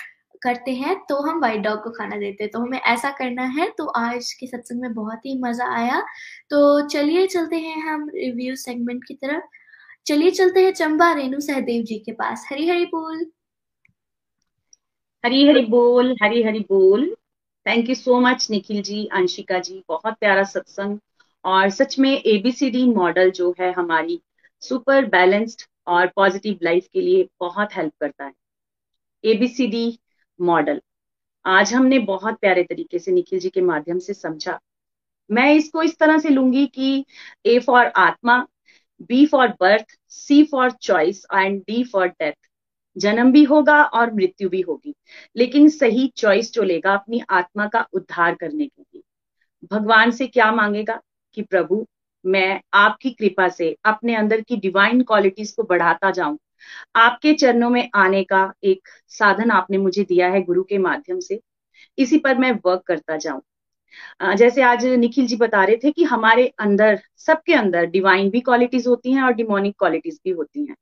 करते 0.42 0.72
हैं 0.72 0.96
तो 1.10 1.16
हम 1.22 1.40
वाइट 1.42 1.62
डॉग 1.62 1.84
को 1.84 1.90
खाना 1.92 2.18
देते 2.18 2.44
हैं। 2.44 2.52
तो 2.52 2.60
हमें 2.60 2.80
ऐसा 2.80 3.10
करना 3.12 3.44
है 3.54 3.70
तो 3.78 3.86
आज 3.98 4.32
के 4.34 4.48
सत्संग 4.48 4.82
में 4.82 4.94
बहुत 4.94 5.26
ही 5.26 5.38
मज़ा 5.42 5.70
आया। 5.76 6.02
तो 6.50 6.88
चलिए 6.88 7.26
चलते 7.28 7.58
हैं 7.58 7.82
हम 7.84 8.08
रिव्यू 8.16 8.56
सेगमेंट 8.56 9.04
की 9.04 9.14
तरफ़। 9.16 9.44
चलिए 10.06 10.32
चलते 10.32 10.64
हैं 10.66 10.72
चंबा 10.74 11.12
रेणु 11.14 11.40
सहदेव 11.40 11.84
जी 11.84 11.98
के 12.00 12.12
पास। 12.12 12.48
हरी 12.52 12.68
हरी 12.70 12.86
बोल। 12.86 13.26
हरी 15.24 15.48
हरी 15.48 15.66
बोल 15.66 16.16
हरी 16.24 16.44
हरी 16.44 16.60
बोल। 16.70 17.10
Thank 17.66 17.90
you 17.90 17.96
so 17.96 18.20
much 18.20 18.48
Nikhil 18.52 18.82
ji, 18.82 19.06
Anshika 19.14 19.60
ji, 19.60 19.84
बहुत 19.90 20.14
प्यारा 20.14 20.44
सत्संग। 20.46 20.98
और 21.48 21.70
सच 21.70 21.98
में 22.00 22.12
एबीसीडी 22.12 22.86
मॉडल 22.86 23.32
जो 23.32 23.54
है 23.60 23.72
हमारी 23.74 24.20
सुपर 24.62 25.06
बैलेंस्ड 25.06 25.62
और 25.88 26.08
पॉजिटिव 26.08 26.60
लाइफ 26.64 26.88
के 26.94 27.02
लिए 27.02 27.28
बहुत 27.40 27.76
हेल्प 27.76 27.94
करता 28.02 28.26
है। 28.26 28.34
एबीसीडी 29.24 30.00
मॉडल 30.40 30.82
आज 31.46 31.74
हमने 31.74 32.00
बहुत 32.00 32.40
प्यारे 32.42 32.64
तरीके 32.64 33.00
से 33.00 33.12
निखिल 33.12 33.40
जी 33.40 33.50
के 33.50 33.62
माध्यम 33.62 34.00
से 34.00 34.14
समझा। 34.14 34.60
मैं 35.30 35.54
इसको 35.54 35.84
इस 35.84 35.98
तरह 36.00 36.18
से 36.18 36.30
लूँगी 36.30 36.66
कि 36.68 37.06
A 37.46 37.58
for 37.60 37.86
atma 37.98 38.40
B 39.02 39.26
for 39.26 39.48
birth 39.62 39.98
C 40.10 40.44
for 40.44 40.72
choice 40.72 41.26
and 41.34 41.62
D 41.62 41.84
for 41.84 42.08
death 42.08 42.34
जन्म 42.96 43.32
भी 43.32 43.44
होगा 43.44 43.82
और 43.84 44.14
मृत्यु 44.14 44.50
भी 44.50 44.62
होगी, 44.62 44.94
लेकिन 45.36 45.70
सही 45.70 46.08
चॉइस 46.18 46.54
जो 46.54 46.64
लेगा 46.64 46.94
अपनी 46.94 47.22
आत्मा 47.32 47.68
का 47.68 47.88
उद्धार 47.94 48.36
करने 48.36 48.66
के 48.66 48.82
लिए। 48.84 49.02
भगवान 49.72 50.12
से 50.12 50.28
क्या 50.28 50.52
मांगेगा? 50.52 51.00
कि 51.38 51.42
प्रभु, 51.44 51.86
मैं 52.26 52.62
आपकी 52.76 53.10
कृपा 53.12 53.48
से 53.50 53.76
अपने 53.86 54.16
अंदर 54.16 54.42
की 54.42 54.56
डिवाइन 54.58 55.02
क्वालिटीज 55.04 55.52
को 55.52 55.64
बढ़ाता 55.64 56.12
जाऊँ। 56.12 56.38
आपके 56.96 57.34
चरणों 57.34 57.70
में 57.70 57.90
आने 57.96 58.24
का 58.24 58.52
एक 58.64 58.88
साधन 59.10 59.52
आपने 59.52 59.78
मुझे 59.78 60.04
दिया 60.04 60.30
है 60.30 60.42
गुरु 60.44 60.64
के 60.64 60.78
माध्यम 60.78 61.20
से। 61.20 61.40
इसी 61.98 62.18
पर 62.18 62.38
मैं 62.38 62.52
वर्क 62.66 62.84
करता 62.88 63.18
जाऊँ। 63.18 63.42
जैसे 64.38 64.62
आज 64.62 64.86
निखिल 64.86 65.28
जी 65.28 65.36
बता 65.36 65.64
रहे 65.64 65.78
थे 65.78 65.92
कि 65.92 66.04
हमारे 66.06 66.48
अंदर, 66.60 67.00
सबके 67.18 67.54
अंदर 67.54 67.86
डिवाइन 67.88 68.30
भी 68.30 68.40
क्वालिटीज 68.42 68.88
होती 68.88 69.12
हैं 69.12 69.24
और 69.24 69.34
डिमोनिक 69.34 69.76
क्वालिटीज 69.80 70.20
भी 70.24 70.32
होती 70.32 70.66
हैं। 70.66 70.76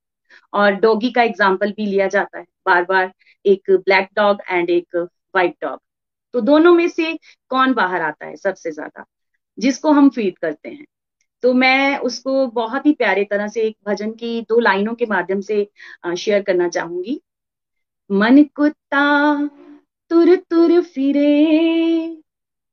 और 0.53 0.71
डॉगी 0.75 1.11
का 1.11 1.23
एग्ज़ाम्पल 1.23 1.71
भी 1.71 1.85
लिया 1.85 2.07
जाता 2.07 2.37
है। 2.39 2.45
बार 2.65 2.83
बार 2.85 3.11
एक 3.45 3.71
ब्लैक 3.71 4.09
डॉग 4.15 4.41
एंड 4.49 4.69
एक 4.69 4.95
व्हाइट 4.95 5.55
डॉग 5.61 5.79
तो 6.33 6.41
दोनों 6.41 6.73
में 6.75 6.87
से 6.89 7.13
कौन 7.49 7.73
बाहर 7.73 8.01
आता 8.01 8.25
है 8.25 8.35
सबसे 8.37 8.71
ज़्यादा? 8.71 9.05
जिसको 9.57 9.91
हम 9.91 10.09
फ़ीड 10.09 10.37
करते 10.37 10.69
हैं। 10.69 10.85
तो 11.43 11.53
मैं 11.53 11.97
उसको 11.99 12.45
बहुत 12.47 12.85
ही 12.85 12.91
प्यारे 12.93 13.23
तरह 13.23 13.47
से 13.47 13.61
एक 13.61 13.77
भजन 13.87 14.11
की 14.11 14.41
दो 14.41 14.59
लाइनों 14.59 14.93
के 14.95 15.05
माध्यम 15.05 15.41
से 15.41 15.67
शेयर 16.17 16.41
करना 16.43 16.67
चाहूँगी। 16.69 17.19
मन 18.09 18.43
कुत्ता 18.55 19.05
तुर 20.11 20.35
तुर 20.49 20.81
फिरे, 20.81 22.17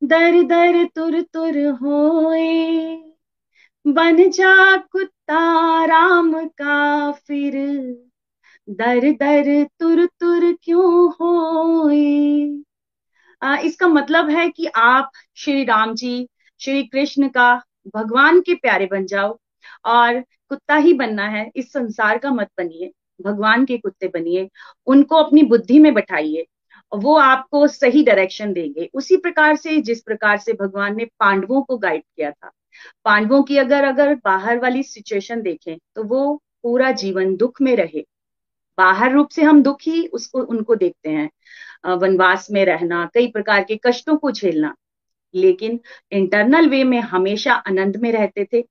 दर 0.01 0.41
दर 0.43 0.83
तुर 0.85 1.21
तुर 1.33 1.57
होए। 1.81 2.95
बन 3.85 4.29
जा 4.29 4.77
कुत्ता 4.91 5.85
राम 5.85 6.33
का 6.45 7.11
फिर, 7.11 7.53
दर 8.67 9.11
दर 9.13 9.63
तुर 9.79 10.05
तुर 10.19 10.51
क्यों 10.63 11.11
होए? 11.13 12.63
इसका 13.61 13.87
मतलब 13.87 14.29
है 14.29 14.49
कि 14.49 14.65
आप 14.65 15.11
श्री 15.35 15.63
राम 15.63 15.93
जी 15.95 16.27
श्री 16.63 16.83
कृष्ण 16.83 17.27
का 17.27 17.53
भगवान 17.95 18.39
के 18.41 18.53
प्यारे 18.55 18.85
बन 18.85 19.05
जाओ 19.05 19.37
और 19.85 20.19
कुत्ता 20.49 20.75
ही 20.75 20.93
बनना 20.93 21.27
है, 21.27 21.49
इस 21.55 21.71
संसार 21.73 22.17
का 22.17 22.31
मत 22.31 22.49
बनिए, 22.57 22.91
भगवान 23.19 23.65
के 23.65 23.77
कुत्ते 23.77 24.07
बनिए, 24.07 24.49
उनको 24.87 25.15
अपनी 25.15 25.43
बुद्धि 25.43 25.79
में 25.79 25.93
बैठाइए, 25.93 26.45
वो 26.91 27.15
आपको 27.17 27.65
सही 27.67 28.03
डायरेक्शन 28.03 28.53
देंगे। 28.53 28.89
उसी 28.93 29.17
प्रकार 29.17 29.55
से, 29.55 29.79
जिस 29.81 30.01
प्रकार 30.01 30.37
से 30.37 30.53
भगवान 30.53 30.95
ने 30.97 31.05
पांडवों 31.19 31.61
को 31.61 31.77
गाइड 31.77 32.01
किया 32.01 32.31
था, 32.31 32.51
पांडवों 33.05 33.41
की 33.43 33.57
अगर 33.57 33.83
अगर 33.83 34.13
बाहर 34.15 34.59
वाली 34.59 34.83
सिचुएशन 34.83 35.41
देखें 35.41 35.77
तो 35.95 36.03
वो 36.03 36.35
पूरा 36.63 36.91
जीवन 36.93 37.35
दुख 37.35 37.61
में 37.61 37.75
रहे। 37.75 38.05
बाहर 38.77 39.11
रूप 39.11 39.29
से 39.29 39.43
हम 39.43 39.61
दुख 39.63 39.81
ही 39.81 40.05
उसको, 40.07 40.41
उनको 40.41 40.75
देखते 40.75 41.09
हैं। 41.09 41.29
वनवास 41.95 42.47
में 42.51 42.63
रहना, 42.65 43.09
कई 43.13 43.27
प्रकार 43.27 43.63
के 43.63 43.79
कष्टों 43.85 44.17
को 44.17 44.31
झेलना 44.31 44.73
लेकिन 45.35 45.79
इंटरनल 46.11 46.69
वे 46.69 46.83
में 46.83 46.99
हमेशा 46.99 47.53
आनंद 47.53 47.97
में 47.97 48.11
रहते 48.11 48.47
थे 48.53 48.63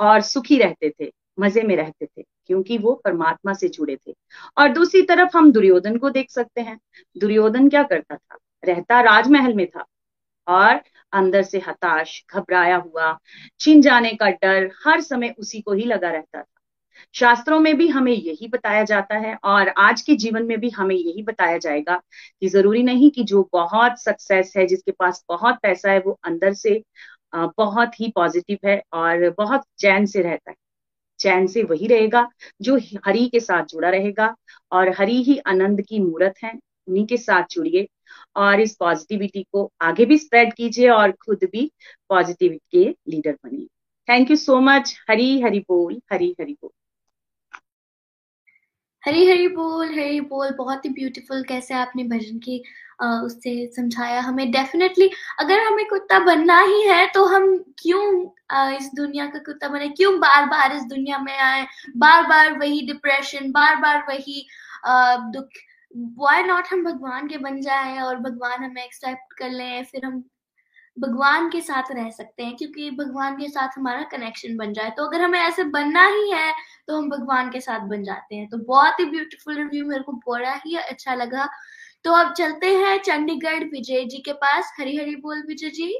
और 0.00 0.20
सुखी 0.20 0.58
रहते 0.58 0.92
थे, 1.00 1.12
मज़े 1.40 1.62
में 1.62 1.76
रहते 1.76 2.06
थे, 2.06 2.22
क्योंकि 2.46 2.78
वो 2.78 2.94
परमात्मा 3.04 3.52
से 3.52 3.68
जुड़े 3.68 3.96
थे। 3.96 4.14
और 4.58 4.68
दूसरी 4.68 5.02
तरफ़ 5.02 5.36
हम 5.36 5.52
दुर्योधन 5.52 5.96
को 5.96 6.10
देख 6.10 6.30
सकते 6.30 6.60
हैं। 6.60 6.78
दुर्योधन 7.18 7.68
क्या 7.68 7.82
करता 7.82 8.16
था? 8.16 8.38
रहता 8.64 9.00
राजमहल 9.00 9.54
में 9.54 9.66
था 9.66 9.84
और 10.48 10.80
अंदर 11.12 11.42
से 11.42 11.58
हताश, 11.58 12.24
घबराया 12.34 12.76
हुआ, 12.76 13.18
छिन 13.60 13.82
जाने 13.82 14.10
का 14.10 14.30
डर 14.30 14.70
हर 14.86 15.00
समय 15.00 15.34
उसी 15.38 15.60
को 15.60 15.72
ही 15.72 15.84
लगा 15.84 16.10
रहता 16.10 16.42
था। 16.42 16.60
शास्त्रों 17.14 17.58
में 17.60 17.76
भी 17.76 17.88
हमें 17.88 18.12
यही 18.12 18.48
बताया 18.48 18.84
जाता 18.84 19.16
है 19.18 19.36
और 19.44 19.68
आज 19.78 20.00
के 20.02 20.14
जीवन 20.16 20.44
में 20.46 20.58
भी 20.60 20.70
हमें 20.70 20.94
यही 20.96 21.22
बताया 21.22 21.58
जाएगा 21.58 22.00
कि 22.40 22.48
ज़रूरी 22.48 22.82
नहीं 22.82 23.10
कि 23.10 23.24
जो 23.24 23.48
बहुत 23.52 24.00
सक्सेस 24.02 24.52
है, 24.56 24.66
जिसके 24.66 24.92
पास 24.92 25.24
बहुत 25.28 25.58
पैसा 25.62 25.90
है, 25.90 25.98
वो 26.00 26.18
अंदर 26.24 26.52
से 26.54 26.82
बहुत 27.34 28.00
ही 28.00 28.12
पॉजिटिव 28.14 28.58
है 28.66 28.82
और 28.92 29.28
बहुत 29.38 29.64
चैन 29.78 30.06
से 30.06 30.22
रहता 30.22 30.50
है। 30.50 30.56
चैन 31.20 31.46
से 31.46 31.62
वही 31.62 31.86
रहेगा 31.86 32.28
जो 32.62 32.76
हरि 33.06 33.28
के 33.28 33.40
साथ 33.40 33.64
जुड़ा 33.64 33.90
रहेगा 33.90 34.34
और 34.72 34.88
हरि 34.98 35.22
ही 35.24 35.38
आनंद 35.46 35.82
की 35.82 35.98
मूर्त 35.98 36.42
है, 36.44 36.52
उन्हीं 36.88 37.06
के 37.06 37.16
साथ 37.16 37.44
जुड़िए 37.50 37.86
और 38.36 38.60
इस 38.60 38.76
पॉजिटिविटी 38.76 39.42
को 39.52 39.70
आगे 39.82 40.04
भी 40.04 40.18
स्प्रेड 40.18 40.52
कीजिए 40.54 40.88
और 40.90 41.12
खुद 41.24 41.48
भी 41.52 41.70
पॉजिटिविटी 42.08 42.84
के 42.84 42.90
लीडर 43.10 43.32
बनिए। 43.44 43.66
Thank 44.08 44.30
you 44.30 44.36
so 44.36 44.60
much 44.60 44.94
Hari 45.10 45.40
Hari 45.40 45.60
बोल, 45.60 46.00
हरी 46.12 46.34
हरी 46.40 46.52
बोल। 46.52 46.70
हरी 49.04 49.26
हरी 49.26 49.48
बोल 49.48 49.88
हरी 49.90 50.20
बोल, 50.22 50.50
बहुत 50.58 50.84
ही 50.84 50.90
ब्यूटीफुल 50.90 51.42
कैसे 51.48 51.74
आपने 51.74 52.04
भजन 52.08 52.38
की 52.46 52.62
उससे 53.24 53.52
समझाया 53.76 54.20
हमें। 54.20 54.50
डेफिनेटली 54.52 55.10
अगर 55.40 55.60
हमें 55.60 55.84
कुत्ता 55.88 56.18
बनना 56.26 56.60
ही 56.62 56.80
है 56.82 57.06
तो 57.14 57.24
हम 57.26 57.46
क्यों 57.78 58.76
इस 58.76 58.90
दुनिया 58.96 59.26
का 59.26 59.38
कुत्ता 59.46 59.68
बने? 59.68 59.88
क्यों 59.90 60.14
बार 60.20 60.46
बार 60.48 60.76
इस 60.76 60.82
दुनिया 60.84 61.18
में 61.18 61.36
आए? 61.38 61.66
बार 61.96 62.26
बार 62.28 62.58
वही 62.58 62.80
डिप्रेशन 62.86 63.50
बार 63.52 63.76
बार 63.76 64.04
वही 64.08 64.46
दुख। 65.32 65.48
वाई 66.18 66.42
नॉट 66.42 66.68
हम 66.72 66.84
भगवान 66.84 67.28
के 67.28 67.38
बन 67.38 67.60
जाए 67.60 67.98
और 68.00 68.16
भगवान 68.20 68.64
हमें 68.64 68.84
एक्सेप्ट 68.84 69.38
कर 69.38 69.50
लें? 69.50 69.84
फिर 69.84 70.04
हम 70.06 70.22
भगवान 70.96 71.48
के 71.50 71.60
साथ 71.60 71.90
रह 71.92 72.08
सकते 72.10 72.42
हैं, 72.42 72.56
क्योंकि 72.56 72.90
भगवान 72.90 73.36
के 73.36 73.48
साथ 73.48 73.78
हमारा 73.78 74.02
कनेक्शन 74.10 74.56
बन 74.56 74.72
जाए। 74.72 74.90
तो 74.90 75.06
अगर 75.06 75.20
हमें 75.20 75.38
ऐसे 75.40 75.64
बनना 75.66 76.06
ही 76.08 76.30
है 76.30 76.52
तो 76.88 76.96
हम 76.98 77.08
भगवान 77.10 77.50
के 77.50 77.60
साथ 77.60 77.86
बन 77.88 78.02
जाते 78.04 78.36
हैं। 78.36 78.48
तो 78.48 78.58
बहुत 78.64 79.00
ही 79.00 79.04
ब्यूटीफुल 79.06 79.56
रिव्यू 79.56 79.86
मेरे 79.86 80.02
को 80.02 80.12
बड़ा 80.28 80.54
ही 80.66 80.76
अच्छा 80.78 81.14
लगा। 81.14 81.48
तो 82.04 82.12
अब 82.14 82.32
चलते 82.34 82.66
हैं 82.76 82.98
चंडीगढ़ 82.98 83.64
विजय 83.64 84.04
जी 84.04 84.18
के 84.18 84.32
पास। 84.34 84.72
हरी 84.80 84.96
हरी 84.96 85.16
बोल 85.16 85.42
विजय 85.48 85.70
जी। 85.70 85.94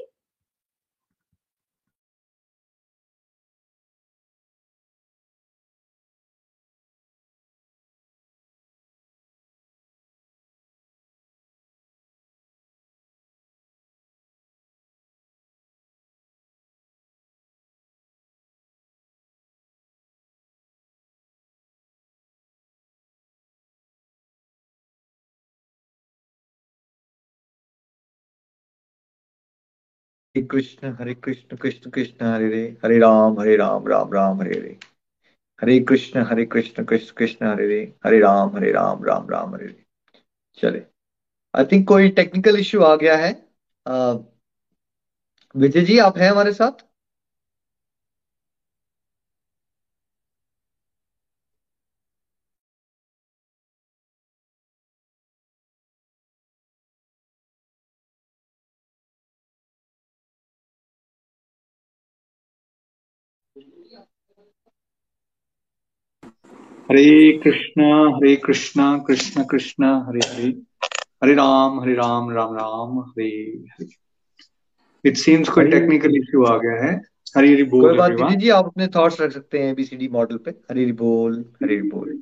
कृष्ण 30.45 30.95
हरे 30.99 31.13
कृष्ण 31.13 31.57
कृष्ण 31.57 31.89
कृष्ण 31.89 32.25
हरे 32.25 32.45
हरे 32.45 32.77
हरे 32.85 32.99
राम 32.99 33.39
हरे 33.39 33.55
राम 33.55 33.87
राम 33.87 34.13
राम 34.13 34.41
हरे 34.41 34.57
हरे 34.59 34.77
हरे 35.61 35.79
कृष्ण 35.79 36.23
हरे 36.23 36.45
कृष्ण 36.45 36.83
कृष्ण 36.83 37.13
कृष्ण 37.13 37.45
हरे 37.47 37.65
हरे 37.65 37.93
हरे 38.05 38.19
राम 38.19 38.55
हरे 38.55 38.71
राम 38.71 39.03
राम 39.03 39.29
राम 39.29 39.55
हरे 39.55 39.65
हरे 39.65 39.85
चले। 40.57 40.81
आई 41.55 41.65
थिंक 41.65 41.87
कोई 41.87 42.09
टेक्निकल 42.09 42.59
इश्यू 42.59 42.81
आ 42.81 42.95
गया 42.95 43.15
है। 43.15 43.31
विजय 45.55 45.81
जी, 45.81 45.97
आप 45.97 46.17
हैं 46.17 46.31
हमारे 46.31 46.53
साथ? 46.53 46.85
हरे 66.89 67.31
कृष्ण 67.43 67.83
हरे 68.15 68.35
कृष्ण 68.35 68.83
कृष्ण 68.99 69.43
कृष्ण 69.43 69.85
हरे 70.07 70.19
हरे। 70.27 70.49
हरे 71.23 71.33
राम 71.33 71.79
हरे 71.81 71.93
राम 71.93 72.29
राम 72.31 72.53
राम 72.55 72.99
हरे 72.99 73.29
हरे। 73.71 73.87
इट 75.03 75.17
सीम्स 75.17 75.49
कोई 75.49 75.65
टेक्निकल 75.71 76.15
इश्यू 76.15 76.43
आ 76.45 76.57
गया 76.57 76.83
है। 76.83 76.93
हरी 77.37 77.53
हरी 77.53 77.63
बोल 77.63 77.87
कोई 77.87 77.97
बात 77.97 78.11
नहीं 78.11 78.37
जी 78.37 78.49
आप 78.49 78.65
अपने 78.65 78.87
थॉट्स 78.87 79.21
रख 79.21 79.31
सकते 79.31 79.59
हैं 79.59 79.71
एबीसीडी 79.71 80.07
मॉडल 80.07 80.37
पे। 80.37 80.51
हरी 80.51 80.83
हरी 80.83 80.91
बोल 80.91 81.39
हरी 81.63 81.75
हरी 81.75 81.89
बोल। 81.89 82.21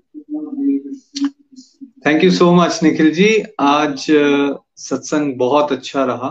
Thank 2.05 2.23
you 2.23 2.31
so 2.31 2.51
much 2.53 2.79
Nikhil 2.83 3.11
ji. 3.13 3.27
आज 3.59 4.05
सत्संग 4.77 5.35
बहुत 5.37 5.71
अच्छा 5.71 6.05
रहा। 6.05 6.29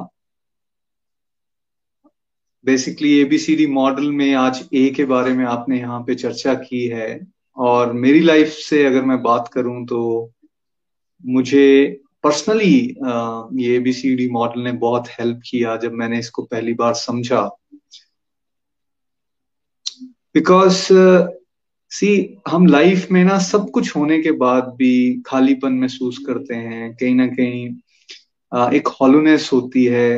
बेसिकली 2.65 3.13
एबीसीडी 3.21 3.67
मॉडल 3.67 4.11
में 4.13 4.33
आज 4.35 4.65
ए 4.75 4.89
के 4.97 5.05
बारे 5.05 5.33
में 5.33 5.45
आपने 5.45 5.79
यहाँ 5.79 6.01
पे 6.01 6.15
चर्चा 6.15 6.55
की 6.55 6.87
है। 6.89 7.09
और 7.57 7.93
मेरी 7.93 8.21
लाइफ 8.21 8.49
से 8.49 8.85
अगर 8.87 9.03
मैं 9.03 9.21
बात 9.23 9.49
करूँ 9.53 9.85
तो 9.87 10.01
मुझे 11.25 11.67
पर्सनली 12.23 12.75
ये 13.63 13.75
एबीसीडी 13.77 14.29
मॉडल 14.31 14.61
ने 14.61 14.73
बहुत 14.73 15.09
हेल्प 15.11 15.41
किया 15.51 15.77
जब 15.77 15.93
मैंने 15.93 16.19
इसको 16.19 16.43
पहली 16.43 16.73
बार 16.75 16.95
समझा। 16.95 17.49
बिकॉज़ 20.35 20.87
सी 21.93 22.11
हम 22.49 22.67
लाइफ 22.67 23.11
में 23.13 23.25
ना 23.25 23.39
सब 23.39 23.71
कुछ 23.71 23.95
होने 23.97 24.21
के 24.23 24.31
बाद 24.33 24.75
भी 24.79 24.93
खालीपन 25.27 25.73
महसूस 25.73 26.19
करते 26.27 26.55
हैं। 26.55 26.95
कहीं 26.95 27.15
ना 27.15 27.27
कहीं 27.27 27.67
एक 28.77 28.89
हॉलोनेस 29.01 29.49
होती 29.53 29.85
है। 29.85 30.11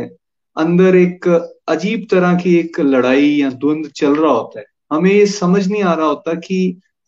अंदर 0.57 0.97
एक 0.97 1.29
अजीब 1.69 2.07
तरह 2.11 2.35
की 2.35 2.57
एक 2.59 2.81
लड़ाई 2.81 3.29
या 3.31 3.51
द्वंद 3.51 3.91
चल 3.97 4.15
रहा 4.15 4.33
होता 4.33 4.61
है। 4.61 4.67
हमें 4.93 5.11
ये 5.13 5.27
समझ 5.27 5.67
नहीं 5.69 5.83
आ 5.83 5.95
रहा 5.95 6.07
होता 6.07 6.35
कि 6.41 6.59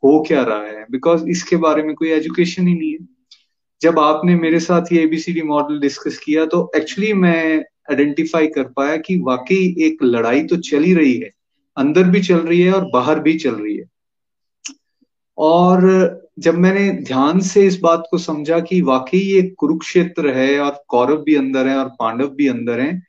हो 0.06 0.18
क्या 0.28 0.42
रहा 0.42 0.62
है? 0.62 0.84
बिकॉज़ 0.90 1.28
इसके 1.28 1.56
बारे 1.56 1.82
में 1.82 1.94
कोई 1.94 2.10
एजुकेशन 2.10 2.66
ही 2.68 2.74
नहीं 2.74 2.92
है। 2.92 2.98
जब 3.80 3.98
आपने 3.98 4.34
मेरे 4.34 4.60
साथ 4.60 4.92
ये 4.92 5.02
एबीसीडी 5.02 5.42
मॉडल 5.42 5.80
डिस्कस 5.80 6.18
किया 6.18 6.44
तो 6.46 6.70
एक्चुअली 6.76 7.12
मैं 7.12 7.58
आइडेंटिफाई 7.90 8.46
कर 8.46 8.62
पाया 8.62 8.96
कि 8.96 9.18
वाकई 9.18 9.74
एक 9.78 10.02
लड़ाई 10.02 10.42
तो 10.42 10.56
चल 10.56 10.82
ही 10.82 10.94
रही 10.94 11.14
है। 11.14 11.30
अंदर 11.76 12.04
भी 12.04 12.20
चल 12.20 12.38
रही 12.38 12.60
है 12.60 12.72
और 12.72 12.90
बाहर 12.92 13.20
भी 13.20 13.34
चल 13.38 13.54
रही 13.54 13.76
है। 13.76 13.84
और 15.38 15.82
जब 16.38 16.54
मैंने 16.54 16.90
ध्यान 16.90 17.40
से 17.40 17.66
इस 17.66 17.78
बात 17.80 18.04
को 18.10 18.18
समझा 18.18 18.60
कि 18.60 18.80
वाकई 18.80 19.18
ये 19.18 19.42
कुरुक्षेत्र 19.58 20.34
है 20.34 20.58
और 20.58 20.82
कौरव 20.88 21.16
भी 21.16 21.34
अंदर 21.34 21.66
है 21.66 21.76
और 21.76 21.88
पांडव 21.88 22.28
भी 22.28 22.46
अंदर 22.48 22.80
हैं 22.80 23.06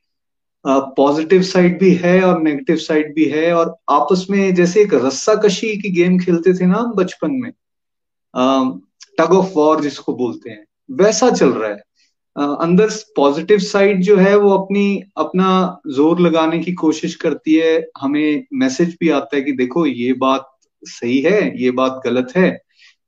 पॉजिटिव 0.68 1.42
साइड 1.42 1.80
भी 1.80 1.92
है 1.96 2.22
और 2.24 2.42
नेगेटिव 2.42 2.76
साइड 2.78 3.14
भी 3.16 3.26
है 3.26 3.52
और 3.54 3.76
आपस 3.92 4.26
में 4.30 4.54
जैसे 4.56 4.82
एक 4.82 4.94
रस्सा 4.96 5.36
कशी 5.36 5.76
की 5.78 5.90
गेम 5.92 6.18
खेलते 6.20 6.54
थे 6.54 6.66
ना 6.66 6.84
बचपन 6.96 7.32
में 7.34 7.52
टग 9.20 9.34
ऑफ़ 9.34 9.54
वॉर 9.54 9.82
जिसको 9.82 10.14
बोलते 10.16 10.50
हैं, 10.50 10.66
वैसा 10.90 11.30
चल 11.30 11.50
रहा 11.50 11.70
है। 11.70 11.86
अंदर 12.36 12.90
पॉजिटिव 13.16 13.60
साइड 13.60 14.02
जो 14.02 14.16
है 14.18 14.36
वो 14.38 14.50
अपनी, 14.52 15.04
अपना 15.18 15.82
ज़ोर 15.88 16.20
लगाने 16.20 16.60
की 16.60 16.72
कोशिश 16.74 17.16
करती 17.16 17.56
है, 17.56 17.88
हमें 18.02 18.44
मैसेज 18.54 18.96
भी 19.00 19.10
आता 19.10 19.36
है 19.36 19.42
कि 19.42 19.52
देखो 19.54 19.86
ये 19.86 20.14
बात 20.16 20.50
सही 20.84 21.20
है, 21.22 21.64
ये 21.64 21.72
बात 21.72 22.02
गलत 22.06 22.34
है, 22.38 22.60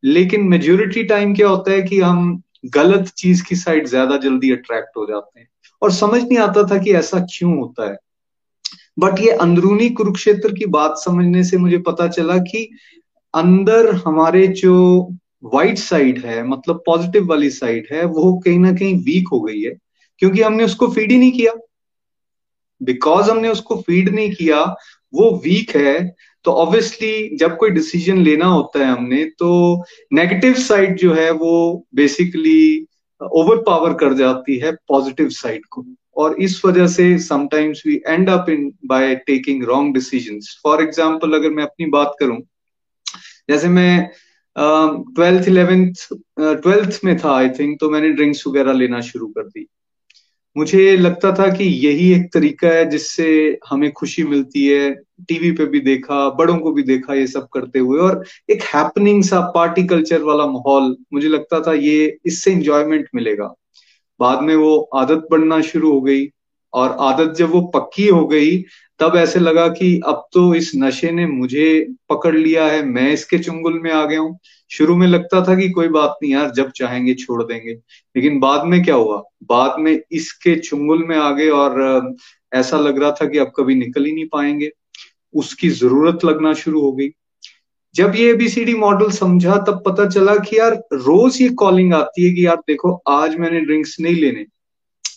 लेकिन 0.04 0.48
मेजोरिटी 0.48 1.04
टाइम 1.04 1.34
क्या 1.36 1.50
होता 1.50 1.72
है 1.72 1.82
कि 1.82 2.00
हम 2.00 2.42
गलत 2.66 3.08
चीज़ 3.08 3.44
की 3.44 3.56
साइड 3.56 3.88
ज़्यादा 3.88 4.18
जल्दी 4.18 4.52
अट्रैक्ट 4.52 4.98
हो 4.98 5.06
जाते 5.06 5.40
हैं। 5.40 5.48
और 5.82 5.92
समझ 5.92 6.22
नहीं 6.24 6.38
आता 6.38 6.64
था 6.64 6.78
कि 6.78 6.94
ऐसा 6.94 7.20
क्यों 7.20 7.58
होता 7.58 7.92
है। 7.92 7.98
बट 9.00 9.20
ये 9.20 9.32
अंदरूनी 9.32 9.90
कुरुक्षेत्र 9.90 10.52
की 10.52 10.66
बात 10.66 10.96
समझने 10.98 11.44
से 11.44 11.58
मुझे 11.58 11.78
पता 11.78 12.08
चला 12.08 12.38
कि 12.38 12.70
अंदर 13.34 13.94
हमारे 13.96 14.48
जो 14.48 15.10
वाइट 15.44 15.78
साइड 15.78 16.26
है 16.26 16.44
मतलब 16.44 16.84
पॉजिटिव 16.86 17.26
वाली 17.26 17.50
साइड 17.50 17.88
है, 17.92 18.06
वो 18.06 18.34
कहीं 18.46 18.60
ना 18.60 18.72
कहीं 18.72 18.96
वीक 18.96 19.28
हो 19.32 19.42
गई 19.42 19.62
है। 19.62 19.72
क्योंकि 20.18 20.42
हमने 20.42 20.64
उसको 20.64 20.88
फ़ीड 20.88 21.12
ही 21.12 21.18
नहीं 21.18 21.32
किया। 21.32 21.54
बिकॉज़ 22.82 23.32
हमने 23.32 23.50
उसको 23.50 23.76
फ़ीड 23.76 24.10
नहीं 24.10 24.32
किया, 24.32 24.64
वो 25.14 25.42
वीक 25.44 25.76
है 25.76 26.16
तो 26.46 26.52
ऑब्वियसली 26.56 27.38
जब 27.38 27.56
कोई 27.58 27.70
डिसीज़न 27.70 28.22
लेना 28.24 28.46
होता 28.48 28.80
है 28.80 28.92
हमने 28.92 29.24
तो 29.40 29.50
नेगेटिव 30.14 30.54
साइड 30.60 30.98
जो 30.98 31.14
है 31.14 31.30
वो 31.34 31.54
बेसिकली 31.96 32.86
ओवर 33.22 33.58
पावर 33.64 33.94
कर 33.94 34.14
जाती 34.14 34.58
है 34.58 34.72
पॉजिटिव 34.88 35.30
साइड 35.32 35.66
को। 35.72 35.86
और 36.18 36.36
इस 36.42 36.62
वजह 36.66 36.88
से 36.88 37.18
sometimes 37.20 37.82
we 37.88 37.96
end 38.08 38.30
up 38.30 38.50
in 38.50 38.72
by 38.86 39.16
taking 39.28 39.64
wrong 39.64 39.94
decisions 39.94 40.60
for 40.64 40.84
example 40.84 41.34
अगर 41.34 41.50
मैं 41.50 41.64
अपनी 41.64 41.86
बात 41.90 42.16
करूँ, 42.20 42.38
जैसे 43.50 43.68
मैं 43.70 44.10
ट्वेल्थ 44.56 45.48
इलेवेंथ 45.48 46.08
ट्वेल्थ 46.40 47.00
में 47.04 47.18
था 47.18 47.36
आई 47.36 47.50
थिंक 47.50 47.80
तो 47.80 47.90
मैंने 47.90 48.10
ड्रिंक्स 48.12 48.46
वगैरह 48.48 48.74
लेना 48.74 49.02
शुरू 49.02 49.28
कर 49.28 49.44
दी। 49.44 49.66
मुझे 50.56 50.96
लगता 50.98 51.32
था 51.34 51.48
कि 51.56 51.64
यही 51.86 52.12
एक 52.14 52.32
तरीका 52.34 52.68
है 52.68 52.90
जिससे 52.90 53.28
हमें 53.70 53.92
खुशी 53.92 54.24
मिलती 54.26 54.66
है 54.68 54.90
टीवी 55.28 55.52
पे 55.52 55.66
भी 55.66 55.80
देखा, 55.80 56.30
बड़ों 56.30 56.58
को 56.58 56.72
भी 56.72 56.84
देखा 56.84 57.14
ये 57.14 57.28
सब 57.28 57.48
करते 57.54 57.80
हुए। 57.80 58.00
और 58.00 58.24
एक 58.50 58.64
हैपनिंग 58.64 59.24
सा 59.24 59.40
पार्टी 59.56 59.84
कल्चर 59.84 60.22
वाला 60.22 60.46
माहौल, 60.46 60.98
मुझे 61.14 61.28
लगता 61.28 61.62
था 61.62 61.74
ये 61.74 62.18
इससे 62.26 62.52
इंजॉयमेंट 62.52 63.08
मिलेगा। 63.16 63.54
बाद 64.20 64.42
में 64.42 64.56
वो 64.56 64.90
आदत 64.96 65.28
बढ़ना 65.32 65.62
शुरू 65.62 65.92
हो 65.92 66.02
गई 66.02 66.28
और 66.74 66.98
आदत 67.00 67.34
जब 67.34 67.50
वो 67.50 67.62
पक्की 67.62 68.08
हो 68.08 68.28
गई, 68.28 68.64
तब 69.00 69.14
ऐसे 69.16 69.40
लगा 69.40 69.68
कि 69.68 70.02
अब 70.06 70.28
तो 70.34 70.56
इस 70.56 70.72
नशे 70.76 71.12
ने 71.12 71.26
मुझे 71.28 71.88
पकड़ 72.10 72.36
लिया 72.36 72.66
है, 72.66 72.86
मैं 72.86 73.14
इसके 73.14 73.40
चुंगल 73.40 73.74
में 73.74 73.92
आ 73.92 74.06
गया 74.06 74.20
हूँ। 74.20 74.40
शुरू 74.72 74.96
में 74.96 75.08
लगता 75.08 75.42
था 75.48 75.56
कि 75.56 75.70
कोई 75.70 75.88
बात 75.88 76.16
नहीं 76.24 76.32
यार, 76.34 76.52
जब 76.52 76.72
चाहेंगे 76.72 77.14
छोड़ 77.14 77.44
देंगे। 77.44 77.72
लेकिन 78.16 78.40
बाद 78.40 78.66
में 78.66 78.84
क्या 78.84 78.96
हुआ? 78.96 79.24
बाद 79.44 79.80
में 79.80 80.02
इसके 80.12 80.56
चुंगल 80.56 81.04
में 81.04 81.18
आ 81.18 81.32
गए 81.32 81.50
और 81.50 82.16
ऐसा 82.54 82.80
लग 82.80 83.02
रहा 83.02 83.12
था 83.12 83.26
कि 83.26 83.38
अब 83.38 83.52
कभी 83.58 83.76
निकल 83.76 84.06
ही 84.06 84.12
नहीं 84.12 84.28
पाएँगे। 84.28 84.72
उसकी 85.34 85.70
ज़रूरत 85.70 86.20
लगना 86.26 86.54
शुरू 86.54 86.82
हो 86.82 86.92
गई। 86.92 87.10
जब 87.96 88.16
ये 88.16 88.30
एबीसीडी 88.30 88.74
मॉडल 88.74 89.12
समझा, 89.12 89.58
तब 89.58 89.84
पता 89.86 90.06
चला 90.06 90.36
कि 90.36 90.60
यार, 90.60 90.74
रोज 90.94 91.42
ये 91.42 91.50
कॉलिंग 91.50 91.94
आती 91.94 92.26
है 92.28 92.34
कि 92.34 92.46
यार, 92.46 92.56
देखो, 92.56 93.02
आज 93.08 93.38
मैंने 93.38 93.60
ड्रिंक्स 93.62 93.98
नहीं 94.00 94.16
लेने। 94.16 94.46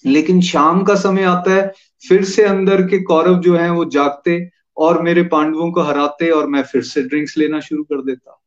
लेकिन 0.06 0.40
शाम 0.40 0.82
का 0.82 0.94
समय 0.94 1.22
आता 1.22 1.54
है, 1.54 1.72
फिर 2.08 2.24
से 2.24 2.42
अंदर 2.42 2.82
के 2.82 2.98
कौरव 2.98 3.38
जो 3.38 3.56
हैं, 3.56 3.70
वो 3.70 3.84
जागते 3.84 4.50
और 4.76 5.02
मेरे 5.02 5.22
पांडवों 5.22 5.72
को 5.72 5.80
हराते 5.80 6.30
और 6.30 6.46
मैं 6.46 6.62
फिर 6.62 6.82
से 6.82 7.02
ड्रिंक्स 7.02 7.38
लेना 7.38 7.60
शुरू 7.60 7.82
कर 7.82 8.02
देता। 8.02 8.42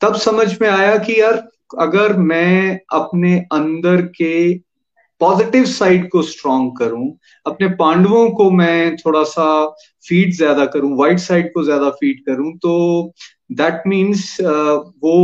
तब 0.00 0.14
समझ 0.16 0.60
में 0.62 0.68
आया 0.68 0.98
कि 0.98 1.20
यार, 1.20 1.48
अगर 1.78 2.16
मैं 2.16 2.80
अपने 2.92 3.44
अंदर 3.52 4.02
के 4.02 4.54
पॉजिटिव 5.22 5.64
साइड 5.66 6.08
को 6.10 6.22
स्ट्रॉन्ग 6.22 6.76
करूँ, 6.78 7.06
अपने 7.46 7.68
पांडवों 7.76 8.28
को 8.30 8.50
मैं 8.50 8.96
थोड़ा 8.96 9.22
सा 9.24 9.44
फ़ीड 10.04 10.32
ज़्यादा 10.36 10.64
करूँ 10.66 10.96
वाइट 10.98 11.18
साइड 11.20 11.52
को 11.54 11.64
ज़्यादा 11.64 11.90
फ़ीड 11.92 12.24
करूँ 12.26 12.52
तो 12.58 13.12
दैट 13.52 13.82
मीन्स 13.86 14.36
वो 14.40 15.14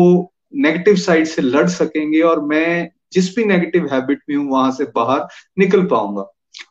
नेगेटिव 0.56 0.96
साइड 0.96 1.26
से 1.26 1.42
लड़ 1.42 1.66
सकेंगे 1.70 2.20
और 2.22 2.44
मैं 2.44 2.88
जिस 3.12 3.34
भी 3.36 3.44
नेगेटिव 3.44 3.88
हैबिट 3.92 4.20
में 4.30 4.36
हूँ, 4.36 4.50
वहाँ 4.50 4.70
से 4.72 4.84
बाहर 4.94 5.26
निकल 5.58 5.84
पाऊँगा। 5.86 6.24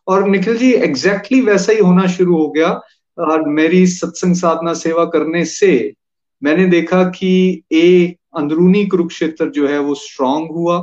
और 0.08 0.28
निखिल 0.30 0.58
जी 0.58 0.72
एग्जैक्टली 0.74 1.38
exactly 1.38 1.48
वैसा 1.48 1.72
ही 1.74 1.80
होना 1.80 2.06
शुरू 2.08 2.38
हो 2.38 2.48
गया, 2.52 2.70
और 3.18 3.48
मेरी 3.50 3.86
सत्संग 3.88 4.36
साधना 4.36 4.74
सेवा 4.76 5.06
करने 5.06 5.44
से 5.46 5.94
मैंने 6.42 6.66
देखा 6.68 7.04
कि 7.10 7.64
ए 7.74 8.16
अंदरूनी 8.38 8.86
कुरुक्षेत्र 8.86 9.50
जो 9.52 9.68
है, 9.68 9.80
वो 9.80 9.96
स्ट्रांग 9.96 10.50
हुआ 10.52 10.78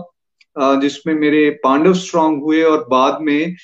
जिसमें 0.56 1.14
मेरे 1.14 1.48
पांडव 1.64 1.94
स्ट्रांग 1.94 2.42
हुए 2.42 2.62
और 2.62 2.86
बाद 2.90 3.18
में 3.20 3.54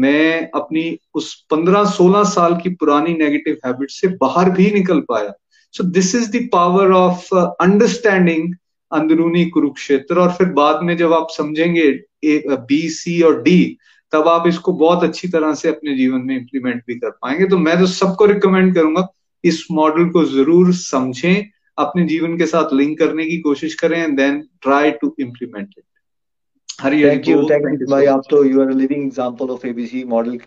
मैं 0.00 0.50
अपनी 0.54 0.84
उस 1.14 1.34
पंद्रह 1.50 1.84
सोलह 1.90 2.24
साल 2.26 2.56
की 2.62 2.70
पुरानी 2.74 3.14
नेगेटिव 3.14 3.56
हैबिट 3.66 3.90
से 3.90 4.08
बाहर 4.16 4.50
भी 4.50 4.70
निकल 4.70 5.00
पाया। 5.08 5.32
So 5.74 5.84
this 5.84 6.14
is 6.14 6.36
power 6.52 6.92
of 6.92 7.34
understanding 7.34 8.54
अंदरूनी 8.92 9.44
कुरुक्षेत्र 9.46 10.18
और 10.20 10.32
फिर 10.32 10.48
बाद 10.52 10.82
में 10.82 10.96
जब 10.96 11.12
आप 11.12 11.26
समझेंगे 11.30 11.90
बी 12.24 12.88
सी 12.90 13.20
और 13.22 13.40
डी 13.42 13.76
तब 14.12 14.28
आप 14.28 14.46
इसको 14.46 14.72
बहुत 14.74 15.04
अच्छी 15.04 15.28
तरह 15.28 15.54
से 15.54 15.68
अपने 15.68 15.94
जीवन 15.96 16.20
में 16.20 16.36
इंप्लीमेंट 16.36 16.82
भी 16.86 16.94
कर 16.94 17.10
पाएँगे। 17.12 17.46
तो 17.48 17.58
मैं 17.58 17.78
तो 17.78 17.86
सबको 17.86 18.26
रिकमेंड 18.26 18.74
करूँगा, 18.74 19.06
इस 19.44 19.66
मॉडल 19.72 20.08
को 20.08 20.24
ज़रूर 20.24 20.72
समझें, 20.74 21.46
अपने 21.78 22.04
जीवन 22.04 22.36
के 22.38 22.46
साथ 22.46 22.72
लिंक 22.74 22.98
करने 22.98 23.24
की 23.26 23.38
कोशिश 23.40 23.74
करें 23.74 23.98
and 23.98 24.16
then 24.16 24.40
try 24.62 24.90
to 24.90 25.14
implement 25.20 25.68
it 25.68 25.84
Hari 26.80 27.02
thank 27.04 27.28
you 27.28 27.42
thank 27.50 27.80
you 27.80 27.86
भाई 27.88 28.06
आप 28.08 28.22
तो 28.30 28.42
you 28.44 28.60
are 28.62 28.70
living 28.74 29.04
example 29.04 29.50
of 29.50 29.66
ABC 29.66 30.02
model 30.06 30.38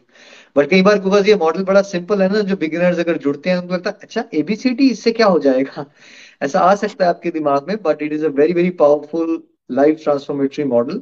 but 0.55 0.69
कई 0.69 0.81
बार 0.81 0.99
बिकॉज़ 0.99 1.27
ये 1.27 1.35
मॉडल 1.37 1.63
बड़ा 1.63 1.81
सिंपल 1.83 2.21
है 2.21 2.27
ना 2.31 2.41
जो 2.49 2.55
बिगिनर्स 2.57 2.99
अगर 2.99 3.17
जुड़ते 3.17 3.49
हैं 3.49 3.57
उनको 3.57 3.73
लगता 3.73 3.89
है 3.91 3.97
अच्छा 4.01 4.23
एबीसीडी 4.35 4.89
इससे 4.89 5.11
क्या 5.11 5.27
हो 5.27 5.39
जाएगा? 5.39 5.85
ऐसा 6.43 6.59
आ 6.61 6.73
सकता 6.75 7.05
है 7.05 7.09
आपके 7.09 7.31
दिमाग 7.31 7.67
में 7.67 7.75
but 7.83 8.01
it 8.01 8.13
is 8.13 8.25
a 8.25 8.29
very 8.31 8.53
very 8.53 8.69
powerful 8.81 9.41
life 9.71 9.99
transformatory 10.03 10.63
model 10.65 11.01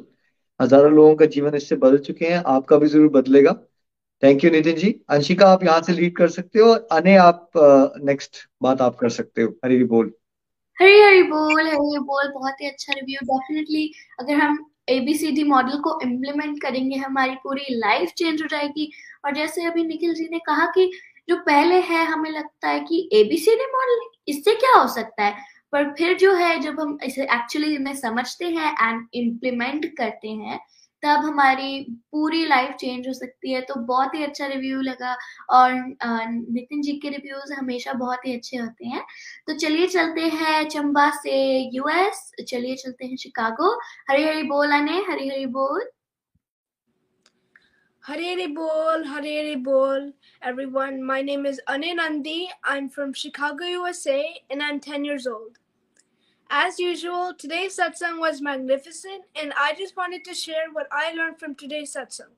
हज़ारों 0.60 0.92
लोगों 0.94 1.16
का 1.16 1.26
जीवन 1.28 1.56
इससे 1.56 1.76
बदल 1.78 1.98
चुके 2.00 2.26
हैं 2.26 2.42
आपका 2.48 2.78
भी 2.78 2.88
ज़रूर 2.88 3.10
बदलेगा। 3.12 3.54
Thank 4.24 4.44
you 4.44 4.50
Nitin 4.52 4.76
ji. 4.78 4.90
Anshika 5.10 5.48
आप 5.48 5.64
यहाँ 5.64 5.82
से 5.82 5.94
लीड 5.94 6.16
कर 6.18 6.28
सकते 6.30 6.60
हो 6.60 6.72
अने 6.94 7.16
आप 7.20 7.52
नेक्स्ट 8.04 8.38
बात 8.64 8.82
आप 8.82 8.96
कर 8.96 9.10
सकते 9.12 9.42
हो। 9.42 9.50
हरी 9.66 9.84
बोल। 9.86 10.12
हरी 10.78 11.00
हरी 11.02 11.24
बोल 11.26 11.68
हरी 11.68 11.98
बोल 12.02 12.32
बहुत 12.34 12.62
ही 12.62 12.68
अच्छा 12.68 12.94
रिव्यू 12.94 13.20
डेफिनेटली 13.26 13.92
अगर 14.20 14.36
हम 14.36 14.58
एबीसीडी 14.92 15.44
मॉडल 15.44 15.78
को 15.80 16.00
इम्प्लीमेंट 16.04 16.62
करेंगे, 16.62 16.96
हमारी 16.96 17.36
पूरी 17.36 17.66
लाइफ 17.72 18.10
चेंज 18.10 18.42
हो 18.42 18.48
जाएगी। 18.48 18.92
और 19.26 19.36
जैसे 19.36 19.64
अभी 19.64 19.84
निखिल 19.84 20.14
जी 20.14 20.28
ने 20.32 20.40
कहा 20.40 20.66
कि 20.66 20.92
जो 21.30 21.36
पहले 21.36 21.76
है, 21.76 22.06
हमें 22.06 22.30
लगता 22.32 22.70
है 22.70 22.80
कि 22.80 23.10
एबीसीडी 23.14 23.66
मॉडल 23.66 24.00
इससे 24.28 24.56
क्या 24.56 24.82
हो 24.82 24.88
सकता 24.88 25.24
है? 25.24 25.36
पर 25.72 25.84
फिर 25.98 26.18
जो 26.18 26.34
है, 26.34 26.60
जब 26.60 26.80
हम 26.80 26.98
इसे 27.04 27.24
एक्चुअली 27.24 27.78
में 27.78 27.94
समझते 27.96 28.46
हैं 28.46 28.90
एंड 28.90 29.08
इम्प्लीमेंट 29.14 29.86
करते 29.98 30.30
हैं 30.30 30.60
तब 31.04 31.26
हमारी 31.26 31.86
पूरी 32.12 32.46
लाइफ 32.48 32.76
चेंज 32.80 33.08
हो 33.08 33.14
सकती 33.14 33.54
है 33.54 33.62
तो 33.70 33.76
बहुत 33.86 34.16
ही 34.16 34.24
अच्छा 34.24 34.48
रिव्यू 34.48 34.82
लगा 34.82 35.16
और 35.50 35.74
नितिन 36.04 36.82
जी 36.82 36.94
के 37.04 37.10
रिव्यूज़ 37.10 37.54
हमेशा 37.54 37.94
बहुत 38.04 38.26
ही 38.26 38.36
अच्छे 38.36 38.58
होते 38.58 38.88
हैं 38.88 39.06
तो 39.48 39.58
चलिए 39.58 39.88
चलते 39.88 40.28
हैं 40.36 40.68
चंबा 40.70 41.10
से 41.22 41.40
यूएस 41.76 42.32
चलिए 42.50 42.76
चलते 42.84 43.06
हैं 43.06 43.18
शिकागो 43.18 43.74
हरी 44.10 44.24
हरी 44.24 44.44
बोल 44.54 44.72
आने 44.74 45.02
हरी 45.10 45.30
हरी 45.30 45.46
बोल 45.58 45.90
Harere 48.04 48.54
Bol, 48.54 49.04
Harere 49.06 49.64
Bol, 49.64 50.12
everyone. 50.42 51.04
My 51.04 51.22
name 51.22 51.46
is 51.46 51.62
Ane 51.70 51.96
Nandi. 51.98 52.50
I'm 52.64 52.90
from 52.90 53.14
Chicago, 53.14 53.64
USA, 53.66 54.24
and 54.50 54.64
I'm 54.64 54.80
10 54.80 55.06
years 55.06 55.28
old. 55.28 55.61
As 56.54 56.80
usual, 56.80 57.34
today's 57.34 57.78
satsang 57.78 58.20
was 58.20 58.42
magnificent, 58.42 59.24
and 59.38 59.54
I 59.58 59.74
just 59.74 59.96
wanted 59.96 60.26
to 60.26 60.34
share 60.34 60.70
what 60.70 60.86
I 60.92 61.14
learned 61.14 61.40
from 61.40 61.56
today's 61.56 61.96
satsang. 61.96 62.36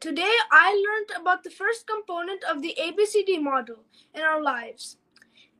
Today, 0.00 0.32
I 0.50 0.72
learned 0.72 1.20
about 1.20 1.44
the 1.44 1.50
first 1.50 1.86
component 1.86 2.42
of 2.42 2.62
the 2.62 2.74
ABCD 2.80 3.38
model 3.42 3.84
in 4.14 4.22
our 4.22 4.40
lives. 4.40 4.96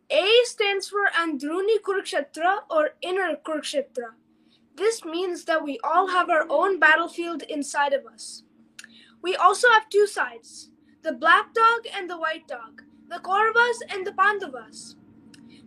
A 0.08 0.26
stands 0.44 0.88
for 0.88 1.10
Andruni 1.14 1.78
Kurukshetra 1.82 2.60
or 2.70 2.92
inner 3.02 3.36
Kurukshetra. 3.36 4.14
This 4.76 5.04
means 5.04 5.44
that 5.44 5.62
we 5.62 5.78
all 5.84 6.08
have 6.08 6.30
our 6.30 6.46
own 6.48 6.80
battlefield 6.80 7.42
inside 7.42 7.92
of 7.92 8.06
us. 8.06 8.44
We 9.20 9.36
also 9.36 9.68
have 9.68 9.90
two 9.90 10.06
sides 10.06 10.70
the 11.02 11.12
black 11.12 11.52
dog 11.52 11.80
and 11.94 12.08
the 12.08 12.16
white 12.16 12.48
dog, 12.48 12.80
the 13.10 13.16
Kauravas 13.16 13.76
and 13.90 14.06
the 14.06 14.12
Pandavas. 14.12 14.96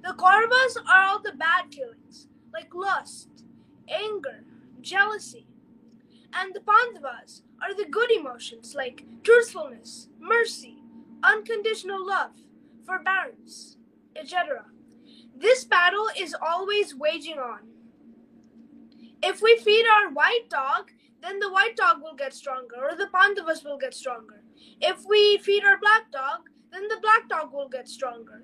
The 0.03 0.09
Kauravas 0.09 0.75
are 0.85 1.03
all 1.05 1.21
the 1.21 1.31
bad 1.31 1.73
feelings, 1.73 2.27
like 2.53 2.75
lust, 2.75 3.29
anger, 3.87 4.43
jealousy. 4.81 5.47
And 6.33 6.53
the 6.53 6.59
Pandavas 6.59 7.43
are 7.61 7.73
the 7.73 7.89
good 7.89 8.11
emotions, 8.11 8.75
like 8.75 9.05
truthfulness, 9.23 10.09
mercy, 10.19 10.83
unconditional 11.23 12.05
love, 12.05 12.31
forbearance, 12.85 13.77
etc. 14.17 14.65
This 15.33 15.63
battle 15.63 16.09
is 16.19 16.35
always 16.41 16.93
waging 16.93 17.39
on. 17.39 17.59
If 19.21 19.41
we 19.41 19.55
feed 19.55 19.85
our 19.87 20.09
white 20.11 20.49
dog, 20.49 20.91
then 21.21 21.39
the 21.39 21.49
white 21.49 21.77
dog 21.77 22.01
will 22.01 22.15
get 22.15 22.33
stronger, 22.33 22.75
or 22.83 22.97
the 22.97 23.07
Pandavas 23.07 23.63
will 23.63 23.77
get 23.77 23.93
stronger. 23.93 24.43
If 24.81 25.05
we 25.07 25.37
feed 25.37 25.63
our 25.63 25.77
black 25.79 26.11
dog, 26.11 26.49
then 26.73 26.89
the 26.89 26.99
black 27.01 27.29
dog 27.29 27.53
will 27.53 27.69
get 27.69 27.87
stronger. 27.87 28.43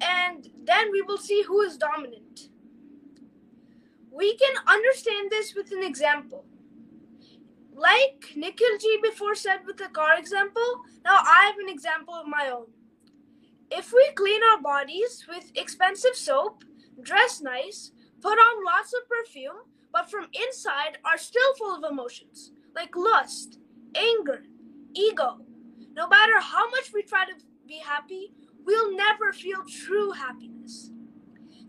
And 0.00 0.48
then 0.64 0.90
we 0.90 1.02
will 1.02 1.18
see 1.18 1.42
who 1.42 1.60
is 1.62 1.76
dominant. 1.76 2.48
We 4.10 4.36
can 4.36 4.54
understand 4.66 5.30
this 5.30 5.54
with 5.54 5.72
an 5.72 5.82
example. 5.82 6.44
Like 7.74 8.34
Nikhilji 8.36 9.02
before 9.02 9.34
said 9.34 9.60
with 9.66 9.76
the 9.76 9.88
car 9.88 10.18
example, 10.18 10.82
now 11.04 11.22
I 11.24 11.46
have 11.46 11.58
an 11.58 11.68
example 11.68 12.14
of 12.14 12.26
my 12.26 12.50
own. 12.50 12.66
If 13.70 13.92
we 13.92 14.10
clean 14.14 14.40
our 14.52 14.60
bodies 14.60 15.24
with 15.28 15.52
expensive 15.54 16.16
soap, 16.16 16.64
dress 17.02 17.40
nice, 17.40 17.92
put 18.20 18.38
on 18.38 18.64
lots 18.64 18.92
of 18.92 19.08
perfume, 19.08 19.62
but 19.92 20.10
from 20.10 20.26
inside 20.32 20.98
are 21.04 21.18
still 21.18 21.54
full 21.56 21.76
of 21.76 21.90
emotions 21.90 22.52
like 22.74 22.94
lust, 22.96 23.58
anger, 23.94 24.44
ego. 24.94 25.38
No 25.94 26.06
matter 26.08 26.38
how 26.40 26.68
much 26.70 26.92
we 26.92 27.02
try 27.02 27.24
to 27.24 27.32
be 27.66 27.78
happy, 27.78 28.32
we'll 28.64 28.96
never 28.96 29.32
feel 29.32 29.64
true 29.68 30.12
happiness. 30.12 30.90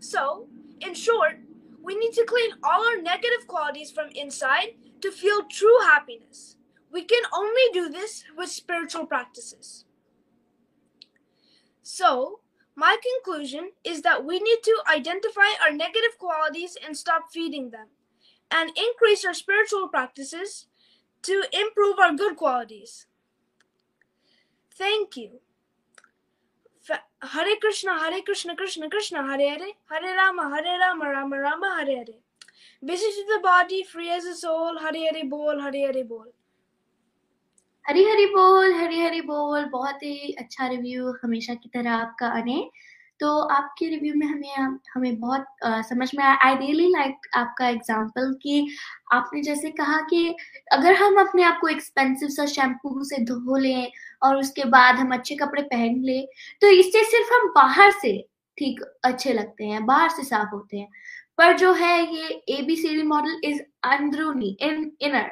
So, 0.00 0.48
in 0.80 0.94
short, 0.94 1.40
we 1.82 1.96
need 1.96 2.12
to 2.14 2.24
clean 2.24 2.50
all 2.62 2.84
our 2.84 3.00
negative 3.00 3.46
qualities 3.46 3.90
from 3.90 4.08
inside 4.14 4.74
to 5.00 5.10
feel 5.10 5.42
true 5.50 5.78
happiness. 5.82 6.56
We 6.90 7.04
can 7.04 7.22
only 7.34 7.62
do 7.72 7.88
this 7.88 8.24
with 8.36 8.48
spiritual 8.48 9.06
practices. 9.06 9.84
So, 11.82 12.40
my 12.74 12.96
conclusion 13.02 13.72
is 13.84 14.02
that 14.02 14.24
we 14.24 14.38
need 14.38 14.62
to 14.62 14.82
identify 14.90 15.50
our 15.62 15.72
negative 15.72 16.18
qualities 16.18 16.76
and 16.84 16.96
stop 16.96 17.24
feeding 17.32 17.70
them 17.70 17.88
and 18.50 18.70
increase 18.76 19.24
our 19.24 19.34
spiritual 19.34 19.88
practices 19.88 20.66
to 21.22 21.44
improve 21.52 21.98
our 21.98 22.14
good 22.14 22.36
qualities. 22.36 23.06
Thank 24.74 25.16
you. 25.16 25.40
हरे 27.24 27.54
कृष्ण 27.54 27.88
हरे 27.88 28.20
कृष्ण 28.20 28.54
कृष्ण 28.54 28.88
कृष्ण 28.88 29.30
हरे 29.30 29.48
हरे 29.48 29.74
हरे 29.92 30.14
राम 30.14 30.40
हरे 30.54 30.76
राम 30.78 31.02
राम 31.02 31.34
राम 31.34 31.64
हरे 31.64 31.98
हरे 31.98 32.18
विशिष्ट 32.82 33.20
is 33.20 33.26
the 33.26 33.40
body 33.42 33.82
free 33.84 34.10
as 34.18 34.24
a 34.24 34.34
soul. 34.34 34.78
Hare 34.82 35.08
Hari 35.08 35.28
Bol, 35.28 35.60
Hari 35.60 35.84
Hari 35.86 36.04
Hari 37.84 38.04
Hari 38.04 38.26
बोल 38.26 38.74
हरी 38.74 39.00
हरी 39.00 39.20
बोल 39.20 39.64
बहुत 39.64 40.02
ही 40.02 40.32
अच्छा 40.38 40.66
review 40.66 41.12
हमेशा 41.22 41.54
की 41.54 41.68
तरह 41.68 41.92
आपका 41.92 42.26
आने 42.26 42.70
तो 43.22 43.36
आपके 43.54 43.88
रिव्यू 43.88 44.14
में 44.16 44.26
हमें 44.26 44.78
हमें 44.94 45.18
बहुत 45.20 45.44
आ, 45.64 45.80
समझ 45.82 46.10
में 46.14 46.24
आया। 46.24 46.34
आई 46.44 46.54
रियली 46.56 46.88
लाइक 46.90 47.26
आपका 47.36 47.68
एग्जांपल 47.68 48.32
कि 48.42 48.66
आपने 49.12 49.42
जैसे 49.42 49.70
कहा 49.70 50.00
कि 50.10 50.34
अगर 50.72 50.94
हम 50.94 51.20
अपने 51.20 51.42
आप 51.42 51.58
को 51.60 51.68
एक्सपेंसिव 51.68 52.28
सा 52.28 52.46
शैम्पू 52.46 53.04
से 53.04 53.22
धो 53.24 53.56
लें 53.56 53.90
और 54.22 54.36
उसके 54.36 54.64
बाद 54.70 54.96
हम 54.96 55.14
अच्छे 55.14 55.34
कपड़े 55.36 55.62
पहन 55.64 56.02
लें 56.04 56.26
तो 56.62 56.70
इससे 56.70 57.04
सिर्फ़ 57.04 57.32
हम 57.34 57.48
बाहर 57.56 57.90
से 58.02 58.18
ठीक 58.58 58.80
अच्छे 59.04 59.32
लगते 59.32 59.64
हैं 59.64 59.84
बाहर 59.86 60.08
से 60.10 60.24
साफ़ 60.24 60.54
होते 60.54 60.76
हैं। 60.78 60.88
पर 61.38 61.56
जो 61.58 61.72
है 61.74 61.96
ये 62.14 62.28
एबीसीडी 62.58 63.02
मॉडल 63.02 63.40
इज़ 63.44 63.60
अंदरूनी 63.84 64.56
इन 64.62 64.90
इनर 65.02 65.30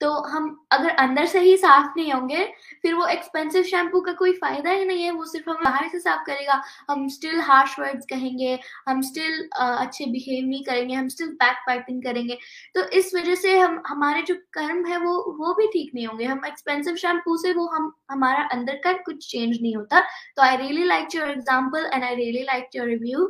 तो 0.00 0.10
हम 0.24 0.44
अगर 0.72 0.90
अंदर 0.90 1.26
से 1.26 1.40
ही 1.40 1.56
साफ़ 1.56 1.92
नहीं 1.96 2.12
होंगे, 2.12 2.44
फिर 2.82 2.94
वो 2.94 3.06
एक्सपेंसिव 3.06 3.62
शैम्पू 3.62 4.00
का 4.00 4.12
कोई 4.12 4.32
फ़ायदा 4.34 4.70
ही 4.70 4.84
नहीं 4.84 5.02
है, 5.04 5.10
वो 5.10 5.24
सिर्फ़ 5.26 5.50
हम 5.50 5.56
बाहर 5.64 5.88
से 5.88 5.98
साफ़ 6.00 6.24
करेगा। 6.26 6.60
हम 6.90 7.06
स्टिल 7.08 7.40
हार्श 7.42 7.78
वर्ड्स 7.80 8.06
कहेंगे, 8.10 8.58
हम 8.88 9.02
स्टिल 9.02 9.48
अच्छे 9.56 10.06
बिहेव 10.06 10.46
नहीं 10.46 10.62
करेंगे, 10.64 10.94
हम 10.94 11.08
स्टिल 11.08 11.28
बैक 11.42 11.56
फाइटिंग 11.66 12.02
करेंगे। 12.02 12.38
तो 12.74 12.84
इस 12.90 13.14
वजह 13.14 13.34
से 13.34 13.58
हम, 13.58 13.82
हमारे 13.86 14.22
जो 14.22 14.34
कर्म 14.52 14.84
है 14.86 14.98
वो 14.98 15.18
वो 15.38 15.54
भी 15.54 15.66
ठीक 15.68 15.90
नहीं 15.94 16.06
होंगे। 16.06 16.24
हम 16.24 16.46
एक्सपेंसिव 16.46 16.96
शैम्पू 16.96 17.36
से 17.36 17.52
वो 17.52 17.66
हम, 17.68 17.92
हमारा 18.10 18.48
अंदर 18.52 18.80
का 18.84 18.92
कुछ 19.04 19.30
चेंज 19.30 19.58
नहीं 19.60 19.74
होता। 19.76 20.00
तो 20.36 20.42
I 20.42 20.56
really 20.56 20.84
like 20.84 21.14
your 21.14 21.30
example 21.30 21.90
and 21.92 22.04
I 22.04 22.14
really 22.14 22.42
like 22.44 22.76
your 22.76 22.88
review 22.88 23.26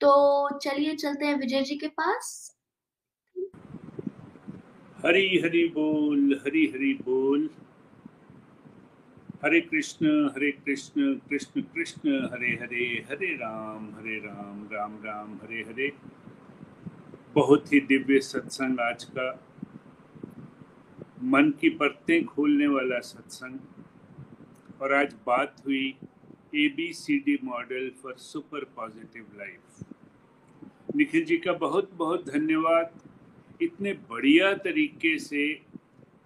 तो 0.00 0.58
चलिए, 0.58 0.94
चलते 0.96 1.26
हैं 1.26 1.34
विजय 1.38 1.62
जी 1.62 1.74
के 1.76 1.88
पास। 1.90 2.56
हरी 5.04 5.38
हरी 5.38 5.68
बोल, 5.68 6.32
हरी 6.44 6.66
हरी 6.66 6.92
बोल। 6.94 7.48
हरे 9.44 9.60
कृष्ण 9.60 10.06
हरे 10.28 10.50
कृष्ण 10.50 11.14
कृष्ण 11.28 11.60
कृष्ण, 11.62 12.28
हरे 12.32 12.50
हरे 12.62 12.84
हरे 13.10 13.26
राम 13.36 13.86
हरे 13.94 14.18
राम 14.18 14.68
राम 14.72 14.98
राम, 15.04 15.34
हरे 15.34 15.62
हरे। 15.62 15.92
बहुत 17.34 17.72
ही 17.72 17.80
दिव्य 17.80 18.20
सत्संग 18.20 18.80
आज 18.80 19.04
का। 19.04 19.28
मन 21.22 21.50
की 21.50 21.68
परतें 21.68 22.24
खोलने 22.24 22.66
वाला 22.66 23.00
सत्संग। 23.00 23.58
और 24.82 24.92
आज 24.92 25.14
बात 25.26 25.62
हुई 25.66 25.94
A 26.54 26.68
B 26.68 26.92
C 26.92 27.18
D 27.18 27.38
model 27.44 27.90
for 28.02 28.14
super 28.18 28.64
positive 28.76 29.26
life 29.36 29.84
Nikhil 30.96 31.24
ji 31.24 31.36
का 31.36 31.52
बहुत 31.52 31.90
बहुत 31.94 32.28
धन्यवाद। 32.30 32.98
इतने 33.62 33.92
बढ़िया 33.92 34.54
तरीके 34.54 35.18
से 35.18 35.62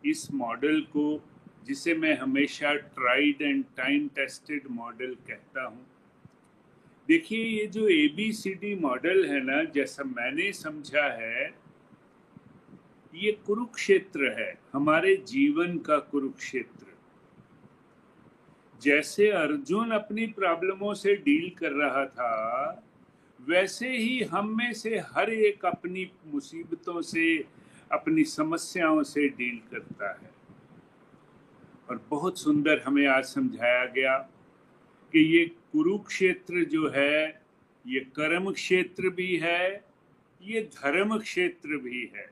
इस 0.07 0.29
मॉडल 0.35 0.81
को, 0.81 1.21
जिसे 1.65 1.95
मैं 1.95 2.17
हमेशा 2.19 2.75
tried 2.75 3.43
and 3.43 3.65
time 3.77 4.09
tested 4.09 4.63
model 4.71 5.15
कहता 5.29 5.65
हूँ। 5.65 5.87
देखिए, 7.09 7.45
ये 7.45 7.67
जो 7.67 7.89
A 7.89 8.07
B 8.17 8.33
C 8.33 8.55
D 8.55 8.75
model 8.75 9.25
है 9.25 9.41
ना, 9.45 9.63
जैसा 9.65 10.05
मैंने 10.05 10.53
समझा 10.53 11.05
है, 11.13 11.55
ये 13.15 13.33
कुरुक्षेत्र 13.47 14.31
है, 14.41 14.59
हमारे 14.73 15.17
जीवन 15.17 15.79
का 15.79 15.99
कुरुक्षेत्र। 15.99 16.87
जैसे 18.83 19.31
अर्जुन 19.31 19.91
अपनी 19.91 20.27
प्रॉब्लमों 20.27 20.95
से 20.95 21.15
डील 21.17 21.51
कर 21.51 21.73
रहा 21.73 22.05
था 22.07 22.85
वैसे 23.49 23.97
ही 23.97 24.23
हम 24.23 24.57
में 24.57 24.73
से 24.73 24.99
हर 24.99 25.31
एक 25.31 25.65
अपनी 25.65 26.13
मुसीबतों 26.27 27.03
से, 27.03 27.45
अपनी 27.93 28.25
समस्याओं 28.25 29.03
से 29.03 29.29
डील 29.29 29.59
करता 29.71 30.13
है। 30.13 30.31
और 31.91 32.07
बहुत 32.11 32.39
सुंदर 32.39 32.81
हमें 32.81 33.07
आज 33.07 33.25
समझाया 33.25 33.87
गया 33.87 34.19
कि 35.13 35.39
ये 35.39 35.45
कुरुक्षेत्र 35.45 36.65
जो 36.65 36.89
है, 36.89 37.43
ये 37.87 38.01
कर्म 38.01 38.53
क्षेत्र 38.53 39.09
भी 39.09 39.37
है, 39.37 39.85
ये 40.43 40.63
धर्म 40.63 41.19
क्षेत्र 41.19 41.77
भी 41.77 42.13
है। 42.17 42.31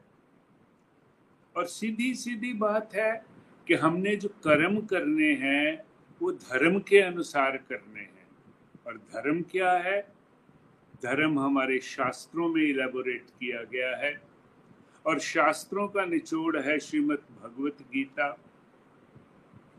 और 1.57 1.65
सीधी 1.65 2.15
सीधी 2.15 2.53
बात 2.53 2.95
है 2.95 3.25
कि 3.67 3.75
हमने 3.75 4.17
जो 4.17 4.29
कर्म 4.29 4.81
करने 4.81 5.33
हैं, 5.33 5.85
वो 6.23 6.33
धर्म 6.33 6.79
के 6.79 7.01
अनुसार 7.01 7.57
करने 7.57 8.01
हैं। 8.01 8.27
और 8.87 8.97
धर्म 8.97 9.43
क्या 9.43 9.73
है? 9.73 10.22
धर्म 11.03 11.39
हमारे 11.39 11.79
शास्त्रों 11.79 12.49
में 12.49 12.63
इलेबोरेट 12.63 13.25
किया 13.41 13.63
गया 13.63 13.97
है। 13.97 14.21
और 15.07 15.19
शास्त्रों 15.19 15.89
का 15.89 16.05
निचोड़ 16.05 16.57
है 16.57 16.79
श्रीमद् 16.79 17.43
भगवत 17.43 17.77
गीता, 17.83 18.39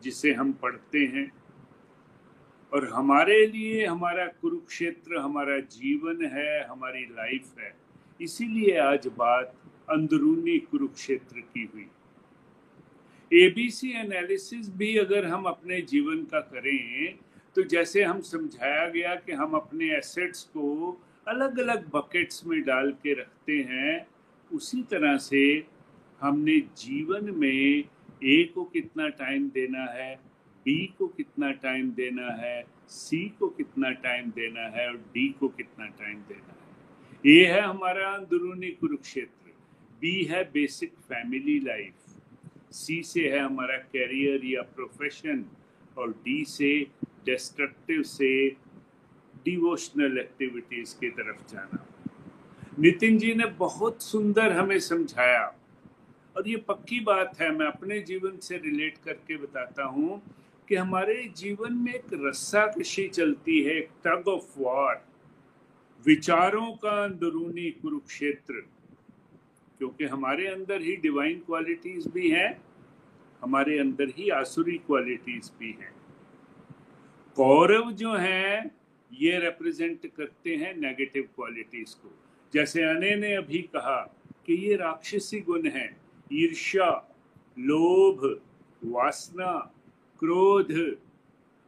जिसे 0.01 0.33
हम 0.33 0.53
पढ़ते 0.53 0.99
हैं। 0.99 1.31
और 2.73 2.89
हमारे 2.89 3.47
लिए 3.47 3.85
हमारा 3.85 4.25
कुरुक्षेत्र, 4.25 5.17
हमारा 5.17 5.59
जीवन 5.59 6.25
है, 6.25 6.63
हमारी 6.63 7.05
लाइफ 7.05 7.59
है। 7.59 7.75
इसीलिए 8.21 8.77
आज 8.77 9.07
बात 9.07 9.55
अंदरूनी 9.89 10.59
कुरुक्षेत्र 10.59 11.39
की 11.39 11.69
हुई। 11.73 11.89
एबीसी 13.33 13.91
एनालिसिस 13.91 14.69
भी 14.69 14.97
अगर 14.97 15.25
हम 15.25 15.43
अपने 15.43 15.81
जीवन 15.81 16.23
का 16.25 16.39
करें 16.39 17.17
तो 17.55 17.61
जैसे 17.63 18.03
हम 18.03 18.21
समझाया 18.21 18.89
गया 18.89 19.15
कि 19.15 19.31
हम 19.31 19.53
अपने 19.53 19.97
एसेट्स 19.97 20.43
को 20.43 20.97
अलग 21.27 21.59
अलग 21.59 21.89
बकेट्स 21.91 22.45
में 22.45 22.61
डाल 22.63 22.91
के 23.03 23.13
रखते 23.13 23.57
हैं, 23.69 24.07
उसी 24.51 24.81
तरह 24.83 25.17
से 25.17 25.43
हमने 26.21 26.59
जीवन 26.77 27.29
में 27.37 27.83
ए 28.23 28.43
को 28.55 28.63
कितना 28.63 29.07
टाइम 29.21 29.47
देना 29.49 29.83
है 29.91 30.15
बी 30.65 30.85
को 30.99 31.07
कितना 31.07 31.51
टाइम 31.63 31.91
देना 31.91 32.31
है 32.41 32.63
सी 32.89 33.19
को 33.39 33.47
कितना 33.49 33.89
टाइम 34.03 34.29
देना 34.31 34.67
है 34.75 34.87
और 34.89 34.97
डी 35.13 35.27
को 35.39 35.47
कितना 35.47 35.85
टाइम 35.99 36.19
देना 36.29 36.53
है। 36.53 37.31
ए 37.31 37.45
है 37.45 37.61
हमारा 37.61 38.09
अंदरूनी 38.09 38.69
कुरुक्षेत्र 38.71 39.51
बी 40.01 40.23
है 40.23 40.43
बेसिक 40.43 40.93
फैमिली 41.09 41.59
लाइफ 41.59 41.93
सी 42.73 43.01
से 43.03 43.27
है 43.29 43.39
हमारा 43.39 43.77
कैरियर 43.93 44.45
या 44.45 44.61
प्रोफेशन 44.75 45.45
और 45.97 46.11
डी 46.25 46.43
से 46.45 46.71
डिस्ट्रक्टिव 47.25 48.01
से 48.03 48.33
डिवोशनल 49.45 50.17
एक्टिविटीज़ 50.17 50.99
की 50.99 51.09
तरफ़ 51.09 51.53
जाना। 51.53 51.85
नितिन 52.79 53.17
जी 53.17 53.33
ने 53.33 53.45
बहुत 53.45 54.01
सुंदर 54.01 54.51
हमें 54.51 54.79
समझाया। 54.79 55.55
और 56.37 56.47
ये 56.47 56.57
पक्की 56.57 56.99
बात 56.99 57.41
है, 57.41 57.51
मैं 57.51 57.65
अपने 57.65 57.99
जीवन 57.99 58.37
से 58.37 58.57
रिलेट 58.57 58.97
करके 58.97 59.37
बताता 59.37 59.83
हूँ 59.83 60.21
कि 60.69 60.75
हमारे 60.75 61.33
जीवन 61.37 61.73
में 61.73 61.93
एक 61.93 62.07
रस्सा 62.13 62.65
कशी 62.65 63.07
चलती 63.07 63.61
है, 63.63 63.77
एक 63.77 63.89
टग 64.07 64.27
ऑफ़ 64.27 64.59
वॉर 64.59 65.05
विचारों 66.05 66.71
का 66.73 67.03
अंदरूनी 67.03 67.71
कुरुक्षेत्र, 67.71 68.53
क्योंकि 69.77 70.05
हमारे 70.05 70.47
अंदर 70.47 70.81
ही 70.81 70.95
डिवाइन 70.95 71.39
क्वालिटीज 71.39 72.07
भी 72.07 72.29
हैं, 72.29 72.61
हमारे 73.41 73.79
अंदर 73.79 74.09
ही 74.09 74.29
आसुरी 74.29 74.77
क्वालिटीज 74.77 75.51
भी 75.59 75.71
हैं। 75.81 75.91
कौरव 77.35 77.91
जो 77.91 78.13
हैं 78.13 78.71
ये 79.13 79.39
रिप्रेजेंट 79.39 80.05
करते 80.15 80.55
हैं 80.55 80.75
नेगेटिव 80.75 81.23
क्वालिटीज 81.35 81.93
को। 81.93 82.11
जैसे 82.53 82.83
अने 82.83 83.15
ने 83.15 83.35
अभी 83.35 83.61
कहा 83.61 84.17
कि 84.45 84.53
ये 84.53 84.75
राक्षसी 84.75 85.39
गुण 85.39 85.67
हैं, 85.67 86.01
ईर्ष्या, 86.33 87.15
लोभ, 87.59 88.41
वासना, 88.83 89.73
क्रोध, 90.19 90.97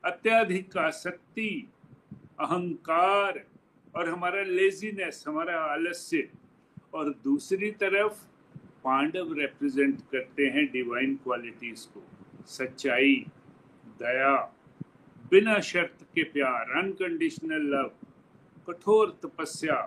अत्याधिक 0.05 0.77
आसक्ति, 0.77 1.69
अहंकार 2.39 3.45
और 3.95 4.09
हमारा 4.09 4.43
लेजीनेस 4.43 5.23
हमारा 5.27 5.59
आलस्य। 5.59 6.29
और 6.93 7.09
दूसरी 7.23 7.71
तरफ़ 7.71 8.25
पांडव 8.83 9.33
रिप्रेजेंट 9.33 9.99
करते 10.11 10.43
हैं 10.43 10.71
डिवाइन 10.71 11.15
क्वालिटीज 11.15 11.81
को, 11.81 12.03
सच्चाई, 12.45 13.25
दया। 13.85 14.54
बिना 15.31 15.59
शर्त 15.61 16.03
के 16.15 16.23
प्यार 16.25 16.71
अनकंडीशनल 16.79 17.65
लव 17.69 17.89
कठोर 18.67 19.09
तपस्या, 19.23 19.77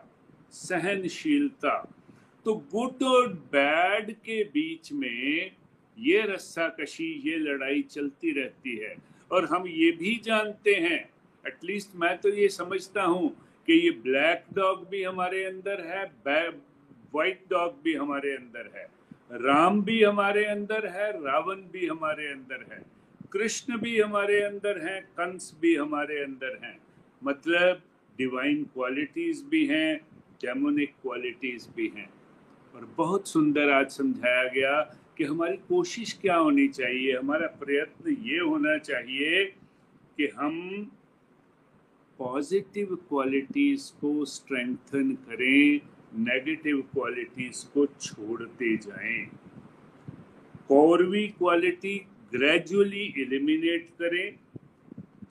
सहनशीलता 0.53 1.77
तो 2.47 2.55
गुड 2.73 3.03
और 3.05 3.29
बैड 3.53 4.11
के 4.17 4.43
बीच 4.55 4.93
में 4.93 5.51
ये 5.97 6.21
रस्सा 6.29 6.69
कशी 6.81 7.07
ये 7.25 7.37
लड़ाई 7.39 7.83
चलती 7.91 8.33
रहती 8.33 8.77
है। 8.77 8.95
और 9.31 9.45
हम 9.47 9.67
ये 9.69 9.91
भी 9.93 10.15
जानते 10.25 10.75
हैं 10.77 11.01
एटलीस्ट 11.45 11.97
मैं 11.97 12.17
तो 12.19 12.29
ये 12.31 12.49
समझता 12.51 13.03
हूँ 13.05 13.29
कि 13.69 13.73
ये 13.75 13.91
ब्लैक 14.05 14.45
डॉग 14.55 14.87
भी 14.91 15.03
हमारे 15.03 15.45
अंदर 15.45 15.81
है 15.87 16.05
व्हाइट 16.27 17.43
डॉग 17.51 17.81
भी 17.85 17.95
हमारे 17.95 18.35
अंदर 18.37 18.71
है, 18.77 18.87
राम 19.33 19.83
भी 19.83 20.03
हमारे 20.03 20.45
अंदर 20.47 20.87
है, 20.89 21.11
रावण 21.25 21.63
भी 21.73 21.87
हमारे 21.87 22.27
अंदर 22.29 22.65
है। 22.73 22.83
कृष्ण 23.33 23.77
भी 23.79 23.99
हमारे 24.01 24.41
अंदर 24.43 24.79
हैं, 24.79 25.03
कंस 25.03 25.55
भी 25.61 25.75
हमारे 25.77 26.23
अंदर 26.25 26.59
हैं। 26.65 26.79
मतलब 27.23 27.83
डिवाइन 28.19 28.63
क्वालिटीज 28.65 29.45
भी 29.49 29.67
हैं 29.67 29.97
डेमोनिक 30.43 30.95
क्वालिटीज 31.03 31.69
भी 31.77 31.93
हैं। 31.97 32.09
और 32.75 32.89
बहुत 32.97 33.29
सुंदर 33.29 33.71
आज 33.71 33.91
समझाया 33.91 34.45
गया 34.49 34.81
कि 35.19 35.25
हमारी 35.25 35.57
कोशिश 35.57 36.13
क्या 36.13 36.37
होनी 36.37 36.69
चाहिए, 36.69 37.17
हमारा 37.17 37.47
प्रयत्न 37.47 38.17
ये 38.23 38.39
होना 38.39 38.79
चाहिए 38.79 39.45
कि 40.17 40.27
हम 40.27 40.91
पॉजिटिव 42.19 42.95
क्वालिटीज 43.09 43.91
को 44.01 44.25
स्ट्रेंथन 44.25 45.13
करें 45.29 45.81
नेगेटिव 46.19 46.81
क्वालिटीज 46.93 47.65
को 47.75 47.87
छोड़ते 47.87 48.77
जाएँ। 48.77 49.25
कौरवी 50.69 51.27
क्वालिटी 51.29 51.99
ग्रेजुअली 52.33 53.05
एलिमिनेट 53.19 53.89
करें। 54.03 54.39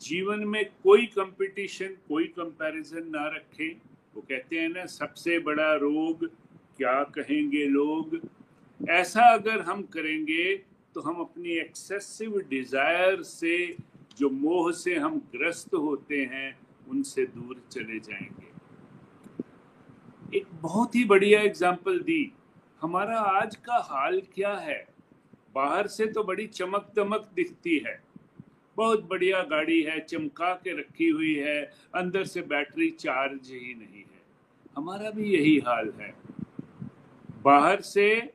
जीवन 0.02 0.44
में 0.46 0.64
कोई 0.84 1.06
कंपटीशन 1.06 1.96
कोई 2.08 2.28
कंपैरिजन 2.28 3.08
ना 3.10 3.28
रखें। 3.28 3.76
वो 4.16 4.22
कहते 4.22 4.60
हैं 4.60 4.70
ना, 4.70 4.86
सबसे 4.86 5.40
बड़ा 5.40 5.74
रोग 5.76 6.26
क्या 6.78 7.04
कहेंगे 7.16 7.66
लोग? 7.66 8.20
ऐसा 8.80 9.22
अगर 9.34 9.62
हम 9.62 9.82
करेंगे 9.84 10.56
तो 10.96 11.02
हम 11.02 11.16
अपनी 11.16 11.50
एक्सेसिव 11.50 12.38
डिज़ायर 12.50 13.22
से, 13.22 13.76
जो 14.18 14.30
मोह 14.30 14.72
से 14.72 14.96
हम 14.96 15.18
ग्रस्त 15.36 15.74
होते 15.74 16.22
हैं, 16.24 16.60
उनसे 16.88 17.26
दूर 17.26 17.62
चले 17.72 18.00
जाएँगे। 18.00 18.48
एक 20.38 20.46
बहुत 20.62 20.96
ही 20.96 21.04
बढ़िया 21.06 21.42
एग्ज़ाम्पल 21.42 22.00
दी। 22.00 22.32
हमारा 22.82 23.20
आज 23.20 23.56
का 23.56 23.78
हाल 23.92 24.22
क्या 24.36 24.54
है? 24.56 24.97
बाहर 25.58 25.88
से 25.88 26.06
तो 26.06 26.24
बड़ी 26.24 26.48
चमक 26.48 26.94
दमक 26.96 27.32
दिखती 27.36 27.78
है। 27.78 28.04
बहुत 28.78 29.04
बढ़िया 29.04 29.44
गाड़ी 29.44 29.82
है, 29.82 30.00
चमका 30.00 30.54
के 30.54 30.80
रखी 30.80 31.08
हुई 31.08 31.36
है, 31.36 31.72
अंदर 31.96 32.24
से 32.24 32.42
बैटरी 32.42 32.90
चार्ज 32.90 33.50
ही 33.52 33.74
नहीं 33.74 34.02
है। 34.02 34.22
हमारा 34.78 35.10
भी 35.10 35.24
यही 35.24 35.58
हाल 35.60 35.94
है। 36.00 36.14
बाहर 37.44 37.82
से 37.82 38.34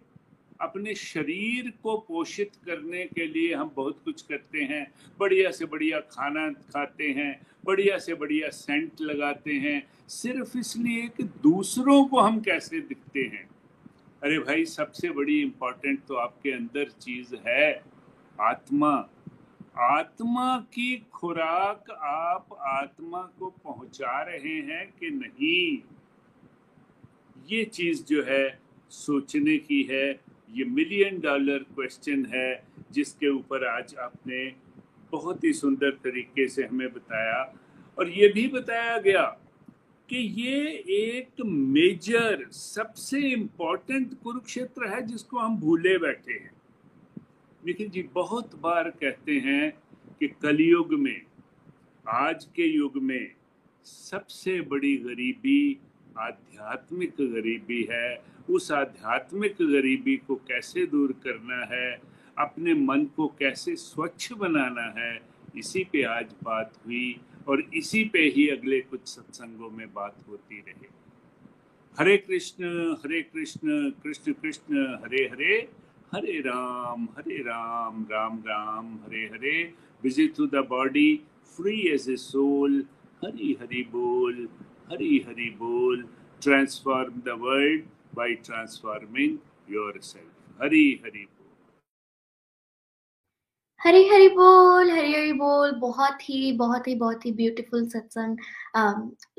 अपने 0.60 0.94
शरीर 0.94 1.72
को 1.82 1.96
पोषित 1.98 2.50
करने 2.66 3.04
के 3.04 3.26
लिए 3.26 3.54
हम 3.54 3.72
बहुत 3.76 4.02
कुछ 4.04 4.22
करते 4.22 4.62
हैं। 4.62 4.94
बढ़िया 5.18 5.50
से 5.50 5.64
बढ़िया 5.64 6.00
खाना 6.00 6.50
खाते 6.50 7.04
हैं, 7.04 7.46
बढ़िया 7.64 7.98
से 7.98 8.14
बढ़िया 8.14 8.48
सेंट 8.48 9.00
लगाते 9.00 9.52
हैं। 9.52 9.86
सिर्फ़ 10.08 10.58
इसलिए 10.58 11.08
कि 11.08 11.22
दूसरों 11.22 12.04
को 12.04 12.20
हम 12.20 12.40
कैसे 12.40 12.80
दिखते 12.80 13.20
हैं। 13.20 13.51
अरे 14.22 14.38
भाई, 14.38 14.64
सबसे 14.64 15.10
बड़ी 15.10 15.42
इम्पोर्टेंट 15.42 16.04
तो 16.04 16.14
आपके 16.14 16.50
अंदर 16.50 16.88
चीज़ 16.88 17.34
है 17.48 17.82
आत्मा। 18.40 19.08
आत्मा 19.78 20.58
की 20.58 21.06
खुराक 21.12 21.90
आप 21.90 22.46
आत्मा 22.60 23.22
को 23.38 23.50
पहुँचा 23.50 24.22
रहे 24.22 24.60
हैं 24.60 24.92
कि 25.00 25.10
नहीं? 25.10 25.82
ये 27.48 27.64
चीज़ 27.64 28.04
जो 28.04 28.22
है, 28.22 28.58
सोचने 28.90 29.58
की 29.58 29.82
है। 29.82 30.20
ये 30.50 30.64
मिलियन 30.64 31.20
डॉलर 31.20 31.58
क्वेश्चन 31.58 32.26
है, 32.26 32.62
जिसके 32.92 33.28
ऊपर 33.28 33.66
आज 33.66 33.94
आपने 33.96 34.54
बहुत 35.12 35.44
ही 35.44 35.52
सुंदर 35.52 35.90
तरीके 35.90 36.48
से 36.48 36.62
हमें 36.62 36.92
बताया। 36.92 37.54
और 37.98 38.08
ये 38.08 38.28
भी 38.28 38.48
बताया 38.48 38.98
गया 38.98 39.38
कि 40.12 40.18
ये 40.18 40.70
एक 40.88 41.44
मेजर, 41.44 42.46
सबसे 42.50 43.20
इम्पोर्टेंट 43.20 44.14
कुरुक्षेत्र 44.22 44.94
है 44.94 45.06
जिसको 45.06 45.38
हम 45.38 45.56
भूले 45.56 45.98
बैठे 45.98 46.32
हैं। 46.32 46.50
निखिल 47.66 47.88
जी, 47.88 48.02
बहुत 48.02 48.60
बार 48.60 48.90
कहते 48.90 49.32
हैं 49.32 49.72
कि 50.20 50.28
कलयुग 50.28 50.94
में, 50.94 51.22
आज 52.08 52.44
के 52.44 52.62
युग 52.62 52.96
में 52.96 53.32
सबसे 53.84 54.60
बड़ी 54.60 54.96
गरीबी 54.96 55.80
आध्यात्मिक 56.18 57.10
गरीबी 57.20 57.88
है। 57.90 58.22
उस 58.50 58.72
आध्यात्मिक 58.72 59.52
गरीबी 59.52 60.16
को 60.16 60.34
कैसे 60.34 60.86
दूर 60.86 61.12
करना 61.12 61.76
है? 61.76 62.00
अपने 62.38 62.74
मन 62.74 63.04
को 63.04 63.28
कैसे 63.28 63.76
स्वच्छ 63.76 64.32
बनाना 64.32 65.00
है? 65.00 65.22
इसी 65.56 65.84
पे 65.84 66.02
आज 66.02 66.32
बात 66.42 66.72
हुई। 66.86 67.20
और 67.48 67.60
इसी 67.74 68.04
पे 68.04 68.18
ही 68.18 68.48
अगले 68.48 68.80
कुछ 68.80 69.00
सत्संगों 69.08 69.70
में 69.70 69.86
बात 69.94 70.16
होती 70.28 70.60
रहे 70.68 70.88
Hare 71.98 72.16
Krishna 72.16 72.64
Hare 73.04 73.22
Krishna 73.22 73.90
Krishna 74.02 74.32
Krishna, 74.32 74.86
Hare 75.04 75.24
Hare 75.24 75.56
Hare 76.14 76.38
Ram 76.40 77.08
Hare 77.16 77.36
Ram 77.36 78.06
Ram 78.12 78.38
Ram, 78.48 78.94
Hare 78.94 79.24
Hare 79.26 79.62
visit 80.02 80.36
to 80.36 80.46
the 80.46 80.66
body 80.68 81.20
free 81.56 81.80
as 81.88 82.10
a 82.10 82.16
soul 82.16 82.84
Hari 83.24 83.56
Hari 83.60 83.82
बोल, 83.92 84.48
हरि 84.92 85.24
हरि 85.28 85.50
बोल 85.58 86.08
transform 86.42 87.20
the 87.20 87.38
world 87.40 87.84
by 88.14 88.34
transforming 88.34 89.38
yourself. 89.68 90.30
Hari 90.58 91.00
Hari 91.02 91.28
Hari 93.82 94.02
Hari 94.08 94.28
बोल 94.28 94.90
हरी 94.90 95.12
हरी 95.12 95.32
बोल। 95.32 95.70
बहुत 95.78 96.18
ही 96.22 96.50
बहुत 96.58 96.86
ही 96.88 96.94
बहुत 96.94 97.24
ही 97.26 97.30
beautiful 97.32 97.86
सत्संग 97.88 98.36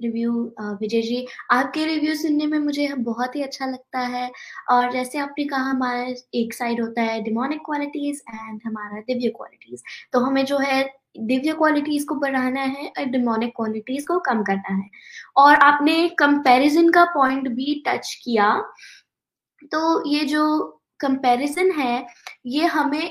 review 0.04 0.32
Vijay 0.80 1.02
ji. 1.02 1.26
आपके 1.52 1.86
review 1.86 2.16
सुनने 2.16 2.46
में 2.48 2.58
मुझे 2.60 2.88
बहुत 3.00 3.36
ही 3.36 3.42
अच्छा 3.44 3.66
लगता 3.66 4.00
है। 4.00 4.30
और 4.72 4.92
जैसे 4.92 5.20
आपने 5.20 5.46
कहा, 5.46 5.62
हमारा 5.62 6.08
एक 6.36 6.54
साइड 6.54 6.82
होता 6.82 7.02
है 7.02 7.22
डिमोनिक 7.24 7.60
क्वालिटीज 7.66 8.22
एंड 8.30 8.60
हमारा 8.66 9.00
दिव्य 9.02 9.30
क्वालिटीज 9.38 9.84
तो 10.14 10.20
हमें 10.20 10.44
जो 10.46 10.58
है, 10.58 10.84
दिव्य 11.20 11.54
क्वालिटीज 11.54 12.04
को 12.04 12.16
बढ़ाना 12.16 12.62
है 12.62 12.88
और 12.90 13.06
डिमोनिक 13.06 13.54
क्वालिटीज 13.56 14.06
को 14.08 14.20
कम 14.22 14.44
करना 14.44 14.76
है। 14.76 14.90
और 15.38 15.56
आपने 15.56 16.08
कंपैरिजन 16.20 16.90
का 16.90 17.06
पॉइंट 17.14 17.48
भी 17.50 17.82
टच 17.88 18.14
किया। 18.24 18.52
तो 19.72 20.10
ये 20.10 20.26
जो 20.26 20.46
कंपैरिजन 21.00 21.72
है, 21.72 22.06
ये 22.48 22.66
हमें 22.68 23.04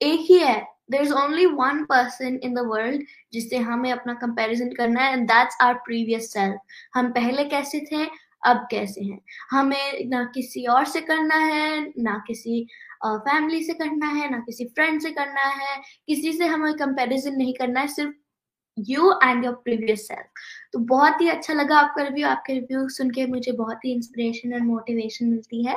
एक 0.00 0.20
ही 0.20 0.38
है 0.38 0.75
is 0.94 1.12
only 1.12 1.46
one 1.46 1.84
person 1.84 2.40
in 2.42 2.54
the 2.54 2.58
world 2.58 3.02
जिससे 3.32 3.56
हमें 3.56 3.92
अपना 3.92 4.14
कंपैरिजन 4.14 4.68
करना 4.68 5.00
है 5.00 5.12
and 5.12 5.26
that's 5.26 5.56
our 5.60 5.74
previous 5.74 6.32
self 6.32 6.58
हम 6.94 7.12
पहले 7.12 7.44
कैसे 7.44 7.80
थे 7.80 8.26
अब 8.46 8.68
कैसे 8.70 9.04
हैं? 9.04 9.20
हमें 9.50 10.08
ना 10.08 10.24
किसी 10.34 10.64
और 10.66 10.84
से 10.84 11.00
करना 11.00 11.34
है 11.34 11.92
ना 11.98 12.24
किसी 12.26 12.68
फैमिली 13.06 13.60
uh, 13.60 13.66
से 13.66 13.72
करना 13.72 14.06
है 14.06 14.30
ना 14.30 14.38
किसी 14.38 14.64
फ्रेंड 14.64 15.00
से 15.00 15.10
करना 15.10 15.40
है। 15.40 15.82
किसी 16.06 16.32
से 16.32 16.46
हमें 16.46 16.74
कंपैरिजन 16.74 17.34
नहीं 17.36 17.54
करना 17.54 17.80
है 17.80 17.88
सिर्फ़ 17.88 18.10
you 18.76 19.12
and 19.24 19.44
your 19.44 19.54
previous 19.54 20.06
self 20.08 20.40
तो 20.72 20.78
बहुत 20.78 21.20
ही 21.20 21.28
अच्छा 21.28 21.54
लगा 21.54 21.78
आपका 21.78 22.02
रिव्यू 22.02 22.26
आपके 22.28 22.52
रिव्यू 22.52 22.88
सुन 22.88 23.10
के 23.10 23.26
मुझे 23.26 23.52
बहुत 23.52 23.84
ही 23.84 23.92
इंस्पिरेशन 23.92 24.54
और 24.54 24.60
मोटिवेशन 24.60 25.26
मिलती 25.26 25.64
है। 25.64 25.76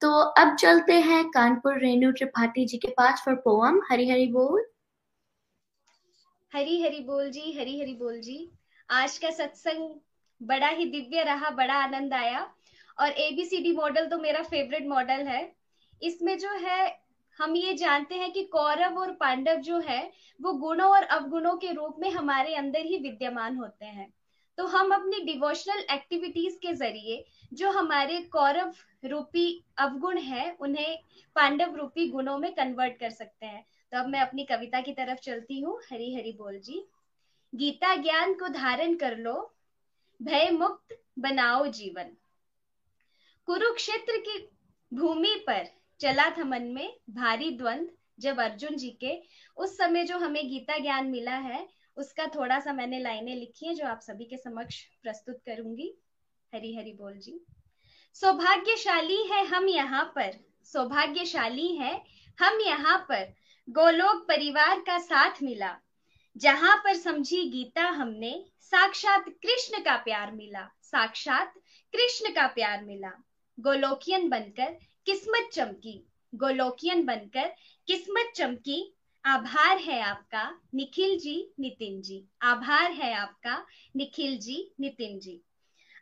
तो 0.00 0.10
अब 0.12 0.54
चलते 0.56 1.00
हैं 1.00 1.24
कानपुर 1.30 1.78
रेणु 1.78 2.12
त्रिपाठी 2.12 2.64
जी 2.64 2.78
के 2.78 2.88
पास 2.88 3.22
फॉर 3.24 3.34
पोअम 3.34 3.80
हरी 3.90 4.08
हरी 4.10 4.26
बोल। 4.26 4.64
हरी 6.52 6.82
हरी 6.82 7.00
बोल 7.00 7.30
जी, 7.30 7.52
हरी 7.58 7.80
हरी 7.80 7.94
बोल 7.94 8.20
जी। 8.20 8.50
आज 8.88 9.18
का 9.18 9.30
सत्संग 9.30 9.90
बड़ा 10.40 10.68
ही 10.68 10.84
दिव्य 10.84 11.22
रहा, 11.22 11.50
बड़ा 11.50 11.74
आनंद 11.74 12.14
आया। 12.14 12.48
और 12.98 13.10
एबीसीडी 13.10 13.72
मॉडल 13.72 14.06
तो 14.06 14.18
मेरा 14.18 14.42
फेवरेट 14.42 14.86
मॉडल 14.86 15.26
है। 15.26 15.52
इसमें 16.02 16.38
जो 16.38 16.48
है 16.58 16.88
हम 17.38 17.56
ये 17.56 17.74
जानते 17.74 18.14
हैं 18.14 18.32
कि 18.32 18.44
कौरव 18.44 18.98
और 18.98 19.12
पांडव 19.12 19.54
जो 19.54 19.78
है, 19.78 20.12
वो 20.42 20.52
गुणों 20.52 20.90
और 20.90 21.02
अवगुणों 21.02 21.56
के 21.56 21.72
रूप 21.72 21.96
में 21.98 22.10
हमारे 22.10 22.54
अंदर 22.54 22.80
ही 22.80 22.96
विद्यमान 22.96 23.56
होते 23.56 23.84
हैं। 23.84 24.12
तो 24.58 24.66
हम 24.66 24.94
अपनी 24.94 25.20
डिवोशनल 25.24 25.78
एक्टिविटीज़ 25.90 26.56
के 26.56 26.72
ज़रिए 26.72 27.24
जो 27.52 27.70
हमारे 27.70 28.20
कौरव 28.20 28.74
रूपी 29.04 29.64
अवगुण 29.78 30.18
है, 30.18 30.56
उन्हें 30.60 30.98
पांडव 31.36 31.76
रूपी 31.76 32.08
गुणों 32.08 32.38
में 32.38 32.54
कन्वर्ट 32.54 32.98
कर 33.00 33.10
सकते 33.10 33.46
हैं। 33.46 33.66
तो 33.92 33.98
अब 33.98 34.08
मैं 34.08 34.20
अपनी 34.20 34.44
कविता 34.44 34.80
की 34.80 34.92
तरफ़ 34.92 35.18
चलती 35.18 35.60
हूँ। 35.60 35.80
हरी 35.92 36.14
हरी 36.14 36.32
बोल 36.32 36.58
जी। 36.58 36.84
गीता 37.54 37.94
ज्ञान 37.96 38.34
को 38.34 38.48
धारण 38.48 38.94
कर 38.94 39.16
लो, 39.16 39.54
भय 40.22 40.50
मुक्त 40.50 41.00
बनाओ 41.18 41.66
जीवन। 41.66 42.16
कुरुक्षेत्र 43.46 44.16
की 44.16 44.48
भूमि 44.96 45.44
पर 45.46 45.66
चला 46.00 46.30
था 46.30 46.44
मन 46.44 46.62
में 46.62 46.96
भारी 47.10 47.50
द्वंद 47.50 47.90
जब 48.18 48.40
अर्जुन 48.40 48.76
जी 48.76 48.90
के। 48.90 49.22
उस 49.56 49.76
समय 49.78 50.04
जो 50.04 50.18
हमें 50.18 50.48
गीता 50.48 50.78
ज्ञान 50.78 51.06
मिला 51.06 51.36
है, 51.36 51.68
उसका 51.96 52.26
थोड़ा 52.26 52.60
सा 52.60 52.72
मैंने 52.72 52.98
लाइनें 52.98 53.36
लिखी 53.36 53.66
है 53.66 53.74
जो 53.74 53.86
आप 53.86 54.00
सभी 54.00 54.24
के 54.24 54.36
समक्ष 54.36 54.84
प्रस्तुत 55.02 55.42
करूँगी। 55.46 55.94
हरी 56.54 56.76
हरी 56.76 56.92
बोल 56.92 57.12
जी। 57.12 57.40
सौभाग्यशाली 58.14 59.22
है 59.22 59.46
हम 59.46 59.68
यहाँ 59.68 60.04
पर। 60.04 60.32
सौभाग्यशाली 60.64 61.76
है 61.76 62.04
हम 62.40 62.60
यहाँ 62.60 62.98
पर। 62.98 63.34
गोलोक 63.70 64.28
परिवार 64.28 64.80
का 64.80 64.98
साथ 64.98 65.42
मिला। 65.42 65.76
जहाँ 66.36 66.76
पर 66.76 66.96
समझी 66.96 67.50
गीता 67.50 67.82
हमने, 67.82 68.44
साक्षात 68.60 69.24
कृष्ण 69.28 69.82
का 69.82 69.96
प्यार 69.96 70.32
मिला। 70.32 70.68
साक्षात 70.82 71.52
कृष्ण 71.92 72.32
का 72.32 72.46
प्यार 72.46 72.84
मिला। 72.84 73.24
गोलोकियन 73.60 74.28
बनकर 74.28 74.76
किस्मत 75.08 75.50
चमकी, 75.52 76.06
गोलोकियन 76.34 77.04
बनकर 77.04 77.54
किस्मत 77.86 78.32
चमकी। 78.36 78.94
आभार 79.24 79.78
है 79.78 80.00
आपका, 80.00 80.60
निखिल 80.74 81.18
जी, 81.18 81.52
नितिन 81.60 82.02
जी। 82.02 82.24
आभार 82.42 82.92
है 82.92 83.14
आपका, 83.14 83.66
निखिल 83.96 84.38
जी, 84.38 84.72
नितिन 84.80 85.18
जी। 85.20 85.40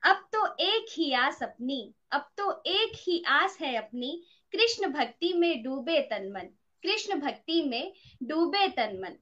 अब 0.04 0.16
तो 0.32 0.56
एक 0.60 0.86
ही 0.92 1.12
आस 1.12 1.42
अपनी, 1.42 1.94
अब 2.12 2.30
तो 2.38 2.62
एक 2.66 2.92
ही 2.94 3.22
आस 3.26 3.58
है 3.60 3.76
अपनी। 3.76 4.22
कृष्ण 4.52 4.86
भक्ति 4.86 5.32
में 5.32 5.62
डूबे 5.62 6.00
तन 6.00 6.32
मन, 6.32 6.48
कृष्ण 6.82 7.20
भक्ति 7.20 7.62
में 7.62 7.92
डूबे 8.22 8.68
तन 8.68 9.00
मन। 9.02 9.16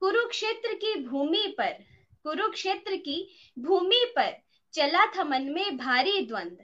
कुरुक्षेत्र 0.00 0.74
की 0.74 0.94
भूमि 1.02 1.54
पर, 1.58 1.72
कुरुक्षेत्र 2.22 2.96
की 2.96 3.28
भूमि 3.58 4.12
पर 4.16 4.36
चला 4.72 5.06
था 5.06 5.24
मन 5.24 5.42
में 5.42 5.76
भारी 5.76 6.26
द्वंद। 6.26 6.58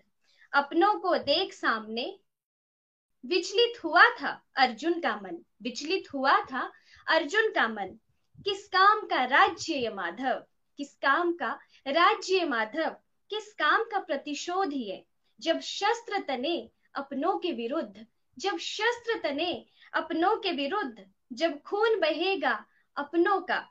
अपनों 0.52 0.94
को 0.94 1.16
देख 1.16 1.52
सामने 1.52 2.18
विचलित 3.26 3.84
हुआ 3.84 4.04
था 4.10 4.44
अर्जुन 4.56 5.00
का 5.00 5.16
मन, 5.16 5.44
विचलित 5.62 6.04
हुआ 6.14 6.40
था 6.40 6.72
अर्जुन 7.06 7.50
का 7.50 7.68
मन। 7.68 7.98
किस 8.44 8.68
काम 8.68 9.00
का 9.00 9.24
राज्य 9.24 9.74
ये 9.74 9.90
माधव? 9.90 10.44
किस 10.76 10.94
काम 10.94 11.32
का 11.32 11.58
राज्य 11.86 12.44
माधव? 12.44 12.90
किस 13.30 13.52
काम 13.52 13.82
का 13.82 13.98
प्रतिशोध 13.98 14.70
ये? 14.72 15.06
जब 15.40 15.60
शस्त्र 15.60 16.24
तने 16.28 16.70
अपनों 16.94 17.38
के 17.38 17.52
विरुद्ध, 17.52 18.06
जब 18.38 18.58
शस्त्र 18.58 19.20
तने 19.22 19.66
अपनों 19.92 20.36
के 20.36 20.52
विरुद्ध, 20.52 21.06
जब 21.32 21.62
खून 21.62 22.00
बहेगा 22.00 22.66
अपनों 22.96 23.40
का 23.40 23.68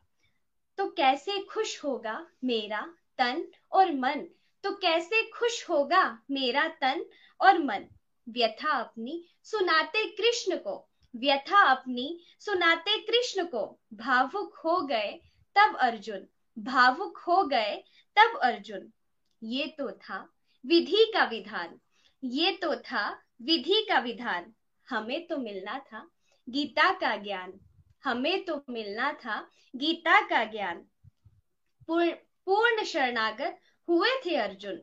तो 0.77 0.89
कैसे 0.89 1.39
खुश 1.39 1.83
होगा 1.83 2.27
मेरा 2.43 2.93
तन 3.17 3.47
और 3.71 3.91
मन? 3.91 4.27
तो 4.63 4.71
कैसे 4.71 5.29
खुश 5.29 5.69
होगा 5.69 6.21
मेरा 6.31 6.67
तन 6.67 7.05
और 7.41 7.63
मन? 7.63 7.85
व्यथा 8.27 8.71
अपनी 8.79 9.23
सुनाते 9.43 10.03
कृष्ण 10.11 10.57
को, 10.57 10.87
व्यथा 11.13 11.61
अपनी 11.65 12.19
सुनाते 12.39 12.97
कृष्ण 13.01 13.45
को। 13.45 13.65
भावुक 13.95 14.57
हो 14.65 14.79
गए 14.81 15.11
तब 15.55 15.75
अर्जुन, 15.77 16.27
भावुक 16.57 17.17
हो 17.17 17.43
गए 17.43 17.75
तब 18.17 18.39
अर्जुन। 18.43 18.91
ये 19.41 19.65
तो 19.77 19.91
था 19.91 20.17
विधि 20.63 21.05
का 21.13 21.23
विधान, 21.25 21.79
ये 22.23 22.51
तो 22.51 22.75
था 22.75 23.09
विधि 23.41 23.85
का 23.89 23.99
विधान। 23.99 24.53
हमें 24.87 25.27
तो 25.27 25.37
मिलना 25.37 25.77
था 25.81 26.07
गीता 26.47 26.91
का 26.91 27.15
ज्ञान, 27.15 27.53
हमें 28.03 28.43
तो 28.45 28.63
मिलना 28.69 29.11
था 29.15 29.39
गीता 29.73 30.19
का 30.27 30.43
ज्ञान। 30.45 30.85
पूर्ण 31.89 32.83
शरणागत 32.83 33.59
हुए 33.87 34.09
थे 34.25 34.35
अर्जुन, 34.37 34.75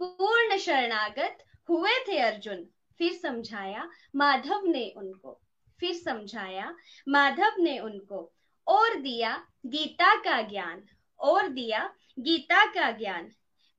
पूर्ण 0.00 0.58
शरणागत 0.58 1.44
हुए 1.68 1.92
थे 2.08 2.18
अर्जुन। 2.20 2.66
फिर 2.98 3.12
समझाया 3.12 3.88
माधव 4.16 4.62
ने 4.64 4.92
उनको, 4.96 5.40
फिर 5.80 5.94
समझाया 5.94 6.74
माधव 7.08 7.52
ने 7.58 7.78
उनको, 7.78 8.32
और 8.66 8.94
दिया 8.94 9.46
गीता 9.66 10.14
का 10.16 10.42
ज्ञान, 10.42 10.84
और 11.20 11.48
दिया 11.48 11.94
गीता 12.18 12.64
का 12.66 12.90
ज्ञान। 12.90 13.30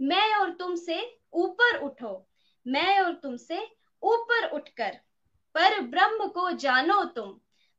मैं 0.02 0.36
और 0.36 0.50
तुमसे 0.50 1.20
ऊपर 1.34 1.78
उठो, 1.78 2.28
मैं 2.68 3.00
और 3.00 3.14
तुमसे 3.14 3.60
ऊपर 4.04 4.50
उठकर, 4.50 5.00
पर 5.56 5.82
ब्रह्म 5.82 6.28
को 6.28 6.52
जानो 6.52 7.04
तुम, 7.04 7.32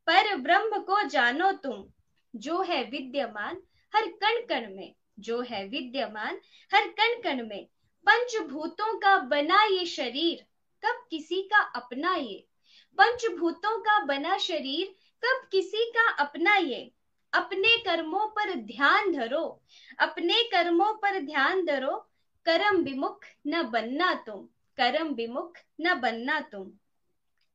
पर 0.06 0.36
ब्रह्म 0.36 0.78
को 0.78 1.02
जानो 1.08 1.52
तुम, 1.52 1.84
जो 2.36 2.62
है 2.62 2.82
विद्यमान 2.84 3.62
हर 3.94 4.06
कण 4.24 4.46
कण 4.46 4.74
में, 4.76 4.94
जो 5.18 5.40
है 5.40 5.68
विद्यमान 5.68 6.40
हर 6.74 6.88
कण 6.88 7.22
कण 7.22 7.46
में, 7.48 7.66
पंचभूतों 8.06 8.98
का 8.98 9.18
बना 9.18 9.62
ये 9.64 9.86
शरीर 9.86 10.46
कब 10.86 11.06
किसी 11.10 11.42
का 11.42 11.58
अपना 11.58 12.14
ये 12.14 12.46
पंचभूतों 12.98 13.80
का 13.80 14.04
बना 14.04 14.38
शरीर 14.38 14.94
कब 15.24 15.48
किसी 15.52 15.92
का 15.96 16.10
अपना 16.10 16.56
ये 16.56 16.92
अपने 17.32 17.78
कर्मों 17.78 18.26
पर 18.26 18.54
ध्यान 18.54 19.12
धरो। 19.12 19.62
अपने 19.98 20.42
कर्मों 20.42 20.94
पर 20.94 21.20
ध्यान 21.20 21.66
धरो। 21.66 22.08
कर्म 22.44 22.76
विमुख 22.76 23.20
न 23.46 23.62
बनना 23.62 24.14
तुम। 24.14 24.46
कर्म 24.76 25.08
विमुख 25.08 25.52
न 25.80 25.94
बनना 25.94 26.40
तुम। 26.40 26.72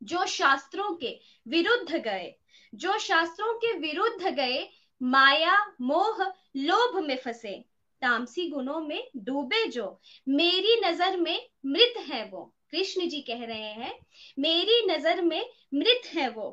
जो 0.04 0.26
शास्त्रों 0.26 0.96
के 0.96 1.20
विरुद्ध 1.48 1.96
गए, 1.96 2.36
जो 2.76 2.98
शास्त्रों 2.98 3.54
के 3.54 3.78
विरुद्ध 3.78 4.28
गए, 4.28 4.70
माया, 5.04 5.74
मोह, 5.82 6.34
लोभ 6.58 7.04
में 7.04 7.18
फंसे। 7.18 7.66
तामसी 8.02 8.50
गुणों 8.50 8.80
में 8.80 9.12
डूबे 9.18 9.68
जो। 9.68 10.02
मेरी 10.30 10.82
नज़र 10.86 11.18
में 11.18 11.50
मृत 11.66 11.94
है 11.98 12.26
वो। 12.26 12.54
कृष्ण 12.74 13.08
जी 13.10 13.22
कह 13.22 13.46
रहे 13.46 13.72
हैं, 13.74 13.94
मेरी 14.40 14.86
नज़र 14.86 15.22
में 15.22 15.50
मृत 15.74 16.08
है 16.14 16.30
वो। 16.30 16.50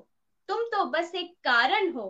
तुम 0.48 0.62
तो 0.64 0.84
बस 0.84 1.12
एक 1.14 1.32
कारण 1.44 1.92
हो। 1.92 2.08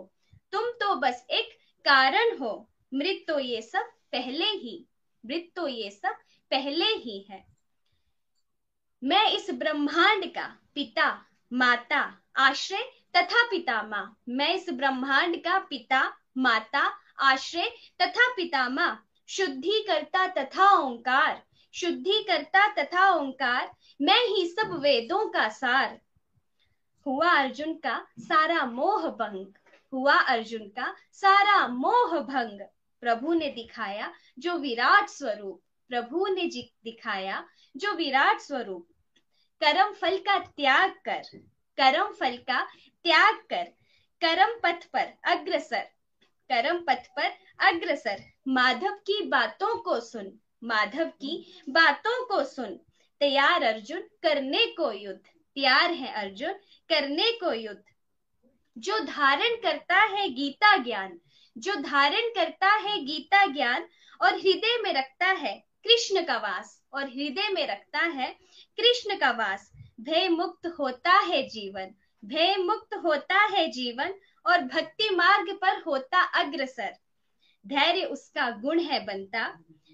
तुम 0.53 0.69
तो 0.81 0.95
बस 0.95 1.25
एक 1.31 1.57
कारण 1.85 2.37
हो। 2.37 2.69
मृत 2.93 3.23
तो 3.27 3.39
ये 3.39 3.61
सब 3.61 3.91
पहले 4.11 4.45
ही, 4.45 4.85
मृत 5.23 5.49
तो 5.55 5.67
ये 5.67 5.89
सब 5.91 6.15
पहले 6.51 6.85
ही 6.85 7.25
है। 7.29 7.43
मैं 9.01 9.29
इस 9.31 9.49
ब्रह्मांड 9.51 10.25
का 10.25 10.47
पिता, 10.75 11.11
माता, 11.51 12.01
आश्रय 12.37 12.83
तथा 13.15 13.43
पितामह 13.49 14.09
मैं 14.29 14.53
इस 14.55 14.69
ब्रह्मांड 14.69 15.37
का 15.43 15.57
पिता, 15.59 16.01
माता, 16.37 16.81
आश्रय 17.21 17.69
तथा 18.01 18.27
पितामह 18.35 18.97
शुद्धि 19.29 19.83
करता 19.87 20.27
तथा 20.27 20.71
ओंकार 20.79 21.41
शुद्धि 21.73 22.23
करता 22.27 22.67
तथा 22.73 23.09
ओंकार 23.11 23.71
मैं 24.01 24.25
ही 24.27 24.47
सब 24.47 24.79
वेदों 24.79 25.29
का 25.29 25.49
सार। 25.49 26.01
हुआ 27.05 27.31
अर्जुन 27.31 27.73
का 27.73 28.07
सारा 28.19 28.65
मोह 28.65 29.07
भंग। 29.07 29.47
हुआ 29.93 30.13
अर्जुन 30.13 30.67
का 30.67 30.95
सारा 31.13 31.67
मोह 31.67 32.19
भंग। 32.19 32.61
प्रभु 33.01 33.33
ने 33.33 33.49
दिखाया 33.49 34.13
जो 34.39 34.57
विराट 34.57 35.09
स्वरूप। 35.09 35.61
प्रभु 35.89 36.27
ने 36.27 36.45
दिखाया 36.83 37.49
जो 37.77 37.91
विराट 37.93 38.39
स्वरूप। 38.39 38.87
कर्म 39.63 39.93
फल 39.93 40.17
का 40.17 40.39
त्याग 40.39 40.91
कर। 40.91 41.21
कर्म 41.77 42.13
फल 42.13 42.37
का 42.37 42.63
त्याग 43.03 43.35
कर। 43.35 43.63
कर्म 44.25 44.59
पथ 44.63 44.85
पर 44.85 45.13
अग्रसर। 45.23 45.81
कर्म 46.51 46.85
पथ 46.87 47.07
पर 47.15 47.31
अग्रसर। 47.59 48.23
माधव 48.47 48.93
की 48.93 49.25
बातों 49.25 49.77
को 49.77 49.99
सुन। 49.99 50.39
माधव 50.63 51.05
की 51.05 51.63
बातों 51.69 52.25
को 52.25 52.43
सुन। 52.43 52.79
तैयार 53.19 53.63
अर्जुन 53.63 54.01
करने 54.23 54.65
को 54.65 54.91
युद्ध। 54.91 55.19
तैयार 55.19 55.91
है 55.91 56.13
अर्जुन 56.13 56.53
करने 56.89 57.31
को 57.31 57.53
युद्ध। 57.53 57.83
जो 58.77 58.99
धारण 58.99 59.55
करता 59.55 59.95
है 59.95 60.29
गीता 60.29 60.77
ज्ञान, 60.77 61.19
जो 61.57 61.75
धारण 61.75 62.29
करता 62.29 62.75
है 62.75 63.05
गीता 63.05 63.45
ज्ञान 63.45 63.87
और 64.21 64.33
हृदय 64.33 64.77
में 64.83 64.93
रखता 64.93 65.25
है 65.25 65.63
कृष्ण 65.83 66.23
का 66.23 66.37
वास 66.37 66.83
और 66.93 67.03
हृदय 67.03 67.49
में 67.49 67.67
रखता 67.67 67.99
है 67.99 68.27
कृष्ण 68.77 69.15
का 69.15 69.31
वास, 69.31 69.71
भय 70.01 70.27
मुक्त 70.29 70.65
होता 70.79 71.19
है 71.19 71.47
जीवन, 71.49 71.87
भय 72.25 72.55
मुक्त 72.55 72.93
होता 72.93 73.45
है 73.45 73.67
जीवन 73.71 74.13
और 74.45 74.61
भक्ति 74.61 75.09
मार्ग 75.15 75.59
पर 75.61 75.81
होता 75.81 76.21
अग्रसर। 76.21 76.95
धैर्य 77.67 78.03
उसका 78.03 78.49
गुण 78.49 78.79
है 78.79 79.05
बनता, 79.05 79.47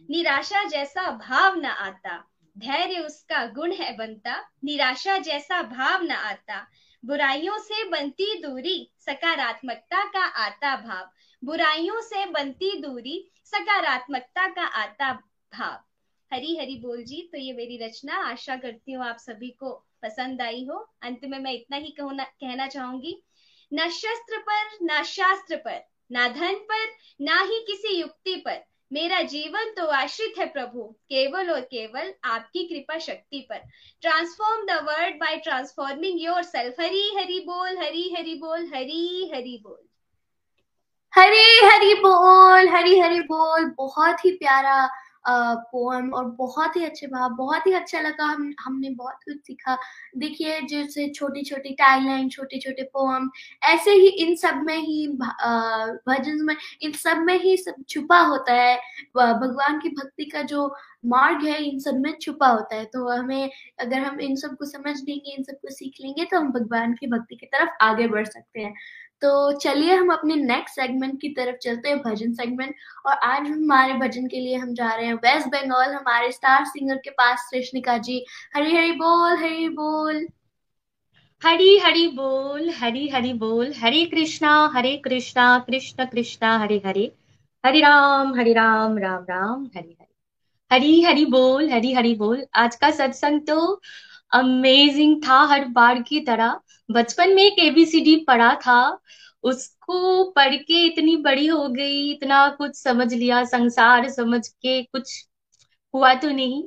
निराशा 0.10 0.64
जैसा 0.64 1.12
भाव 1.12 1.56
न 1.56 1.66
आता। 1.66 2.32
धैर्य 2.58 3.00
उसका 3.00 3.46
गुण 3.46 3.72
है 3.72 3.96
बनता, 3.98 4.52
निराशा 4.64 5.18
जैसा 5.18 5.62
भाव 5.62 6.04
न 6.04 6.12
आता। 6.12 6.68
बुराइयों 7.06 7.58
से 7.60 7.84
बनती 7.84 8.42
दूरी, 8.42 8.92
सकारात्मकता 9.00 10.04
का 10.04 10.26
आता 10.26 10.76
भाव। 10.76 11.10
बुराइयों 11.44 12.02
से 12.02 12.26
बनती 12.26 12.82
दूरी, 12.82 13.32
सकारात्मकता 13.46 14.48
का 14.48 14.66
आता 14.66 15.14
भाव। 15.54 15.80
हरी 16.32 16.58
हरी 16.58 16.76
बोल 16.76 17.04
जी 17.04 17.30
तो 17.32 17.38
ये 17.38 17.54
मेरी 17.54 17.78
रचना। 17.78 18.16
आशा 18.16 18.56
करती 18.56 18.92
हूँ 18.92 19.06
आप 19.06 19.18
सभी 19.18 19.50
को 19.50 19.86
पसंद 20.04 20.42
आई 20.42 20.66
हो। 20.66 20.78
अंत 21.02 21.20
में 21.24 21.40
मैं 21.40 21.54
इतना 21.54 21.78
ही 21.78 21.92
कहना 21.92 22.24
कहना 22.24 22.68
चाहूँगी। 22.68 23.24
न 23.74 23.90
शस्त्र 23.90 24.38
पर, 24.38 24.78
ना 24.82 25.04
शास्त्र 25.04 25.56
पर, 25.56 25.82
ना 26.12 26.28
धन 26.28 26.56
पर, 26.72 26.86
ना 27.22 27.42
ही 27.42 27.60
किसी 27.60 27.96
युक्ति 27.96 28.36
पर। 28.36 28.64
मेरा 28.92 29.22
जीवन 29.22 29.72
तो 29.78 29.86
आश्रित 29.86 30.34
है 30.40 30.46
प्रभु, 30.46 30.84
केवल 31.10 31.50
और 31.52 31.62
केवल 31.62 32.14
आपकी 32.24 32.64
कृपा 32.64 32.98
शक्ति 32.98 33.40
पर। 33.50 33.62
Transform 34.02 34.66
the 34.66 34.72
world 34.84 35.16
by 35.16 35.38
transforming 35.38 36.22
yourself 36.44 36.80
Hari 36.80 37.10
Hari 37.18 37.40
बोल, 37.40 37.78
हरी 37.78 38.14
हरी 38.18 38.36
बोल, 38.36 38.66
हरी 38.76 39.32
हरी 39.34 39.58
बोल। 39.64 39.80
हरी 41.14 41.66
हरी 41.66 41.94
बोल, 41.94 42.70
हरी 42.70 43.00
हरी 43.00 43.20
बोल। 43.20 43.66
बहुत 43.78 44.26
ही 44.26 44.32
प्यारा 44.32 44.90
पोएम 45.28 46.10
और 46.14 46.26
बहुत 46.38 46.76
ही 46.78 46.84
अच्छे 46.86 47.08
भाव, 47.08 47.30
बहुत 47.36 47.68
ही 47.68 47.74
अच्छा 47.74 48.00
लगा 48.02 48.26
हम, 48.26 48.54
हमने 48.62 48.90
बहुत 48.92 49.16
कुछ 49.26 49.38
सीखा। 49.38 49.78
देखिए, 50.18 50.60
जैसे 50.62 51.08
छोटी 51.10 51.44
छोटी 51.44 51.74
टाइलाइन 51.76 52.30
छोटे 52.30 52.60
छोटे 52.60 52.84
पोएम 52.94 53.30
ऐसे 53.66 53.92
ही 53.92 54.08
इन 54.26 54.36
सब 54.36 54.62
में 54.66 54.78
ही 54.78 55.08
भजन 55.10 56.44
में, 56.46 56.56
इन 56.82 56.92
सब 56.94 57.24
में 57.26 57.38
ही 57.40 57.56
सब 57.58 57.84
छुपा 57.90 58.20
होता 58.22 58.54
है। 58.54 58.76
भगवान 59.18 59.80
की 59.80 59.90
भक्ति 59.92 60.26
का 60.26 60.42
जो 60.44 60.68
मार्ग 61.08 61.44
है, 61.46 61.58
इन 61.64 61.80
सब 61.80 62.00
में 62.00 62.14
छुपा 62.22 62.48
होता 62.48 62.76
है। 62.76 62.86
तो 62.86 63.08
हमें, 63.10 63.50
अगर 63.80 64.00
हम 64.00 64.20
इन 64.22 64.36
सबको 64.36 64.66
समझ 64.66 64.96
लेंगे, 65.00 65.32
इन 65.32 65.44
सबको 65.44 65.72
सीख 65.72 65.96
लेंगे 66.02 66.26
तो 66.26 66.40
हम 66.40 66.52
भगवान 66.52 66.94
की 66.94 67.08
भक्ति 67.08 67.36
की 67.36 67.46
तरफ़ 67.46 67.70
आगे 67.82 68.08
बढ़ 68.08 68.26
सकते 68.28 68.62
हैं। 68.62 68.74
तो 69.22 69.52
चलिए 69.52 69.96
हम 69.96 70.10
अपने 70.10 70.36
नेक्स्ट 70.36 70.76
सेगमेंट 70.76 71.22
की 71.22 71.30
तरफ़ 71.30 71.56
चलते 71.56 71.90
हैं, 71.90 72.00
भजन 72.00 72.34
सेगमेंट 72.34 72.76
और 73.06 73.14
आज 73.14 73.42
हमारे 73.42 73.94
भजन 73.94 74.28
के 74.28 74.40
लिए 74.40 74.56
हम 74.56 74.74
जा 74.74 74.94
रहे 74.94 75.06
हैं 75.06 75.14
वेस्ट 75.14 75.48
बंगाल 75.48 75.94
हमारे 75.94 76.32
स्टार 76.32 76.66
सिंगर 76.66 76.96
के 76.96 77.10
पास 77.10 77.50
कृष्णिका 77.54 77.98
जी। 77.98 78.26
हरी 78.56 78.76
हरी 78.76 78.92
बोल 78.92 79.38
हरी 79.38 79.70
बोल। 79.70 80.28
हरी 81.44 81.78
हरी 81.78 82.08
बोल, 82.08 82.70
हरी 82.70 83.08
हरी 83.08 83.34
बोल, 83.34 83.74
हरे 83.78 84.06
कृष्णा 84.06 84.72
हरे 84.76 84.98
कृष्णा, 84.98 85.60
कृष्ण 85.60 86.06
कृष्णा, 86.06 86.58
हरे 86.58 86.82
हरे। 86.86 87.16
हरि 87.66 87.82
राम, 87.82 88.36
हरे 88.36 88.54
राम 88.54 88.98
राम 88.98 89.24
राम, 89.24 89.66
हरि 89.66 89.98
हरे। 90.02 90.16
हरी 90.72 91.02
हरी 91.02 91.26
बोल, 91.26 91.70
हरी 91.70 91.94
हरी 91.94 92.16
बोल। 92.16 92.46
आज 92.56 92.76
का 92.76 92.92
सत्संग 92.92 93.42
तो 93.42 93.82
अमेजिंग 94.36 95.22
था 95.28 95.40
हर 95.46 95.66
बार 95.66 96.02
की 96.02 96.20
तरह। 96.20 96.60
बचपन 96.92 97.36
में 97.36 97.44
एक 97.44 97.60
एबीसीडी 97.60 98.16
पढ़ा 98.28 98.54
था। 98.56 99.00
उसको 99.44 100.24
पढ़ 100.32 100.56
के 100.56 100.86
इतनी 100.86 101.16
बड़ी 101.18 101.48
हो 101.48 101.68
गई, 101.68 102.12
इतना 102.12 102.48
कुछ 102.50 102.76
समझ 102.76 103.14
लिया, 103.14 103.44
संसार 103.46 104.10
समझ 104.10 104.48
के 104.48 104.82
कुछ 104.84 105.28
हुआ 105.96 106.14
तो 106.16 106.30
नहीं। 106.32 106.64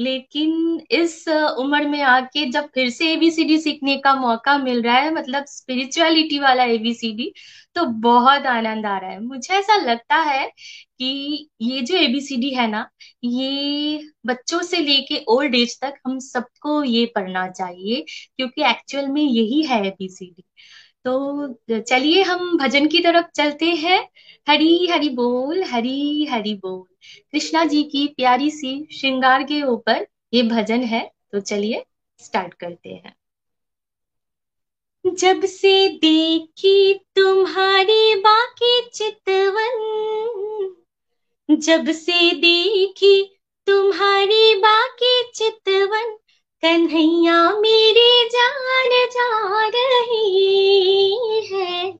लेकिन 0.00 0.80
इस 0.92 1.24
उम्र 1.28 1.86
में 1.88 2.00
आके 2.02 2.44
जब 2.50 2.68
फिर 2.74 2.90
से 2.90 3.12
एबीसीडी 3.12 3.58
सीखने 3.60 3.96
का 3.98 4.14
मौका 4.16 4.56
मिल 4.58 4.82
रहा 4.82 4.96
है 4.96 5.14
मतलब 5.14 5.44
स्पिरिचुअलिटी 5.48 6.38
वाला 6.38 6.64
एबीसीडी 6.66 7.32
तो 7.76 7.84
बहुत 8.02 8.46
आनंद 8.46 8.86
आ 8.86 8.96
रहा 8.98 9.10
है। 9.10 9.20
मुझे 9.20 9.54
ऐसा 9.54 9.76
लगता 9.82 10.16
है 10.22 10.46
कि 10.98 11.48
ये 11.62 11.80
जो 11.82 11.96
एबीसीडी 11.96 12.50
है 12.50 12.66
ना, 12.70 12.88
ये 13.24 14.00
बच्चों 14.26 14.62
से 14.62 14.78
लेके 14.78 15.24
ओल्ड 15.28 15.54
एज 15.54 15.78
तक 15.82 15.94
हम 16.06 16.18
सबको 16.20 16.82
ये 16.84 17.04
पढ़ना 17.14 17.46
चाहिए, 17.50 18.04
क्योंकि 18.36 18.62
एक्चुअल 18.70 19.08
में 19.08 19.22
यही 19.22 19.62
है 19.64 19.84
एबीसीडी 19.86 20.44
तो 21.04 21.80
चलिए 21.80 22.22
हम 22.22 22.56
भजन 22.58 22.86
की 22.86 22.98
तरफ़ 22.98 23.26
चलते 23.34 23.66
हैं। 23.66 24.00
हरी 24.48 24.86
हरी 24.86 25.08
बोल, 25.08 25.62
हरी 25.64 26.24
हरी 26.24 26.54
बोल। 26.54 26.82
कृष्णा 27.32 27.64
जी 27.64 27.82
की 27.82 28.06
प्यारी 28.08 28.50
सी 28.50 28.72
श्रृंगार 28.92 29.42
के 29.42 29.62
ऊपर 29.62 30.06
ये 30.34 30.42
भजन 30.42 30.82
है 30.84 31.10
तो 31.32 31.40
चलिए 31.40 31.84
स्टार्ट 32.18 32.54
करते 32.54 32.90
हैं। 32.90 33.14
जब 35.04 35.44
से 35.44 35.88
देखी 35.88 36.94
तुम्हारी 37.16 38.14
बाकी 38.14 38.80
चितवन, 38.94 39.84
जब 41.50 41.90
से 41.92 42.30
देखी 42.32 43.22
तुम्हारी 43.66 44.54
बाकी 44.54 45.22
चितवन 45.34 46.16
कन्हैया 46.62 47.50
मेरी 47.50 48.28
जान 48.28 49.06
जा 49.06 49.66
रही 49.68 51.46
है। 51.52 51.92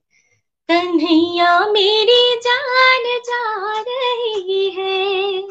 कन्हैया 0.69 1.67
मेरी 1.67 2.37
जान 2.37 3.03
जा 3.05 3.81
रही 3.81 4.71
है। 4.71 5.49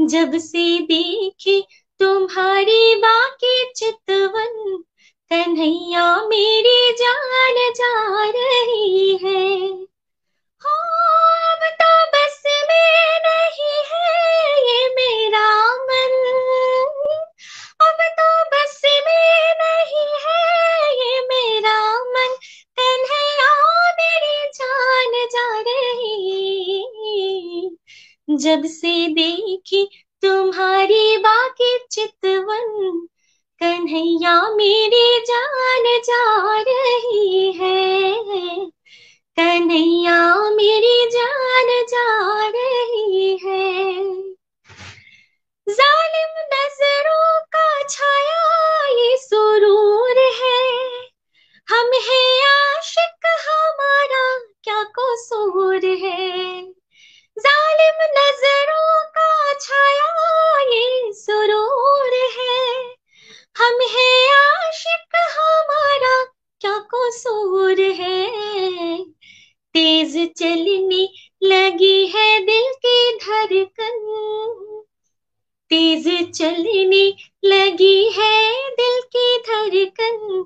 जब 0.00 0.38
से 0.38 0.78
देखी 0.78 1.66
तुम्हारी 2.00 2.94
बाकी 2.94 3.72
चितवन, 3.76 4.82
कन्हैया 5.32 6.16
मेरी 6.16 6.92
जान 6.92 7.72
जा 7.72 8.24
रही 8.24 9.18
है। 9.22 9.68
हो, 10.62 10.76
अब 11.52 11.60
तो 11.82 12.06
बस 12.06 12.42
में 12.46 13.18
नहीं 13.26 13.82
है 13.92 14.26
ये 14.68 14.88
मेरा 14.88 15.76
मन 15.76 16.26
अब 17.88 17.96
तो 18.20 18.44
बस 18.44 18.82
में 18.84 19.54
नहीं 19.62 20.12
है 20.26 20.92
ये 20.94 21.20
मेरा 21.20 21.98
मन। 21.98 22.36
कन्हैया 22.80 23.66
मेरी 23.92 24.48
जान 24.54 25.26
जा 25.26 25.60
रही। 25.60 26.82
जब 28.30 28.64
से 28.64 29.08
देखी 29.08 29.90
तुम्हारी 30.22 31.16
बाकी 31.16 31.78
चितवन, 31.90 33.06
कन्हैया 33.60 34.50
मेरी 34.50 35.20
जान 35.20 36.00
जा 36.04 36.60
रही 36.60 37.52
है। 37.52 38.26
कन्हैया 39.36 40.50
मेरी 40.50 41.10
जान 41.10 41.84
जा 41.84 42.46
रही 42.48 43.38
है। 43.44 44.04
जालिम 45.68 46.34
नज़रों 46.54 47.40
का 47.40 47.82
छाया 47.82 48.86
ये 48.88 49.16
सुरूर 49.16 50.18
है। 50.18 50.60
हम 51.68 51.90
है 51.94 52.44
आशिक, 52.44 53.26
हमारा 53.26 54.38
क्या 54.64 54.82
कसूर 54.82 55.84
है? 55.84 56.62
जालिम 57.38 57.98
नज़रों 58.18 59.04
का 59.18 59.54
छाया 59.60 60.60
ये 60.60 61.12
सुरूर 61.12 62.14
है। 62.14 62.94
हम 63.56 63.80
है 63.80 64.36
आशिक, 64.36 65.16
हमारा 65.16 66.24
क्या 66.60 66.78
कसूर 66.78 67.80
तेज 69.74 70.32
चलने 70.36 71.08
चलने 76.30 77.14
लगी 77.44 78.10
है 78.16 78.70
दिल 78.70 79.00
की 79.16 79.38
धड़कन। 79.38 80.44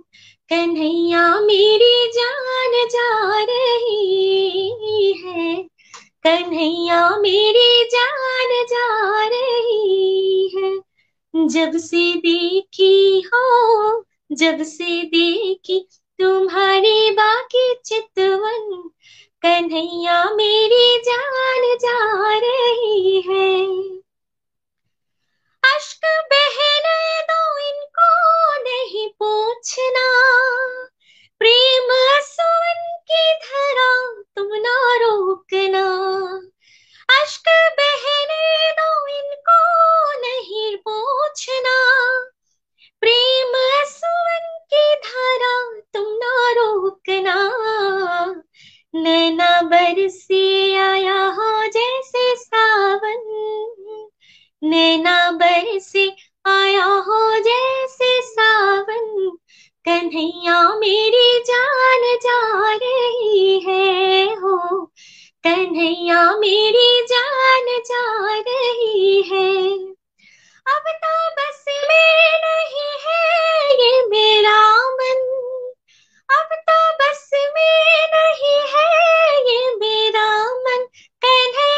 कन्हैया 0.49 1.41
मेरी 1.41 2.07
जान 2.07 2.89
जा 2.89 3.41
रही 3.45 5.13
है। 5.13 5.63
कन्हैया 6.27 7.17
मेरी 7.17 7.85
जान 7.85 8.65
जा 8.65 9.27
रही 9.27 10.51
है। 10.57 10.81
जब 11.49 11.77
से 11.77 12.15
देखी 12.15 13.21
हो, 13.21 14.05
जब 14.33 14.63
से 14.63 15.03
देखी 15.03 15.89
तुम्हारी 16.19 17.11
बाकी 17.11 17.75
चितवन। 17.85 18.91
कन्हैया 19.43 20.25
मेरी 20.25 20.99
जान 20.99 21.77
जा 21.77 22.39
रही 22.39 23.21
है। 23.29 23.67
अश्क 25.75 26.01
बहने 26.05 27.23
दो 27.23 27.59
इनको 27.59 28.11
नहीं 28.63 29.09
पूछना। 29.09 30.07
प्रेम 31.39 31.89
सुन 32.21 32.99
की 33.11 33.35
धरा 33.35 34.23
तुम 34.37 34.47
ना 34.55 34.97
रोकना। 34.97 35.85
अश्क 37.21 37.49
बहने 37.81 38.73
दो 38.73 39.07
इनको 39.07 39.61
नहीं 40.21 40.77
पूछना। 40.77 41.77
प्रेम 43.01 43.53
सुन 43.85 44.39
की 44.75 44.95
धारा 44.95 45.81
तुम 45.95 46.13
ना 46.13 46.53
रोकना। 46.53 47.37
नैना 48.95 49.63
बरसे 49.63 50.75
आया 50.77 51.25
हो 51.25 51.67
जैसे 51.67 52.37
सावन। 52.37 53.37
नैना 54.63 55.31
बरसे 55.31 56.17
आया 56.47 56.85
हो 56.85 57.39
जैसे 57.39 58.23
सावन। 58.23 59.37
कन्हैया 59.85 60.75
मेरी 60.75 61.39
जान 61.39 62.19
जा 62.23 62.73
रही 62.75 63.61
है 63.61 64.25
हो। 64.35 64.85
कन्हैया 65.45 66.37
मेरी 66.37 67.03
जान 67.03 67.65
जा 67.69 68.27
रही 68.49 69.23
है। 69.23 69.73
अब 70.67 70.83
तो 70.89 71.31
बस 71.31 71.65
में 71.69 72.33
नहीं 72.45 72.99
है 73.07 73.73
ये 73.75 74.07
मेरा 74.07 74.87
मन। 74.87 75.27
अब 76.31 76.49
तो 76.71 76.93
बस 77.01 77.31
में 77.35 78.09
नहीं 78.15 78.61
है 78.75 79.41
ये 79.53 79.75
मेरा 79.77 80.45
मन। 80.45 80.87
कन्हैया 81.25 81.70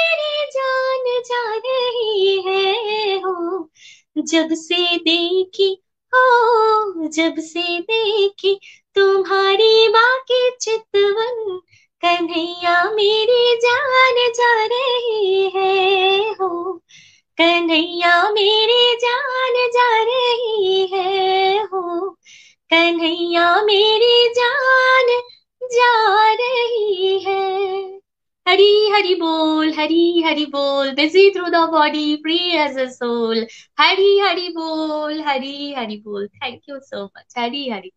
मेरी 0.00 0.46
जान 0.50 1.22
जा 1.22 1.56
रही 1.56 2.42
है, 2.46 3.18
हो। 3.18 3.70
जब 4.18 4.48
से 4.52 4.96
देखी, 4.96 5.82
हो। 6.14 7.08
जब 7.08 7.34
से 7.38 7.80
देखी, 7.80 8.60
तुम्हारी 8.94 9.88
बाकी 9.88 10.50
चितवन 10.60 11.60
कन्हैया 12.04 12.90
मेरी 12.90 13.56
जान 13.56 14.32
जा 14.32 14.64
रही 14.64 15.50
है, 15.54 16.30
हो। 16.32 16.72
कन्हैया 17.38 18.30
मेरी 18.30 18.96
जान 18.96 19.68
जा 19.68 20.02
रही 20.02 20.86
है, 20.92 21.58
हो। 21.62 22.10
कन्हैया 22.70 23.62
मेरी 23.62 24.28
जान 24.28 25.20
जा 25.62 26.32
रही 26.32 27.18
है। 27.18 27.99
हरी 28.46 28.88
हरी 28.90 29.14
बोल, 29.14 29.72
हरी 29.72 30.22
हरी 30.22 30.44
बोल 30.46 30.90
busy 30.90 31.30
through 31.30 31.48
the 31.48 31.56
body 31.70 32.16
free 32.16 32.36
as 32.56 32.78
a 32.78 32.86
soul 32.90 33.46
Hari 33.80 34.18
Hari 34.18 34.48
बोल, 34.48 35.20
हरी 35.20 35.72
हरी 35.72 35.96
बोल. 35.96 36.26
Thank 36.26 36.60
you 36.68 36.78
so 36.80 37.04
much 37.04 37.34
Hari 37.38 37.68
Hari 37.70 37.90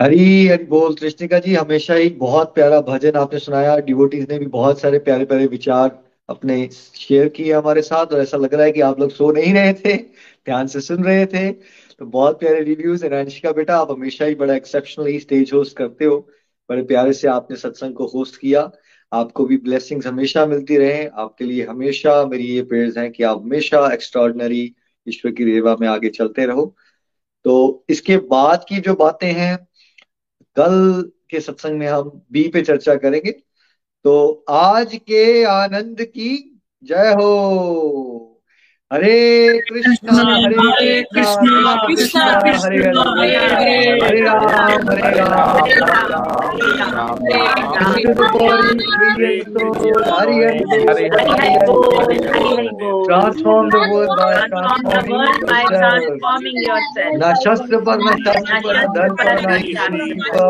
Hari 0.00 0.46
Hari 0.46 0.64
बोल 0.64 0.94
कृष्णिका 0.94 1.38
जी, 1.38 1.54
हमेशा 1.54 1.94
ही 1.94 2.08
बहुत 2.20 2.54
प्यारा 2.54 2.80
भजन 2.80 3.16
आपने 3.16 3.38
सुनाया। 3.38 3.76
डिवोटीज 3.80 4.30
ने 4.30 4.38
भी 4.38 4.46
बहुत 4.46 4.80
सारे 4.80 4.98
प्यारे 4.98 5.24
प्यारे 5.24 5.46
विचार 5.46 5.98
अपने 6.28 6.68
शेयर 6.68 7.28
किए 7.28 7.52
हमारे 7.52 7.82
साथ 7.82 8.12
और 8.12 8.20
ऐसा 8.20 8.36
लग 8.36 8.54
रहा 8.54 8.64
है 8.64 8.72
कि 8.72 8.80
आप 8.80 9.00
लोग 9.00 9.10
सो 9.10 9.30
नहीं 9.32 9.52
रहे 9.54 9.72
थे, 9.74 9.96
ध्यान 9.96 10.66
से 10.66 10.80
सुन 10.80 11.04
रहे 11.04 11.26
थे। 11.26 11.50
तो 11.98 12.06
बहुत 12.06 12.38
प्यारे 12.40 12.62
रिव्यूज़ 12.62 13.04
अंशिका 13.06 13.52
बेटा, 13.52 13.76
आप 13.76 13.90
हमेशा 13.90 14.24
ही 14.24 14.34
बड़ा 14.34 14.54
एक्सेप्शनली 14.54 15.18
स्टेज 15.20 15.50
होस्ट 15.54 15.76
करते 15.76 16.04
हो। 16.04 16.18
बड़े 16.70 16.82
प्यारे 16.82 17.12
से 17.12 17.28
आपने 17.28 17.56
सत्संग 17.56 17.94
को 17.94 18.06
होस्ट 18.06 18.40
किया। 18.40 18.70
आपको 19.14 19.44
भी 19.44 19.56
ब्लेसिंग 19.56 20.04
हमेशा 20.04 20.46
मिलती 20.46 20.76
रहे। 20.76 21.06
आपके 21.06 21.44
लिए 21.44 21.66
हमेशा 21.66 22.26
मेरी 22.26 22.44
ये 22.44 22.62
प्रेयर्स 22.62 22.96
हैं 22.96 23.12
कि 23.12 23.22
आप 23.22 23.42
हमेशा 23.42 23.92
एक्स्ट्रॉर्डनरी 23.92 24.74
ईश्वर 25.08 25.32
की 25.32 25.44
सेवा 25.44 25.76
में 25.80 25.88
आगे 25.88 26.08
चलते 26.08 26.46
रहो। 26.46 26.76
तो 27.44 27.84
इसके 27.88 28.16
बाद 28.16 28.64
की 28.68 28.80
जो 28.80 28.94
बातें 28.94 29.32
हैं, 29.32 29.68
कल 30.56 31.10
के 31.30 31.40
सत्संग 31.40 31.78
में 31.78 31.86
हम 31.86 32.22
बी 32.32 32.48
पे 32.48 32.62
चर्चा 32.62 32.94
करेंगे। 32.94 33.30
तो 34.04 34.44
आज 34.48 34.94
के 34.94 35.44
आनंद 35.44 35.96
की 36.00 36.60
जय 36.84 37.12
हो! 37.12 38.33
हरे 38.94 39.58
कृष्णा 39.68 40.24
हरे 40.24 40.90
कृष्णा 41.14 41.72
कृष्णा 41.86 42.24
हरे 42.40 43.36
हरे 43.36 43.72
हरे 44.02 44.20
राम 44.20 44.44
हरे 44.90 45.10
राम 45.18 46.44
transforming 55.24 56.58
yourself. 56.60 57.12
ना 57.20 57.32
शस्त्र 57.44 57.78
पर 57.86 57.98
न 57.98 58.14
शास्त्र 58.24 58.58
पर 58.60 58.76
न 58.76 58.88
धन 58.94 59.10
पर 59.14 59.30
न 59.42 59.58
किसी 59.62 60.14
पर 60.26 60.48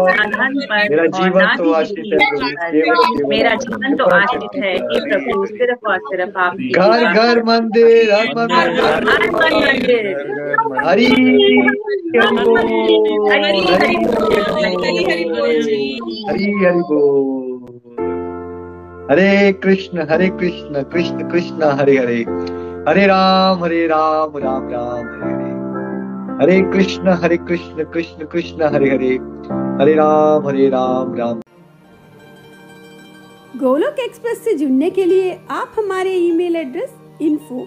मेरा 0.71 1.07
जीवन 1.17 1.57
तो 1.57 1.73
आश्रित 1.73 2.11
है 2.13 2.29
मेरा 3.29 3.55
जीवन 3.65 3.97
तो 3.97 4.05
आश्रित 4.17 4.55
है 4.65 4.75
प्रभु 5.01 5.47
सिर्फ़ 5.47 5.91
और 5.91 5.99
सिर्फ़ 6.11 6.39
आपकी 6.39 6.69
घर 6.71 7.05
घर 7.15 7.43
मंदिर 7.45 8.11
हर 8.35 8.49
कृष्ण 19.63 20.07
हरे 20.11 20.29
कृष्ण 20.29 20.83
कृष्ण 20.83 21.29
कृष्ण 21.31 21.71
हरे 21.81 21.97
हरे 21.97 22.21
हरे 22.89 23.07
राम 23.07 23.65
हरे 23.65 23.87
राम 23.87 24.37
राम 24.39 24.69
राम 24.71 25.07
हरे 25.15 25.35
हरे 25.35 25.53
हरे 26.41 26.61
कृष्ण 26.73 27.17
हरे 27.23 27.37
कृष्ण 27.37 27.85
कृष्ण 27.85 28.27
कृष्ण 28.27 28.75
हरे 28.75 28.91
हरे 28.91 29.13
हरे 29.81 29.95
राम 29.95 30.49
हरे 30.49 30.69
राम 30.69 31.15
राम 31.15 31.41
गोलोक 33.59 33.99
एक्सप्रेस 34.01 34.45
से 34.45 34.55
जुड़ने 34.55 34.91
के 34.91 35.05
लिए 35.05 35.39
आप 35.51 35.75
हमारे 35.79 36.15
email 36.15 36.57
address 36.57 36.95
info 37.23 37.67